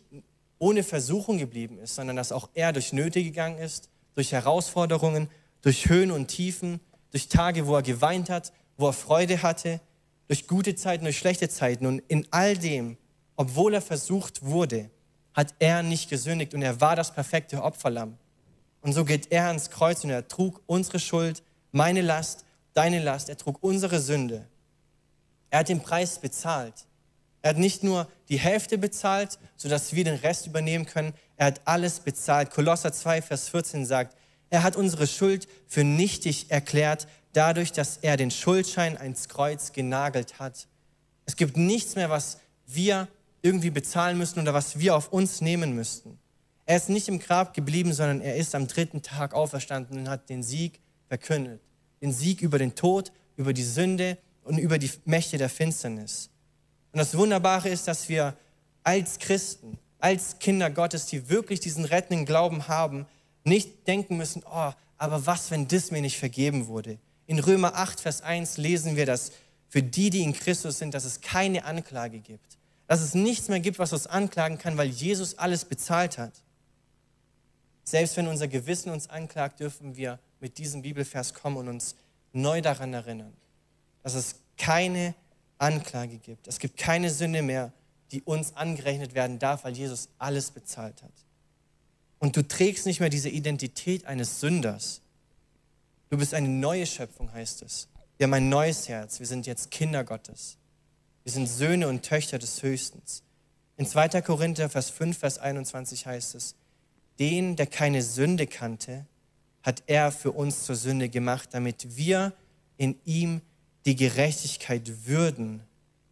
ohne 0.59 0.83
Versuchung 0.83 1.37
geblieben 1.37 1.77
ist, 1.79 1.95
sondern 1.95 2.15
dass 2.15 2.31
auch 2.31 2.49
er 2.53 2.73
durch 2.73 2.93
Nöte 2.93 3.23
gegangen 3.23 3.59
ist, 3.59 3.89
durch 4.15 4.31
Herausforderungen, 4.31 5.29
durch 5.61 5.87
Höhen 5.87 6.11
und 6.11 6.27
Tiefen, 6.27 6.79
durch 7.11 7.29
Tage, 7.29 7.67
wo 7.67 7.75
er 7.75 7.83
geweint 7.83 8.29
hat, 8.29 8.51
wo 8.77 8.87
er 8.87 8.93
Freude 8.93 9.43
hatte, 9.43 9.79
durch 10.27 10.47
gute 10.47 10.75
Zeiten, 10.75 11.03
durch 11.03 11.17
schlechte 11.17 11.47
Zeiten. 11.47 11.85
Und 11.85 11.99
in 12.07 12.27
all 12.31 12.57
dem 12.57 12.97
obwohl 13.37 13.75
er 13.75 13.81
versucht 13.81 14.43
wurde, 14.43 14.89
hat 15.37 15.53
er 15.59 15.83
nicht 15.83 16.09
gesündigt 16.09 16.55
und 16.55 16.63
er 16.63 16.81
war 16.81 16.95
das 16.95 17.13
perfekte 17.13 17.61
Opferlamm. 17.61 18.17
Und 18.81 18.93
so 18.93 19.05
geht 19.05 19.31
er 19.31 19.45
ans 19.47 19.69
Kreuz 19.69 20.03
und 20.03 20.09
er 20.09 20.27
trug 20.27 20.61
unsere 20.65 20.99
Schuld, 20.99 21.43
meine 21.71 22.01
Last, 22.01 22.43
deine 22.73 22.99
Last, 23.03 23.29
er 23.29 23.37
trug 23.37 23.59
unsere 23.61 23.99
Sünde. 23.99 24.47
Er 25.51 25.59
hat 25.59 25.69
den 25.69 25.83
Preis 25.83 26.17
bezahlt. 26.17 26.87
Er 27.43 27.51
hat 27.51 27.57
nicht 27.57 27.83
nur 27.83 28.07
die 28.29 28.39
Hälfte 28.39 28.79
bezahlt, 28.79 29.37
sodass 29.57 29.93
wir 29.93 30.03
den 30.03 30.15
Rest 30.15 30.47
übernehmen 30.47 30.87
können, 30.87 31.13
er 31.35 31.45
hat 31.47 31.61
alles 31.65 31.99
bezahlt. 31.99 32.49
Kolosser 32.49 32.91
2, 32.91 33.21
Vers 33.21 33.49
14 33.49 33.85
sagt, 33.85 34.17
er 34.49 34.63
hat 34.63 34.75
unsere 34.75 35.05
Schuld 35.05 35.47
für 35.67 35.83
nichtig 35.83 36.49
erklärt, 36.49 37.07
dadurch, 37.33 37.71
dass 37.71 37.97
er 37.97 38.17
den 38.17 38.31
Schuldschein 38.31 38.97
ans 38.97 39.29
Kreuz 39.29 39.71
genagelt 39.71 40.39
hat. 40.39 40.67
Es 41.27 41.35
gibt 41.35 41.57
nichts 41.57 41.95
mehr, 41.95 42.09
was 42.09 42.39
wir 42.65 43.07
irgendwie 43.41 43.69
bezahlen 43.69 44.17
müssen 44.17 44.39
oder 44.39 44.53
was 44.53 44.79
wir 44.79 44.95
auf 44.95 45.11
uns 45.11 45.41
nehmen 45.41 45.75
müssten. 45.75 46.17
Er 46.65 46.77
ist 46.77 46.89
nicht 46.89 47.07
im 47.07 47.19
Grab 47.19 47.53
geblieben, 47.53 47.93
sondern 47.93 48.21
er 48.21 48.35
ist 48.35 48.53
am 48.53 48.67
dritten 48.67 49.01
Tag 49.01 49.33
auferstanden 49.33 49.99
und 49.99 50.09
hat 50.09 50.29
den 50.29 50.43
Sieg 50.43 50.81
verkündet. 51.07 51.61
Den 52.01 52.11
Sieg 52.11 52.41
über 52.41 52.59
den 52.59 52.75
Tod, 52.75 53.11
über 53.37 53.53
die 53.53 53.63
Sünde 53.63 54.17
und 54.43 54.57
über 54.57 54.77
die 54.77 54.91
Mächte 55.05 55.37
der 55.37 55.49
Finsternis. 55.49 56.29
Und 56.91 56.99
das 56.99 57.17
Wunderbare 57.17 57.69
ist, 57.69 57.87
dass 57.87 58.09
wir 58.09 58.35
als 58.83 59.19
Christen, 59.19 59.77
als 59.99 60.39
Kinder 60.39 60.69
Gottes, 60.69 61.05
die 61.05 61.29
wirklich 61.29 61.59
diesen 61.59 61.85
rettenden 61.85 62.25
Glauben 62.25 62.67
haben, 62.67 63.05
nicht 63.43 63.87
denken 63.87 64.17
müssen, 64.17 64.43
oh, 64.45 64.71
aber 64.97 65.25
was, 65.25 65.51
wenn 65.51 65.67
das 65.67 65.91
mir 65.91 66.01
nicht 66.01 66.17
vergeben 66.17 66.67
wurde? 66.67 66.97
In 67.27 67.39
Römer 67.39 67.75
8, 67.75 67.99
Vers 67.99 68.21
1 68.21 68.57
lesen 68.57 68.95
wir, 68.95 69.05
dass 69.05 69.31
für 69.69 69.83
die, 69.83 70.09
die 70.09 70.21
in 70.21 70.33
Christus 70.33 70.79
sind, 70.79 70.93
dass 70.93 71.05
es 71.05 71.21
keine 71.21 71.65
Anklage 71.65 72.19
gibt 72.19 72.56
dass 72.87 73.01
es 73.01 73.13
nichts 73.13 73.49
mehr 73.49 73.59
gibt, 73.59 73.79
was 73.79 73.93
uns 73.93 74.07
anklagen 74.07 74.57
kann, 74.57 74.77
weil 74.77 74.87
Jesus 74.87 75.37
alles 75.37 75.65
bezahlt 75.65 76.17
hat. 76.17 76.33
Selbst 77.83 78.17
wenn 78.17 78.27
unser 78.27 78.47
Gewissen 78.47 78.91
uns 78.91 79.09
anklagt, 79.09 79.59
dürfen 79.59 79.95
wir 79.95 80.19
mit 80.39 80.57
diesem 80.57 80.81
Bibelvers 80.81 81.33
kommen 81.33 81.57
und 81.57 81.67
uns 81.67 81.95
neu 82.33 82.61
daran 82.61 82.93
erinnern, 82.93 83.33
dass 84.03 84.13
es 84.13 84.35
keine 84.57 85.15
Anklage 85.57 86.17
gibt. 86.17 86.47
Es 86.47 86.59
gibt 86.59 86.77
keine 86.77 87.09
Sünde 87.09 87.41
mehr, 87.41 87.71
die 88.11 88.21
uns 88.21 88.55
angerechnet 88.55 89.13
werden 89.13 89.39
darf, 89.39 89.63
weil 89.63 89.75
Jesus 89.75 90.09
alles 90.17 90.51
bezahlt 90.51 91.03
hat. 91.03 91.11
Und 92.19 92.35
du 92.35 92.47
trägst 92.47 92.85
nicht 92.85 92.99
mehr 92.99 93.09
diese 93.09 93.29
Identität 93.29 94.05
eines 94.05 94.39
Sünders. 94.39 95.01
Du 96.09 96.17
bist 96.17 96.33
eine 96.33 96.47
neue 96.47 96.85
Schöpfung, 96.85 97.31
heißt 97.31 97.61
es. 97.63 97.87
Wir 98.17 98.25
haben 98.25 98.33
ein 98.33 98.49
neues 98.49 98.87
Herz. 98.89 99.19
Wir 99.19 99.27
sind 99.27 99.45
jetzt 99.45 99.71
Kinder 99.71 100.03
Gottes. 100.03 100.56
Wir 101.27 101.33
sind 101.33 101.47
Söhne 101.47 101.89
und 101.89 102.03
Töchter 102.03 102.39
des 102.39 102.63
Höchsten. 102.63 103.01
In 103.75 103.85
2. 103.85 104.21
Korinther, 104.21 104.69
Vers 104.69 104.89
5, 104.89 105.17
Vers 105.17 105.39
21 105.39 106.05
heißt 106.05 106.35
es, 106.35 106.55
den, 107.19 107.57
der 107.57 107.67
keine 107.67 108.01
Sünde 108.01 108.47
kannte, 108.47 109.05
hat 109.61 109.83
er 109.87 110.13
für 110.13 110.31
uns 110.31 110.63
zur 110.63 110.77
Sünde 110.77 111.09
gemacht, 111.09 111.49
damit 111.51 111.97
wir 111.97 112.31
in 112.77 112.97
ihm 113.03 113.41
die 113.85 113.97
Gerechtigkeit 113.97 115.05
würden, 115.05 115.59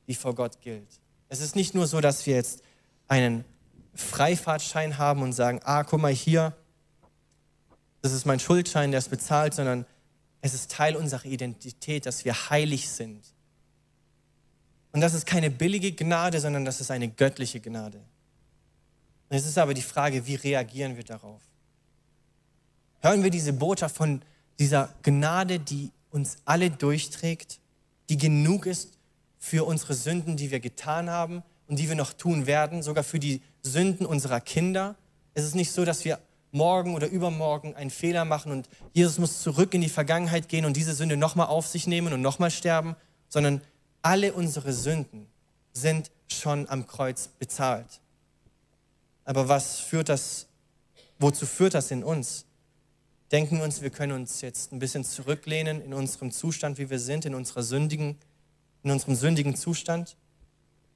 die 0.08 0.16
vor 0.16 0.36
Gott 0.36 0.60
gilt. 0.60 1.00
Es 1.30 1.40
ist 1.40 1.56
nicht 1.56 1.74
nur 1.74 1.88
so, 1.88 2.02
dass 2.02 2.26
wir 2.26 2.36
jetzt 2.36 2.62
einen 3.08 3.46
Freifahrtschein 3.94 4.98
haben 4.98 5.22
und 5.22 5.32
sagen, 5.32 5.62
ah, 5.64 5.84
guck 5.84 6.02
mal 6.02 6.12
hier, 6.12 6.52
das 8.02 8.12
ist 8.12 8.26
mein 8.26 8.42
Schuldschein, 8.42 8.92
der 8.92 8.98
ist 8.98 9.12
bezahlt, 9.12 9.54
sondern 9.54 9.86
es 10.42 10.54
ist 10.54 10.72
Teil 10.72 10.98
unserer 10.98 11.24
Identität, 11.24 12.06
dass 12.06 12.26
wir 12.26 12.50
heilig 12.50 12.90
sind, 12.90 13.24
und 14.96 15.02
das 15.02 15.14
ist 15.14 15.26
keine 15.26 15.52
billige 15.52 15.92
Gnade, 15.92 16.40
sondern 16.40 16.64
das 16.64 16.80
ist 16.80 16.90
eine 16.90 17.10
göttliche 17.10 17.60
Gnade. 17.60 17.98
Und 19.30 19.36
es 19.36 19.46
ist 19.46 19.58
aber 19.58 19.74
die 19.74 19.82
Frage, 19.82 20.26
wie 20.26 20.36
reagieren 20.36 20.96
wir 20.96 21.04
darauf? 21.04 21.42
Hören 23.02 23.22
wir 23.22 23.30
diese 23.30 23.52
Botschaft 23.52 23.98
von 23.98 24.22
dieser 24.58 24.96
Gnade, 25.04 25.60
die 25.60 25.92
uns 26.12 26.38
alle 26.46 26.72
durchträgt, 26.72 27.60
die 28.08 28.16
genug 28.16 28.66
ist 28.66 28.98
für 29.38 29.66
unsere 29.66 29.96
Sünden, 29.96 30.38
die 30.38 30.50
wir 30.50 30.62
getan 30.62 31.10
haben 31.10 31.44
und 31.68 31.78
die 31.78 31.90
wir 31.90 31.96
noch 31.96 32.14
tun 32.14 32.48
werden, 32.48 32.82
sogar 32.82 33.04
für 33.04 33.20
die 33.20 33.42
Sünden 33.64 34.06
unserer 34.06 34.40
Kinder. 34.40 34.96
Es 35.34 35.44
ist 35.44 35.56
nicht 35.56 35.74
so, 35.74 35.84
dass 35.84 36.06
wir 36.06 36.20
morgen 36.54 36.96
oder 36.96 37.08
übermorgen 37.08 37.76
einen 37.76 37.90
Fehler 37.90 38.24
machen 38.24 38.50
und 38.54 38.70
Jesus 38.94 39.18
muss 39.18 39.42
zurück 39.42 39.74
in 39.74 39.82
die 39.82 39.90
Vergangenheit 39.90 40.48
gehen 40.48 40.64
und 40.64 40.78
diese 40.78 40.94
Sünde 40.94 41.18
nochmal 41.18 41.48
auf 41.48 41.68
sich 41.68 41.86
nehmen 41.86 42.14
und 42.14 42.22
nochmal 42.22 42.50
sterben, 42.50 42.96
sondern 43.28 43.60
alle 44.06 44.34
unsere 44.34 44.72
Sünden 44.72 45.26
sind 45.74 46.12
schon 46.28 46.70
am 46.70 46.86
Kreuz 46.86 47.28
bezahlt. 47.28 48.00
Aber 49.24 49.48
was 49.48 49.80
führt 49.80 50.10
das, 50.10 50.46
wozu 51.18 51.48
führt 51.48 51.74
das 51.74 51.90
in 51.90 52.04
uns? 52.04 52.46
Denken 53.32 53.58
wir 53.58 53.64
uns, 53.64 53.82
wir 53.82 53.90
können 53.90 54.12
uns 54.12 54.42
jetzt 54.42 54.72
ein 54.72 54.78
bisschen 54.78 55.04
zurücklehnen 55.04 55.82
in 55.82 55.96
unserem 55.96 56.32
Zustand, 56.32 56.78
wie 56.78 56.92
wir 56.92 57.00
sind, 57.00 57.26
in, 57.26 57.34
unserer 57.34 57.64
sündigen, 57.64 58.16
in 58.84 58.92
unserem 58.92 59.16
sündigen 59.16 59.56
Zustand? 59.56 60.16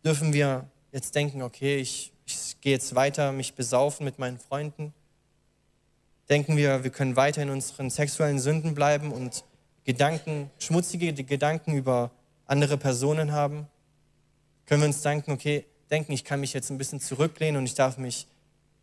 Dürfen 0.06 0.32
wir 0.32 0.70
jetzt 0.92 1.16
denken, 1.16 1.42
okay, 1.42 1.78
ich, 1.78 2.14
ich 2.28 2.62
gehe 2.62 2.74
jetzt 2.74 2.94
weiter, 2.94 3.32
mich 3.32 3.56
besaufen 3.56 4.04
mit 4.06 4.20
meinen 4.20 4.38
Freunden? 4.38 4.94
denken 6.30 6.58
wir, 6.58 6.84
wir 6.84 6.92
können 6.92 7.16
weiter 7.16 7.42
in 7.42 7.50
unseren 7.50 7.90
sexuellen 7.90 8.38
Sünden 8.38 8.76
bleiben 8.76 9.12
und 9.12 9.44
Gedanken, 9.84 10.52
schmutzige 10.60 11.12
Gedanken 11.12 11.74
über 11.74 12.12
andere 12.50 12.78
Personen 12.78 13.32
haben? 13.32 13.68
Können 14.66 14.82
wir 14.82 14.88
uns 14.88 15.02
denken, 15.02 15.32
okay, 15.32 15.66
denken, 15.90 16.12
ich 16.12 16.24
kann 16.24 16.40
mich 16.40 16.54
jetzt 16.54 16.70
ein 16.70 16.78
bisschen 16.78 17.00
zurücklehnen 17.00 17.58
und 17.58 17.66
ich 17.66 17.76
darf 17.76 17.98
mich 17.98 18.28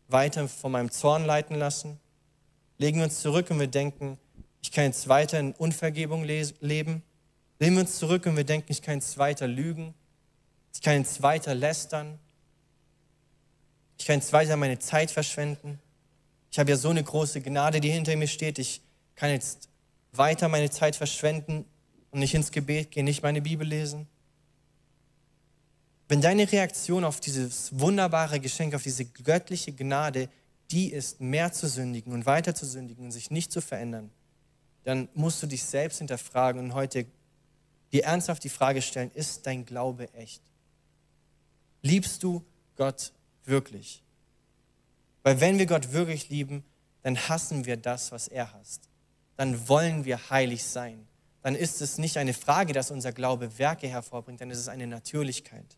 weiter 0.08 0.48
von 0.48 0.72
meinem 0.72 0.90
Zorn 0.90 1.24
leiten 1.24 1.56
lassen? 1.56 1.98
Legen 2.78 2.98
wir 2.98 3.04
uns 3.04 3.20
zurück 3.20 3.50
und 3.50 3.58
wir 3.58 3.66
denken, 3.66 4.18
ich 4.62 4.70
kann 4.70 4.84
jetzt 4.84 5.08
weiter 5.08 5.38
in 5.40 5.52
Unvergebung 5.52 6.24
leben? 6.24 7.02
Lehnen 7.58 7.76
wir 7.76 7.80
uns 7.80 7.98
zurück 7.98 8.26
und 8.26 8.36
wir 8.36 8.44
denken, 8.44 8.70
ich 8.70 8.82
kann 8.82 8.94
jetzt 8.94 9.18
weiter 9.18 9.48
lügen? 9.48 9.94
Ich 10.72 10.80
kann 10.82 10.98
jetzt 10.98 11.22
weiter 11.22 11.54
lästern? 11.54 12.18
Ich 13.98 14.06
kann 14.06 14.16
jetzt 14.16 14.32
weiter 14.32 14.56
meine 14.56 14.78
Zeit 14.78 15.10
verschwenden? 15.10 15.80
Ich 16.52 16.58
habe 16.58 16.70
ja 16.70 16.76
so 16.76 16.90
eine 16.90 17.02
große 17.02 17.40
Gnade, 17.40 17.80
die 17.80 17.90
hinter 17.90 18.14
mir 18.16 18.28
steht. 18.28 18.58
Ich 18.58 18.82
kann 19.14 19.30
jetzt 19.30 19.68
weiter 20.12 20.48
meine 20.48 20.70
Zeit 20.70 20.94
verschwenden 20.94 21.64
und 22.16 22.20
nicht 22.20 22.34
ins 22.34 22.50
Gebet 22.50 22.92
gehen, 22.92 23.04
nicht 23.04 23.22
meine 23.22 23.42
Bibel 23.42 23.68
lesen. 23.68 24.06
Wenn 26.08 26.22
deine 26.22 26.50
Reaktion 26.50 27.04
auf 27.04 27.20
dieses 27.20 27.78
wunderbare 27.78 28.40
Geschenk, 28.40 28.74
auf 28.74 28.82
diese 28.82 29.04
göttliche 29.04 29.70
Gnade, 29.72 30.30
die 30.70 30.90
ist, 30.92 31.20
mehr 31.20 31.52
zu 31.52 31.68
sündigen 31.68 32.14
und 32.14 32.24
weiter 32.24 32.54
zu 32.54 32.64
sündigen 32.64 33.04
und 33.04 33.10
sich 33.10 33.30
nicht 33.30 33.52
zu 33.52 33.60
verändern, 33.60 34.10
dann 34.84 35.10
musst 35.12 35.42
du 35.42 35.46
dich 35.46 35.62
selbst 35.62 35.98
hinterfragen 35.98 36.58
und 36.62 36.72
heute 36.72 37.04
dir 37.92 38.04
ernsthaft 38.04 38.44
die 38.44 38.48
Frage 38.48 38.80
stellen, 38.80 39.10
ist 39.12 39.46
dein 39.46 39.66
Glaube 39.66 40.10
echt? 40.14 40.40
Liebst 41.82 42.22
du 42.22 42.42
Gott 42.76 43.12
wirklich? 43.44 44.02
Weil 45.22 45.38
wenn 45.42 45.58
wir 45.58 45.66
Gott 45.66 45.92
wirklich 45.92 46.30
lieben, 46.30 46.64
dann 47.02 47.18
hassen 47.28 47.66
wir 47.66 47.76
das, 47.76 48.10
was 48.10 48.26
er 48.26 48.54
hasst. 48.54 48.88
Dann 49.36 49.68
wollen 49.68 50.06
wir 50.06 50.30
heilig 50.30 50.64
sein. 50.64 51.06
Dann 51.46 51.54
ist 51.54 51.80
es 51.80 51.96
nicht 51.96 52.16
eine 52.16 52.34
Frage, 52.34 52.72
dass 52.72 52.90
unser 52.90 53.12
Glaube 53.12 53.56
Werke 53.56 53.86
hervorbringt, 53.86 54.40
dann 54.40 54.50
ist 54.50 54.58
es 54.58 54.66
eine 54.66 54.88
Natürlichkeit. 54.88 55.76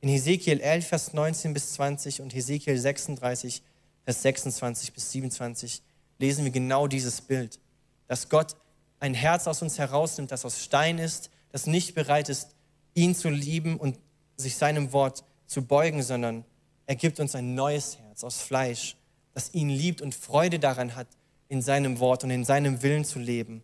In 0.00 0.08
Hesekiel 0.08 0.58
11, 0.58 0.88
Vers 0.88 1.12
19 1.12 1.54
bis 1.54 1.74
20 1.74 2.20
und 2.20 2.34
Hesekiel 2.34 2.76
36, 2.76 3.62
Vers 4.02 4.22
26 4.22 4.92
bis 4.92 5.12
27 5.12 5.82
lesen 6.18 6.42
wir 6.42 6.50
genau 6.50 6.88
dieses 6.88 7.20
Bild, 7.20 7.60
dass 8.08 8.28
Gott 8.28 8.56
ein 8.98 9.14
Herz 9.14 9.46
aus 9.46 9.62
uns 9.62 9.78
herausnimmt, 9.78 10.32
das 10.32 10.44
aus 10.44 10.60
Stein 10.64 10.98
ist, 10.98 11.30
das 11.52 11.68
nicht 11.68 11.94
bereit 11.94 12.28
ist, 12.28 12.56
ihn 12.94 13.14
zu 13.14 13.30
lieben 13.30 13.76
und 13.76 14.00
sich 14.36 14.56
seinem 14.56 14.92
Wort 14.92 15.22
zu 15.46 15.64
beugen, 15.64 16.02
sondern 16.02 16.44
er 16.86 16.96
gibt 16.96 17.20
uns 17.20 17.36
ein 17.36 17.54
neues 17.54 17.98
Herz 17.98 18.24
aus 18.24 18.40
Fleisch, 18.40 18.96
das 19.32 19.54
ihn 19.54 19.70
liebt 19.70 20.02
und 20.02 20.12
Freude 20.12 20.58
daran 20.58 20.96
hat, 20.96 21.06
in 21.46 21.62
seinem 21.62 22.00
Wort 22.00 22.24
und 22.24 22.32
in 22.32 22.44
seinem 22.44 22.82
Willen 22.82 23.04
zu 23.04 23.20
leben. 23.20 23.62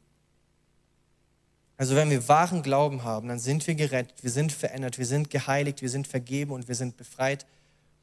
Also 1.79 1.97
wenn 1.97 2.11
wir 2.11 2.29
wahren 2.29 2.63
Glauben 2.63 3.05
haben, 3.05 3.29
dann 3.29 3.39
sind 3.39 3.67
wir 3.67 3.75
gerettet, 3.75 4.23
wir 4.23 4.31
sind 4.31 4.53
verändert, 4.53 4.99
wir 4.99 5.07
sind 5.07 5.31
geheiligt, 5.31 5.81
wir 5.81 5.89
sind 5.89 6.07
vergeben 6.07 6.53
und 6.53 6.69
wir 6.69 6.75
sind 6.75 6.99
befreit 6.99 7.47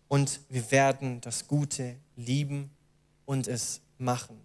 und 0.07 0.39
wir 0.49 0.71
werden 0.71 1.21
das 1.21 1.47
Gute 1.47 1.95
lieben 2.15 2.71
und 3.25 3.47
es 3.47 3.81
machen, 3.99 4.41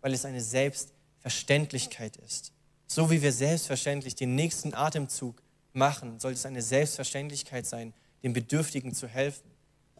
weil 0.00 0.14
es 0.14 0.24
eine 0.24 0.40
Selbstverständlichkeit 0.40 2.16
ist. 2.16 2.52
So 2.86 3.10
wie 3.10 3.20
wir 3.20 3.32
selbstverständlich 3.32 4.14
den 4.14 4.34
nächsten 4.34 4.72
Atemzug 4.72 5.42
machen, 5.74 6.18
soll 6.18 6.32
es 6.32 6.46
eine 6.46 6.62
Selbstverständlichkeit 6.62 7.66
sein, 7.66 7.92
den 8.22 8.32
Bedürftigen 8.32 8.94
zu 8.94 9.06
helfen 9.06 9.50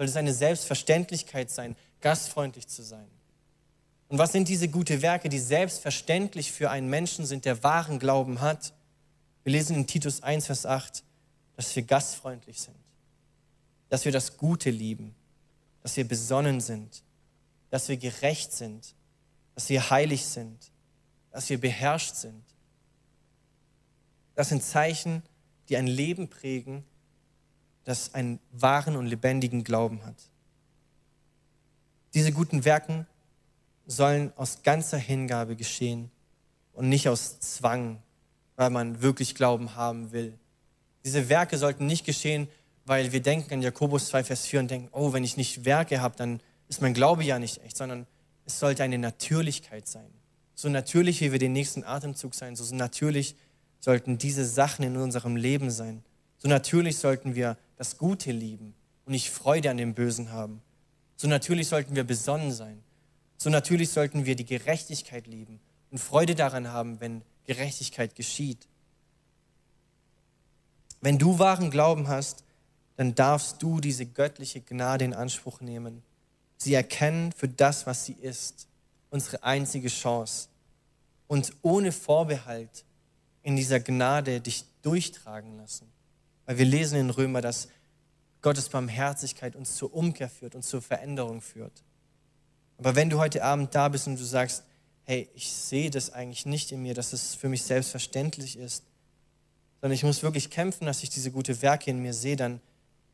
soll 0.01 0.07
es 0.07 0.17
eine 0.17 0.33
Selbstverständlichkeit 0.33 1.51
sein, 1.51 1.77
gastfreundlich 2.01 2.67
zu 2.67 2.83
sein. 2.83 3.07
Und 4.11 4.19
was 4.19 4.33
sind 4.33 4.49
diese 4.49 4.69
gute 4.69 5.03
Werke, 5.03 5.29
die 5.29 5.39
selbstverständlich 5.39 6.51
für 6.51 6.69
einen 6.69 6.91
Menschen 6.91 7.25
sind, 7.27 7.45
der 7.45 7.63
wahren 7.63 8.01
Glauben 8.01 8.41
hat? 8.41 8.75
Wir 9.45 9.53
lesen 9.53 9.77
in 9.77 9.87
Titus 9.87 10.25
1, 10.25 10.47
Vers 10.47 10.67
8, 10.67 11.05
dass 11.55 11.77
wir 11.77 11.85
gastfreundlich 11.85 12.61
sind, 12.61 12.77
dass 13.89 14.05
wir 14.05 14.11
das 14.11 14.37
Gute 14.37 14.71
lieben, 14.71 15.15
dass 15.85 15.97
wir 15.97 16.09
besonnen 16.09 16.61
sind, 16.61 17.05
dass 17.71 17.89
wir 17.89 17.97
gerecht 17.97 18.53
sind, 18.53 18.97
dass 19.55 19.69
wir 19.69 19.91
heilig 19.91 20.27
sind, 20.27 20.59
dass 21.31 21.49
wir 21.49 21.61
beherrscht 21.61 22.17
sind. 22.17 22.43
Das 24.35 24.49
sind 24.49 24.65
Zeichen, 24.65 25.23
die 25.69 25.77
ein 25.77 25.87
Leben 25.87 26.27
prägen, 26.27 26.83
das 27.85 28.13
einen 28.15 28.41
wahren 28.51 28.97
und 28.97 29.07
lebendigen 29.07 29.63
Glauben 29.63 30.05
hat. 30.05 30.17
Diese 32.13 32.33
guten 32.33 32.65
Werken 32.65 33.07
sollen 33.91 34.33
aus 34.37 34.63
ganzer 34.63 34.99
Hingabe 34.99 35.57
geschehen 35.57 36.11
und 36.73 36.89
nicht 36.89 37.09
aus 37.09 37.41
Zwang, 37.41 38.01
weil 38.57 38.71
man 38.71 39.03
wirklich 39.03 39.35
Glauben 39.35 39.75
haben 39.75 40.13
will. 40.13 40.39
Diese 41.05 41.29
Werke 41.29 41.59
sollten 41.59 41.87
nicht 41.87 42.05
geschehen, 42.05 42.47
weil 42.85 43.13
wir 43.13 43.21
denken 43.21 43.53
an 43.53 43.63
Jakobus 43.63 44.07
2, 44.09 44.25
Vers 44.25 44.47
4 44.47 44.61
und 44.61 44.71
denken, 44.71 44.89
oh, 44.93 45.13
wenn 45.13 45.25
ich 45.25 45.37
nicht 45.37 45.65
Werke 45.65 46.01
habe, 46.01 46.17
dann 46.17 46.41
ist 46.69 46.81
mein 46.81 46.95
Glaube 46.95 47.25
ja 47.25 47.39
nicht 47.39 47.63
echt, 47.65 47.77
sondern 47.77 48.07
es 48.45 48.61
sollte 48.61 48.85
eine 48.85 48.99
Natürlichkeit 48.99 49.89
sein. 49.89 50.11
So 50.55 50.69
natürlich, 50.69 51.21
wie 51.21 51.33
wir 51.33 51.39
den 51.39 51.53
nächsten 51.53 51.83
Atemzug 51.83 52.35
sein, 52.35 52.55
so 52.55 52.75
natürlich 52.75 53.35
sollten 53.81 54.19
diese 54.19 54.45
Sachen 54.45 54.85
in 54.85 54.97
unserem 54.97 55.37
Leben 55.37 55.71
sein. 55.71 56.05
So 56.39 56.49
natürlich 56.49 56.99
sollten 56.99 57.35
wir 57.35 57.57
das 57.77 57.99
Gute 57.99 58.31
lieben 58.31 58.75
und 59.05 59.13
nicht 59.13 59.31
Freude 59.31 59.71
an 59.71 59.79
dem 59.79 59.95
Bösen 59.95 60.31
haben. 60.31 60.63
So 61.17 61.27
natürlich 61.27 61.67
sollten 61.67 61.97
wir 61.97 62.05
besonnen 62.05 62.53
sein. 62.53 62.83
So 63.43 63.49
natürlich 63.49 63.89
sollten 63.89 64.27
wir 64.27 64.37
die 64.37 64.45
Gerechtigkeit 64.45 65.27
lieben 65.27 65.61
und 65.91 65.97
Freude 65.97 66.35
daran 66.35 66.69
haben, 66.69 67.01
wenn 67.01 67.23
Gerechtigkeit 67.47 68.15
geschieht. 68.15 68.69
Wenn 71.01 71.19
du 71.19 71.39
wahren 71.39 71.71
Glauben 71.71 72.09
hast, 72.09 72.45
dann 72.97 73.15
darfst 73.15 73.63
du 73.63 73.81
diese 73.81 74.05
göttliche 74.05 74.61
Gnade 74.61 75.07
in 75.07 75.15
Anspruch 75.15 75.63
nehmen. 75.63 76.03
Sie 76.59 76.75
erkennen 76.75 77.33
für 77.33 77.49
das, 77.49 77.87
was 77.87 78.05
sie 78.05 78.13
ist, 78.13 78.69
unsere 79.09 79.43
einzige 79.43 79.89
Chance. 79.89 80.49
Und 81.27 81.55
ohne 81.63 81.93
Vorbehalt 81.93 82.85
in 83.43 83.57
dieser 83.57 83.81
Gnade 83.81 84.43
dich 84.43 84.67
durchtragen 84.83 85.57
lassen. 85.57 85.91
Weil 86.45 86.59
wir 86.59 86.67
lesen 86.67 86.99
in 86.99 87.09
Römer, 87.09 87.41
dass 87.41 87.69
Gottes 88.43 88.69
Barmherzigkeit 88.69 89.57
uns 89.57 89.77
zur 89.77 89.95
Umkehr 89.95 90.29
führt 90.29 90.55
und 90.55 90.63
zur 90.63 90.83
Veränderung 90.83 91.41
führt. 91.41 91.83
Aber 92.81 92.97
wenn 92.97 93.11
du 93.11 93.19
heute 93.19 93.45
Abend 93.45 93.75
da 93.75 93.89
bist 93.89 94.07
und 94.07 94.19
du 94.19 94.25
sagst, 94.25 94.65
hey, 95.05 95.29
ich 95.35 95.53
sehe 95.53 95.91
das 95.91 96.15
eigentlich 96.15 96.47
nicht 96.47 96.73
in 96.73 96.81
mir, 96.81 96.95
dass 96.95 97.13
es 97.13 97.35
für 97.35 97.51
mich 97.51 97.63
selbstverständlich 97.63 98.57
ist, 98.57 98.85
sondern 99.83 99.95
ich 99.95 100.03
muss 100.03 100.23
wirklich 100.23 100.49
kämpfen, 100.49 100.87
dass 100.87 101.03
ich 101.03 101.11
diese 101.11 101.31
gute 101.31 101.61
Werke 101.61 101.91
in 101.91 102.01
mir 102.01 102.15
sehe, 102.15 102.37
dann 102.37 102.59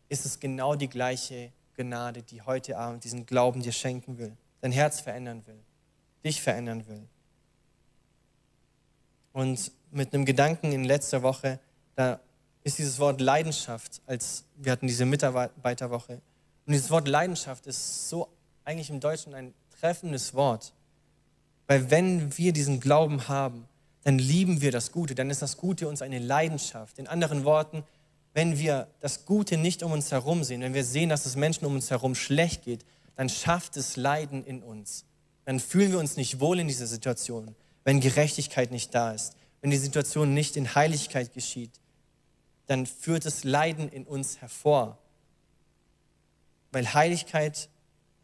ist 0.08 0.24
es 0.24 0.38
genau 0.38 0.76
die 0.76 0.88
gleiche 0.88 1.50
Gnade, 1.76 2.22
die 2.22 2.42
heute 2.42 2.78
Abend 2.78 3.02
diesen 3.02 3.26
Glauben 3.26 3.60
dir 3.60 3.72
schenken 3.72 4.18
will, 4.18 4.36
dein 4.60 4.70
Herz 4.70 5.00
verändern 5.00 5.42
will, 5.46 5.58
dich 6.24 6.40
verändern 6.40 6.86
will. 6.86 7.02
Und 9.32 9.72
mit 9.90 10.14
einem 10.14 10.24
Gedanken 10.24 10.70
in 10.70 10.84
letzter 10.84 11.24
Woche, 11.24 11.58
da 11.96 12.20
ist 12.62 12.78
dieses 12.78 13.00
Wort 13.00 13.20
Leidenschaft, 13.20 14.00
als 14.06 14.44
wir 14.54 14.70
hatten 14.70 14.86
diese 14.86 15.06
Mitarbeiterwoche. 15.06 16.20
Und 16.66 16.72
dieses 16.72 16.90
Wort 16.90 17.08
Leidenschaft 17.08 17.66
ist 17.66 18.08
so 18.08 18.28
eigentlich 18.66 18.90
im 18.90 19.00
Deutschen 19.00 19.32
ein 19.32 19.54
treffendes 19.80 20.34
Wort. 20.34 20.72
Weil 21.68 21.90
wenn 21.90 22.36
wir 22.36 22.52
diesen 22.52 22.80
Glauben 22.80 23.28
haben, 23.28 23.66
dann 24.02 24.18
lieben 24.18 24.60
wir 24.60 24.72
das 24.72 24.92
Gute, 24.92 25.14
dann 25.14 25.30
ist 25.30 25.40
das 25.40 25.56
Gute 25.56 25.88
uns 25.88 26.02
eine 26.02 26.18
Leidenschaft. 26.18 26.98
In 26.98 27.06
anderen 27.06 27.44
Worten, 27.44 27.84
wenn 28.34 28.58
wir 28.58 28.88
das 29.00 29.24
Gute 29.24 29.56
nicht 29.56 29.82
um 29.82 29.92
uns 29.92 30.12
herum 30.12 30.44
sehen, 30.44 30.60
wenn 30.60 30.74
wir 30.74 30.84
sehen, 30.84 31.08
dass 31.08 31.26
es 31.26 31.36
Menschen 31.36 31.64
um 31.64 31.74
uns 31.74 31.90
herum 31.90 32.14
schlecht 32.14 32.64
geht, 32.64 32.84
dann 33.14 33.28
schafft 33.28 33.76
es 33.76 33.96
Leiden 33.96 34.44
in 34.44 34.62
uns. 34.62 35.04
Dann 35.44 35.60
fühlen 35.60 35.92
wir 35.92 35.98
uns 35.98 36.16
nicht 36.16 36.40
wohl 36.40 36.58
in 36.58 36.68
dieser 36.68 36.86
Situation, 36.86 37.54
wenn 37.84 38.00
Gerechtigkeit 38.00 38.72
nicht 38.72 38.94
da 38.94 39.12
ist, 39.12 39.34
wenn 39.60 39.70
die 39.70 39.76
Situation 39.76 40.34
nicht 40.34 40.56
in 40.56 40.74
Heiligkeit 40.74 41.32
geschieht, 41.32 41.72
dann 42.66 42.84
führt 42.84 43.26
es 43.26 43.44
Leiden 43.44 43.88
in 43.88 44.04
uns 44.04 44.40
hervor. 44.40 44.98
weil 46.72 46.92
Heiligkeit 46.92 47.70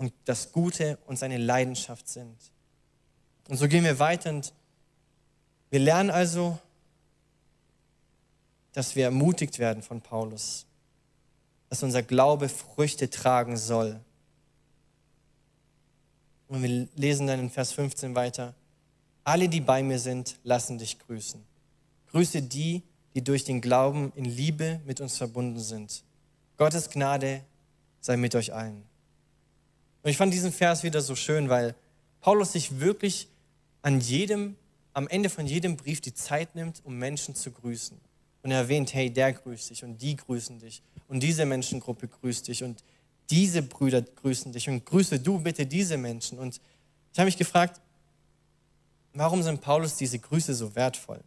und 0.02 0.12
das 0.24 0.50
Gute 0.50 0.98
und 1.06 1.16
seine 1.16 1.38
Leidenschaft 1.38 2.08
sind. 2.08 2.36
Und 3.48 3.56
so 3.56 3.68
gehen 3.68 3.84
wir 3.84 4.00
weiter 4.00 4.30
und 4.30 4.52
wir 5.70 5.78
lernen 5.78 6.10
also, 6.10 6.58
dass 8.72 8.96
wir 8.96 9.04
ermutigt 9.04 9.60
werden 9.60 9.82
von 9.82 10.00
Paulus, 10.00 10.66
dass 11.68 11.82
unser 11.82 12.02
Glaube 12.02 12.48
Früchte 12.48 13.10
tragen 13.10 13.56
soll. 13.56 14.00
Und 16.48 16.62
wir 16.62 16.88
lesen 16.96 17.28
dann 17.28 17.38
in 17.38 17.50
Vers 17.50 17.72
15 17.72 18.14
weiter, 18.16 18.54
alle, 19.24 19.48
die 19.48 19.60
bei 19.60 19.84
mir 19.84 20.00
sind, 20.00 20.36
lassen 20.42 20.78
dich 20.78 20.98
grüßen. 20.98 21.40
Grüße 22.10 22.42
die, 22.42 22.82
die 23.14 23.22
durch 23.22 23.44
den 23.44 23.60
Glauben 23.60 24.12
in 24.16 24.24
Liebe 24.24 24.80
mit 24.84 25.00
uns 25.00 25.16
verbunden 25.16 25.60
sind. 25.60 26.02
Gottes 26.56 26.90
Gnade 26.90 27.44
sei 28.00 28.16
mit 28.16 28.34
euch 28.34 28.52
allen. 28.52 28.91
Und 30.02 30.10
ich 30.10 30.16
fand 30.16 30.32
diesen 30.34 30.52
Vers 30.52 30.82
wieder 30.82 31.00
so 31.00 31.14
schön, 31.14 31.48
weil 31.48 31.74
Paulus 32.20 32.52
sich 32.52 32.80
wirklich 32.80 33.28
an 33.82 34.00
jedem, 34.00 34.56
am 34.94 35.08
Ende 35.08 35.28
von 35.28 35.46
jedem 35.46 35.76
Brief 35.76 36.00
die 36.00 36.14
Zeit 36.14 36.54
nimmt, 36.54 36.80
um 36.84 36.98
Menschen 36.98 37.34
zu 37.34 37.50
grüßen. 37.50 37.98
Und 38.42 38.50
er 38.50 38.58
erwähnt, 38.58 38.92
hey, 38.94 39.10
der 39.10 39.32
grüßt 39.32 39.70
dich 39.70 39.84
und 39.84 40.02
die 40.02 40.16
grüßen 40.16 40.58
dich 40.58 40.82
und 41.08 41.20
diese 41.20 41.44
Menschengruppe 41.44 42.08
grüßt 42.08 42.48
dich 42.48 42.64
und 42.64 42.82
diese 43.30 43.62
Brüder 43.62 44.02
grüßen 44.02 44.52
dich 44.52 44.68
und 44.68 44.84
grüße 44.84 45.20
du 45.20 45.38
bitte 45.38 45.64
diese 45.64 45.96
Menschen. 45.96 46.38
Und 46.38 46.60
ich 47.12 47.18
habe 47.18 47.26
mich 47.26 47.36
gefragt, 47.36 47.80
warum 49.14 49.42
sind 49.42 49.60
Paulus 49.60 49.96
diese 49.96 50.18
Grüße 50.18 50.54
so 50.54 50.74
wertvoll? 50.74 51.20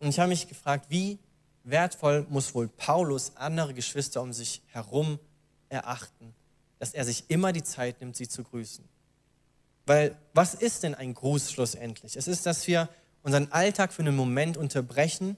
Und 0.00 0.08
ich 0.08 0.18
habe 0.18 0.30
mich 0.30 0.48
gefragt, 0.48 0.86
wie 0.88 1.18
wertvoll 1.64 2.26
muss 2.28 2.54
wohl 2.54 2.68
Paulus 2.68 3.36
andere 3.36 3.74
Geschwister 3.74 4.22
um 4.22 4.32
sich 4.32 4.62
herum 4.68 5.18
erachten, 5.72 6.34
dass 6.78 6.94
er 6.94 7.04
sich 7.04 7.24
immer 7.28 7.52
die 7.52 7.62
Zeit 7.62 8.00
nimmt, 8.00 8.16
sie 8.16 8.28
zu 8.28 8.44
grüßen. 8.44 8.84
Weil 9.86 10.16
was 10.34 10.54
ist 10.54 10.84
denn 10.84 10.94
ein 10.94 11.14
Gruß 11.14 11.50
schlussendlich? 11.50 12.16
Es 12.16 12.28
ist, 12.28 12.46
dass 12.46 12.66
wir 12.66 12.88
unseren 13.22 13.50
Alltag 13.50 13.92
für 13.92 14.02
einen 14.02 14.14
Moment 14.14 14.56
unterbrechen, 14.56 15.36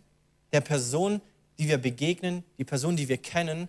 der 0.53 0.61
Person, 0.61 1.21
die 1.59 1.69
wir 1.69 1.79
begegnen, 1.79 2.45
die 2.59 2.65
Person, 2.65 2.97
die 2.97 3.09
wir 3.09 3.19
kennen, 3.19 3.69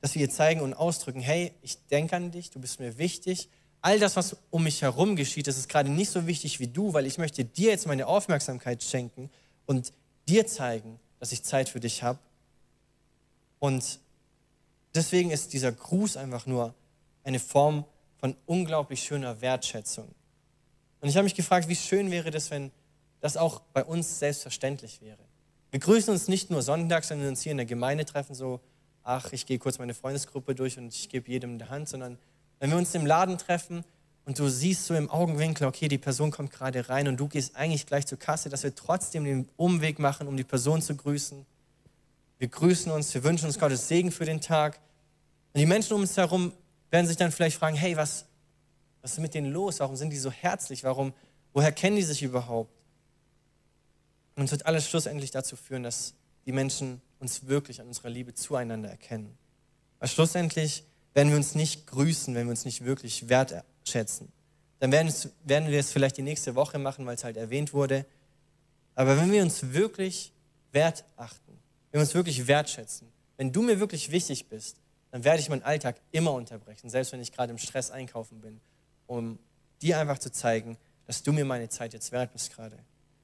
dass 0.00 0.14
wir 0.14 0.22
ihr 0.22 0.30
zeigen 0.30 0.60
und 0.60 0.74
ausdrücken, 0.74 1.20
hey, 1.20 1.52
ich 1.62 1.78
denke 1.86 2.16
an 2.16 2.30
dich, 2.30 2.50
du 2.50 2.60
bist 2.60 2.80
mir 2.80 2.98
wichtig. 2.98 3.48
All 3.80 3.98
das, 3.98 4.16
was 4.16 4.36
um 4.50 4.64
mich 4.64 4.82
herum 4.82 5.16
geschieht, 5.16 5.46
das 5.46 5.58
ist 5.58 5.68
gerade 5.68 5.90
nicht 5.90 6.10
so 6.10 6.26
wichtig 6.26 6.60
wie 6.60 6.68
du, 6.68 6.92
weil 6.92 7.06
ich 7.06 7.18
möchte 7.18 7.44
dir 7.44 7.70
jetzt 7.70 7.86
meine 7.86 8.06
Aufmerksamkeit 8.06 8.82
schenken 8.82 9.30
und 9.66 9.92
dir 10.28 10.46
zeigen, 10.46 10.98
dass 11.20 11.32
ich 11.32 11.42
Zeit 11.42 11.68
für 11.68 11.80
dich 11.80 12.02
habe. 12.02 12.18
Und 13.58 13.98
deswegen 14.94 15.30
ist 15.30 15.52
dieser 15.52 15.72
Gruß 15.72 16.16
einfach 16.16 16.46
nur 16.46 16.74
eine 17.22 17.38
Form 17.38 17.84
von 18.18 18.36
unglaublich 18.46 19.02
schöner 19.02 19.40
Wertschätzung. 19.40 20.08
Und 21.00 21.08
ich 21.08 21.16
habe 21.16 21.24
mich 21.24 21.34
gefragt, 21.34 21.68
wie 21.68 21.76
schön 21.76 22.10
wäre 22.10 22.30
das, 22.30 22.50
wenn 22.50 22.70
das 23.20 23.36
auch 23.36 23.60
bei 23.72 23.84
uns 23.84 24.18
selbstverständlich 24.18 25.00
wäre. 25.00 25.18
Wir 25.70 25.80
grüßen 25.80 26.12
uns 26.12 26.28
nicht 26.28 26.50
nur 26.50 26.62
sonntags, 26.62 27.10
wenn 27.10 27.20
wir 27.20 27.28
uns 27.28 27.42
hier 27.42 27.52
in 27.52 27.58
der 27.58 27.66
Gemeinde 27.66 28.04
treffen, 28.04 28.34
so, 28.34 28.60
ach, 29.02 29.32
ich 29.32 29.44
gehe 29.46 29.58
kurz 29.58 29.78
meine 29.78 29.94
Freundesgruppe 29.94 30.54
durch 30.54 30.78
und 30.78 30.94
ich 30.94 31.08
gebe 31.08 31.30
jedem 31.30 31.58
die 31.58 31.64
Hand, 31.64 31.88
sondern 31.88 32.18
wenn 32.60 32.70
wir 32.70 32.76
uns 32.76 32.94
im 32.94 33.04
Laden 33.04 33.38
treffen 33.38 33.84
und 34.24 34.38
du 34.38 34.48
siehst 34.48 34.86
so 34.86 34.94
im 34.94 35.10
Augenwinkel, 35.10 35.66
okay, 35.66 35.88
die 35.88 35.98
Person 35.98 36.30
kommt 36.30 36.50
gerade 36.50 36.88
rein 36.88 37.08
und 37.08 37.18
du 37.18 37.28
gehst 37.28 37.56
eigentlich 37.56 37.86
gleich 37.86 38.06
zur 38.06 38.18
Kasse, 38.18 38.48
dass 38.48 38.62
wir 38.62 38.74
trotzdem 38.74 39.24
den 39.24 39.48
Umweg 39.56 39.98
machen, 39.98 40.28
um 40.28 40.36
die 40.36 40.44
Person 40.44 40.80
zu 40.80 40.94
grüßen. 40.94 41.44
Wir 42.44 42.50
grüßen 42.50 42.92
uns, 42.92 43.14
wir 43.14 43.24
wünschen 43.24 43.46
uns 43.46 43.58
Gottes 43.58 43.88
Segen 43.88 44.12
für 44.12 44.26
den 44.26 44.38
Tag. 44.38 44.78
Und 45.54 45.60
die 45.60 45.64
Menschen 45.64 45.94
um 45.94 46.02
uns 46.02 46.14
herum 46.18 46.52
werden 46.90 47.06
sich 47.06 47.16
dann 47.16 47.32
vielleicht 47.32 47.56
fragen, 47.56 47.74
hey, 47.74 47.96
was, 47.96 48.26
was 49.00 49.12
ist 49.12 49.18
mit 49.18 49.32
denen 49.32 49.50
los? 49.50 49.80
Warum 49.80 49.96
sind 49.96 50.10
die 50.10 50.18
so 50.18 50.30
herzlich? 50.30 50.84
Warum, 50.84 51.14
woher 51.54 51.72
kennen 51.72 51.96
die 51.96 52.02
sich 52.02 52.22
überhaupt? 52.22 52.70
Und 54.36 54.44
es 54.44 54.50
wird 54.50 54.66
alles 54.66 54.86
schlussendlich 54.86 55.30
dazu 55.30 55.56
führen, 55.56 55.84
dass 55.84 56.12
die 56.44 56.52
Menschen 56.52 57.00
uns 57.18 57.46
wirklich 57.46 57.80
an 57.80 57.86
unserer 57.86 58.10
Liebe 58.10 58.34
zueinander 58.34 58.90
erkennen. 58.90 59.38
Weil 59.98 60.10
schlussendlich 60.10 60.84
werden 61.14 61.30
wir 61.30 61.38
uns 61.38 61.54
nicht 61.54 61.86
grüßen, 61.86 62.34
wenn 62.34 62.46
wir 62.46 62.50
uns 62.50 62.66
nicht 62.66 62.84
wirklich 62.84 63.30
wertschätzen. 63.30 64.30
Dann 64.80 64.92
werden, 64.92 65.08
es, 65.08 65.30
werden 65.44 65.70
wir 65.70 65.80
es 65.80 65.90
vielleicht 65.90 66.18
die 66.18 66.22
nächste 66.22 66.54
Woche 66.54 66.78
machen, 66.78 67.06
weil 67.06 67.14
es 67.14 67.24
halt 67.24 67.38
erwähnt 67.38 67.72
wurde. 67.72 68.04
Aber 68.96 69.16
wenn 69.16 69.32
wir 69.32 69.42
uns 69.42 69.72
wirklich 69.72 70.34
wert 70.72 71.04
achten, 71.16 71.43
wenn 71.94 72.00
wir 72.00 72.06
uns 72.06 72.14
wirklich 72.14 72.48
wertschätzen, 72.48 73.06
wenn 73.36 73.52
du 73.52 73.62
mir 73.62 73.78
wirklich 73.78 74.10
wichtig 74.10 74.48
bist, 74.48 74.80
dann 75.12 75.22
werde 75.22 75.38
ich 75.38 75.48
meinen 75.48 75.62
Alltag 75.62 76.00
immer 76.10 76.32
unterbrechen, 76.32 76.90
selbst 76.90 77.12
wenn 77.12 77.20
ich 77.20 77.30
gerade 77.30 77.52
im 77.52 77.58
Stress 77.58 77.92
einkaufen 77.92 78.40
bin, 78.40 78.60
um 79.06 79.38
dir 79.80 80.00
einfach 80.00 80.18
zu 80.18 80.32
zeigen, 80.32 80.76
dass 81.06 81.22
du 81.22 81.32
mir 81.32 81.44
meine 81.44 81.68
Zeit 81.68 81.92
jetzt 81.92 82.10
wert 82.10 82.32
bist 82.32 82.52
gerade. 82.52 82.76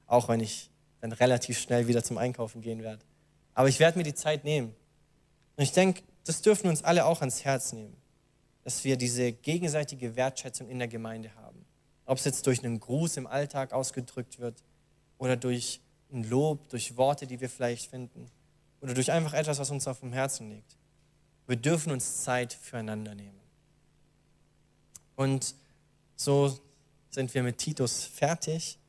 Auch 0.07 0.29
wenn 0.29 0.39
ich 0.39 0.69
dann 1.01 1.11
relativ 1.11 1.59
schnell 1.59 1.89
wieder 1.89 2.01
zum 2.01 2.17
Einkaufen 2.17 2.61
gehen 2.61 2.81
werde. 2.81 3.03
Aber 3.55 3.67
ich 3.67 3.81
werde 3.81 3.97
mir 3.97 4.05
die 4.05 4.13
Zeit 4.13 4.45
nehmen. 4.45 4.73
Und 5.57 5.63
ich 5.63 5.73
denke, 5.73 6.03
das 6.23 6.41
dürfen 6.41 6.63
wir 6.63 6.69
uns 6.69 6.81
alle 6.81 7.03
auch 7.03 7.19
ans 7.19 7.43
Herz 7.43 7.73
nehmen, 7.73 7.97
dass 8.63 8.85
wir 8.85 8.95
diese 8.95 9.33
gegenseitige 9.33 10.15
Wertschätzung 10.15 10.69
in 10.69 10.79
der 10.79 10.87
Gemeinde 10.87 11.35
haben. 11.35 11.65
Ob 12.05 12.19
es 12.19 12.23
jetzt 12.23 12.47
durch 12.47 12.63
einen 12.63 12.79
Gruß 12.79 13.17
im 13.17 13.27
Alltag 13.27 13.73
ausgedrückt 13.73 14.39
wird 14.39 14.63
oder 15.17 15.35
durch 15.35 15.81
ein 16.09 16.23
Lob, 16.23 16.69
durch 16.69 16.95
Worte, 16.95 17.27
die 17.27 17.41
wir 17.41 17.49
vielleicht 17.49 17.89
finden 17.89 18.31
oder 18.81 18.93
durch 18.93 19.11
einfach 19.11 19.33
etwas, 19.33 19.59
was 19.59 19.71
uns 19.71 19.87
auf 19.87 19.99
dem 19.99 20.13
Herzen 20.13 20.49
liegt. 20.49 20.77
Wir 21.47 21.55
dürfen 21.55 21.91
uns 21.91 22.23
Zeit 22.23 22.53
füreinander 22.53 23.15
nehmen. 23.15 23.39
Und 25.15 25.55
so 26.15 26.59
sind 27.09 27.33
wir 27.33 27.43
mit 27.43 27.57
Titus 27.57 28.05
fertig. 28.05 28.79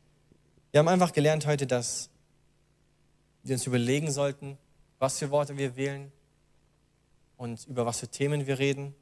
Wir 0.70 0.78
haben 0.78 0.88
einfach 0.88 1.12
gelernt 1.12 1.46
heute, 1.46 1.66
dass 1.66 2.08
wir 3.42 3.54
uns 3.54 3.66
überlegen 3.66 4.10
sollten, 4.10 4.56
was 4.98 5.18
für 5.18 5.30
Worte 5.30 5.56
wir 5.58 5.76
wählen 5.76 6.12
und 7.36 7.66
über 7.66 7.84
was 7.84 8.00
für 8.00 8.08
Themen 8.08 8.46
wir 8.46 8.58
reden. 8.58 8.94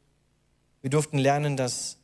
Wir 0.81 0.91
durften 0.91 1.19
lernen, 1.19 1.57
dass 1.57 1.99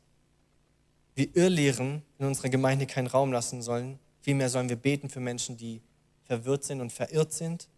wir 1.14 1.34
Irrlehren 1.34 2.02
in 2.18 2.26
unserer 2.26 2.50
Gemeinde 2.50 2.86
keinen 2.86 3.06
Raum 3.06 3.32
lassen 3.32 3.62
sollen. 3.62 3.98
Vielmehr 4.20 4.50
sollen 4.50 4.68
wir 4.68 4.76
beten 4.76 5.08
für 5.08 5.20
Menschen, 5.20 5.56
die 5.56 5.80
verwirrt 6.24 6.64
sind 6.64 6.80
und 6.80 6.92
verirrt 6.92 7.32
sind. 7.32 7.68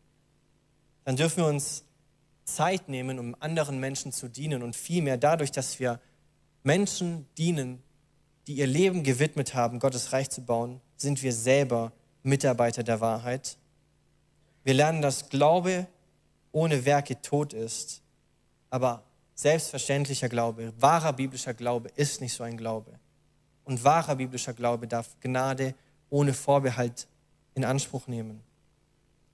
Dann 1.09 1.17
dürfen 1.17 1.39
wir 1.39 1.47
uns 1.47 1.85
Zeit 2.45 2.91
nehmen, 2.91 3.19
um 3.19 3.35
anderen 3.41 3.81
Menschen 3.81 4.13
zu 4.13 4.29
dienen 4.29 4.63
und 4.63 4.77
vielmehr 4.77 5.17
dadurch, 5.17 5.51
dass 5.51 5.81
wir 5.81 6.01
Menschen 6.65 7.27
dienen, 7.39 7.83
die 8.47 8.57
ihr 8.57 8.67
Leben 8.67 9.05
gewidmet 9.05 9.55
haben, 9.55 9.79
Gottes 9.79 10.13
Reich 10.13 10.29
zu 10.29 10.43
bauen, 10.43 10.83
sind 10.99 11.23
wir 11.23 11.33
selber 11.33 11.93
Mitarbeiter 12.25 12.83
der 12.83 13.01
Wahrheit. 13.01 13.57
Wir 14.65 14.75
lernen, 14.75 15.01
dass 15.01 15.31
Glaube 15.31 15.87
ohne 16.53 16.85
Werke 16.85 17.23
tot 17.23 17.55
ist, 17.55 18.03
aber 18.69 19.03
selbstverständlicher 19.35 20.29
Glaube, 20.29 20.75
wahrer 20.79 21.15
biblischer 21.15 21.55
Glaube 21.55 21.89
ist 21.97 22.21
nicht 22.21 22.35
so 22.35 22.45
ein 22.45 22.59
Glaube. 22.59 23.01
Und 23.65 23.83
wahrer 23.83 24.17
biblischer 24.17 24.53
Glaube 24.53 24.87
darf 24.87 25.19
Gnade 25.21 25.75
ohne 26.11 26.35
Vorbehalt 26.35 27.09
in 27.55 27.65
Anspruch 27.65 28.09
nehmen, 28.09 28.43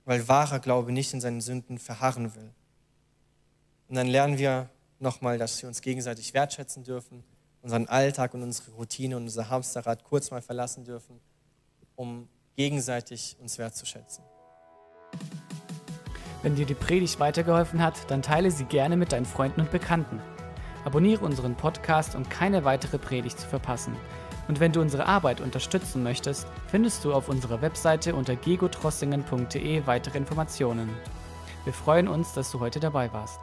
weil 0.05 0.27
wahrer 0.27 0.59
Glaube 0.59 0.91
nicht 0.91 1.13
in 1.13 1.21
seinen 1.21 1.41
Sünden 1.41 1.77
verharren 1.77 2.35
will. 2.35 2.51
Und 3.87 3.95
dann 3.95 4.07
lernen 4.07 4.37
wir 4.37 4.69
nochmal, 4.99 5.37
dass 5.37 5.61
wir 5.61 5.67
uns 5.67 5.81
gegenseitig 5.81 6.33
wertschätzen 6.33 6.83
dürfen, 6.83 7.23
unseren 7.61 7.87
Alltag 7.87 8.33
und 8.33 8.43
unsere 8.43 8.71
Routine 8.71 9.17
und 9.17 9.23
unser 9.23 9.49
Hamsterrad 9.49 10.03
kurz 10.03 10.31
mal 10.31 10.41
verlassen 10.41 10.85
dürfen, 10.85 11.19
um 11.95 12.27
gegenseitig 12.55 13.35
uns 13.39 13.57
wertzuschätzen. 13.57 14.23
Wenn 16.41 16.55
dir 16.55 16.65
die 16.65 16.75
Predigt 16.75 17.19
weitergeholfen 17.19 17.81
hat, 17.81 18.09
dann 18.11 18.21
teile 18.21 18.51
sie 18.51 18.65
gerne 18.65 18.95
mit 18.97 19.11
deinen 19.11 19.25
Freunden 19.25 19.61
und 19.61 19.71
Bekannten. 19.71 20.21
Abonniere 20.83 21.25
unseren 21.25 21.55
Podcast, 21.55 22.13
um 22.13 22.29
keine 22.29 22.63
weitere 22.63 22.99
Predigt 22.99 23.39
zu 23.39 23.47
verpassen. 23.47 23.95
Und 24.47 24.59
wenn 24.59 24.71
du 24.71 24.81
unsere 24.81 25.05
Arbeit 25.05 25.41
unterstützen 25.41 26.03
möchtest, 26.03 26.47
findest 26.67 27.03
du 27.03 27.13
auf 27.13 27.29
unserer 27.29 27.61
Webseite 27.61 28.15
unter 28.15 28.35
gegotrossingen.de 28.35 29.87
weitere 29.87 30.17
Informationen. 30.17 30.89
Wir 31.63 31.73
freuen 31.73 32.07
uns, 32.07 32.33
dass 32.33 32.51
du 32.51 32.59
heute 32.59 32.79
dabei 32.79 33.11
warst. 33.11 33.39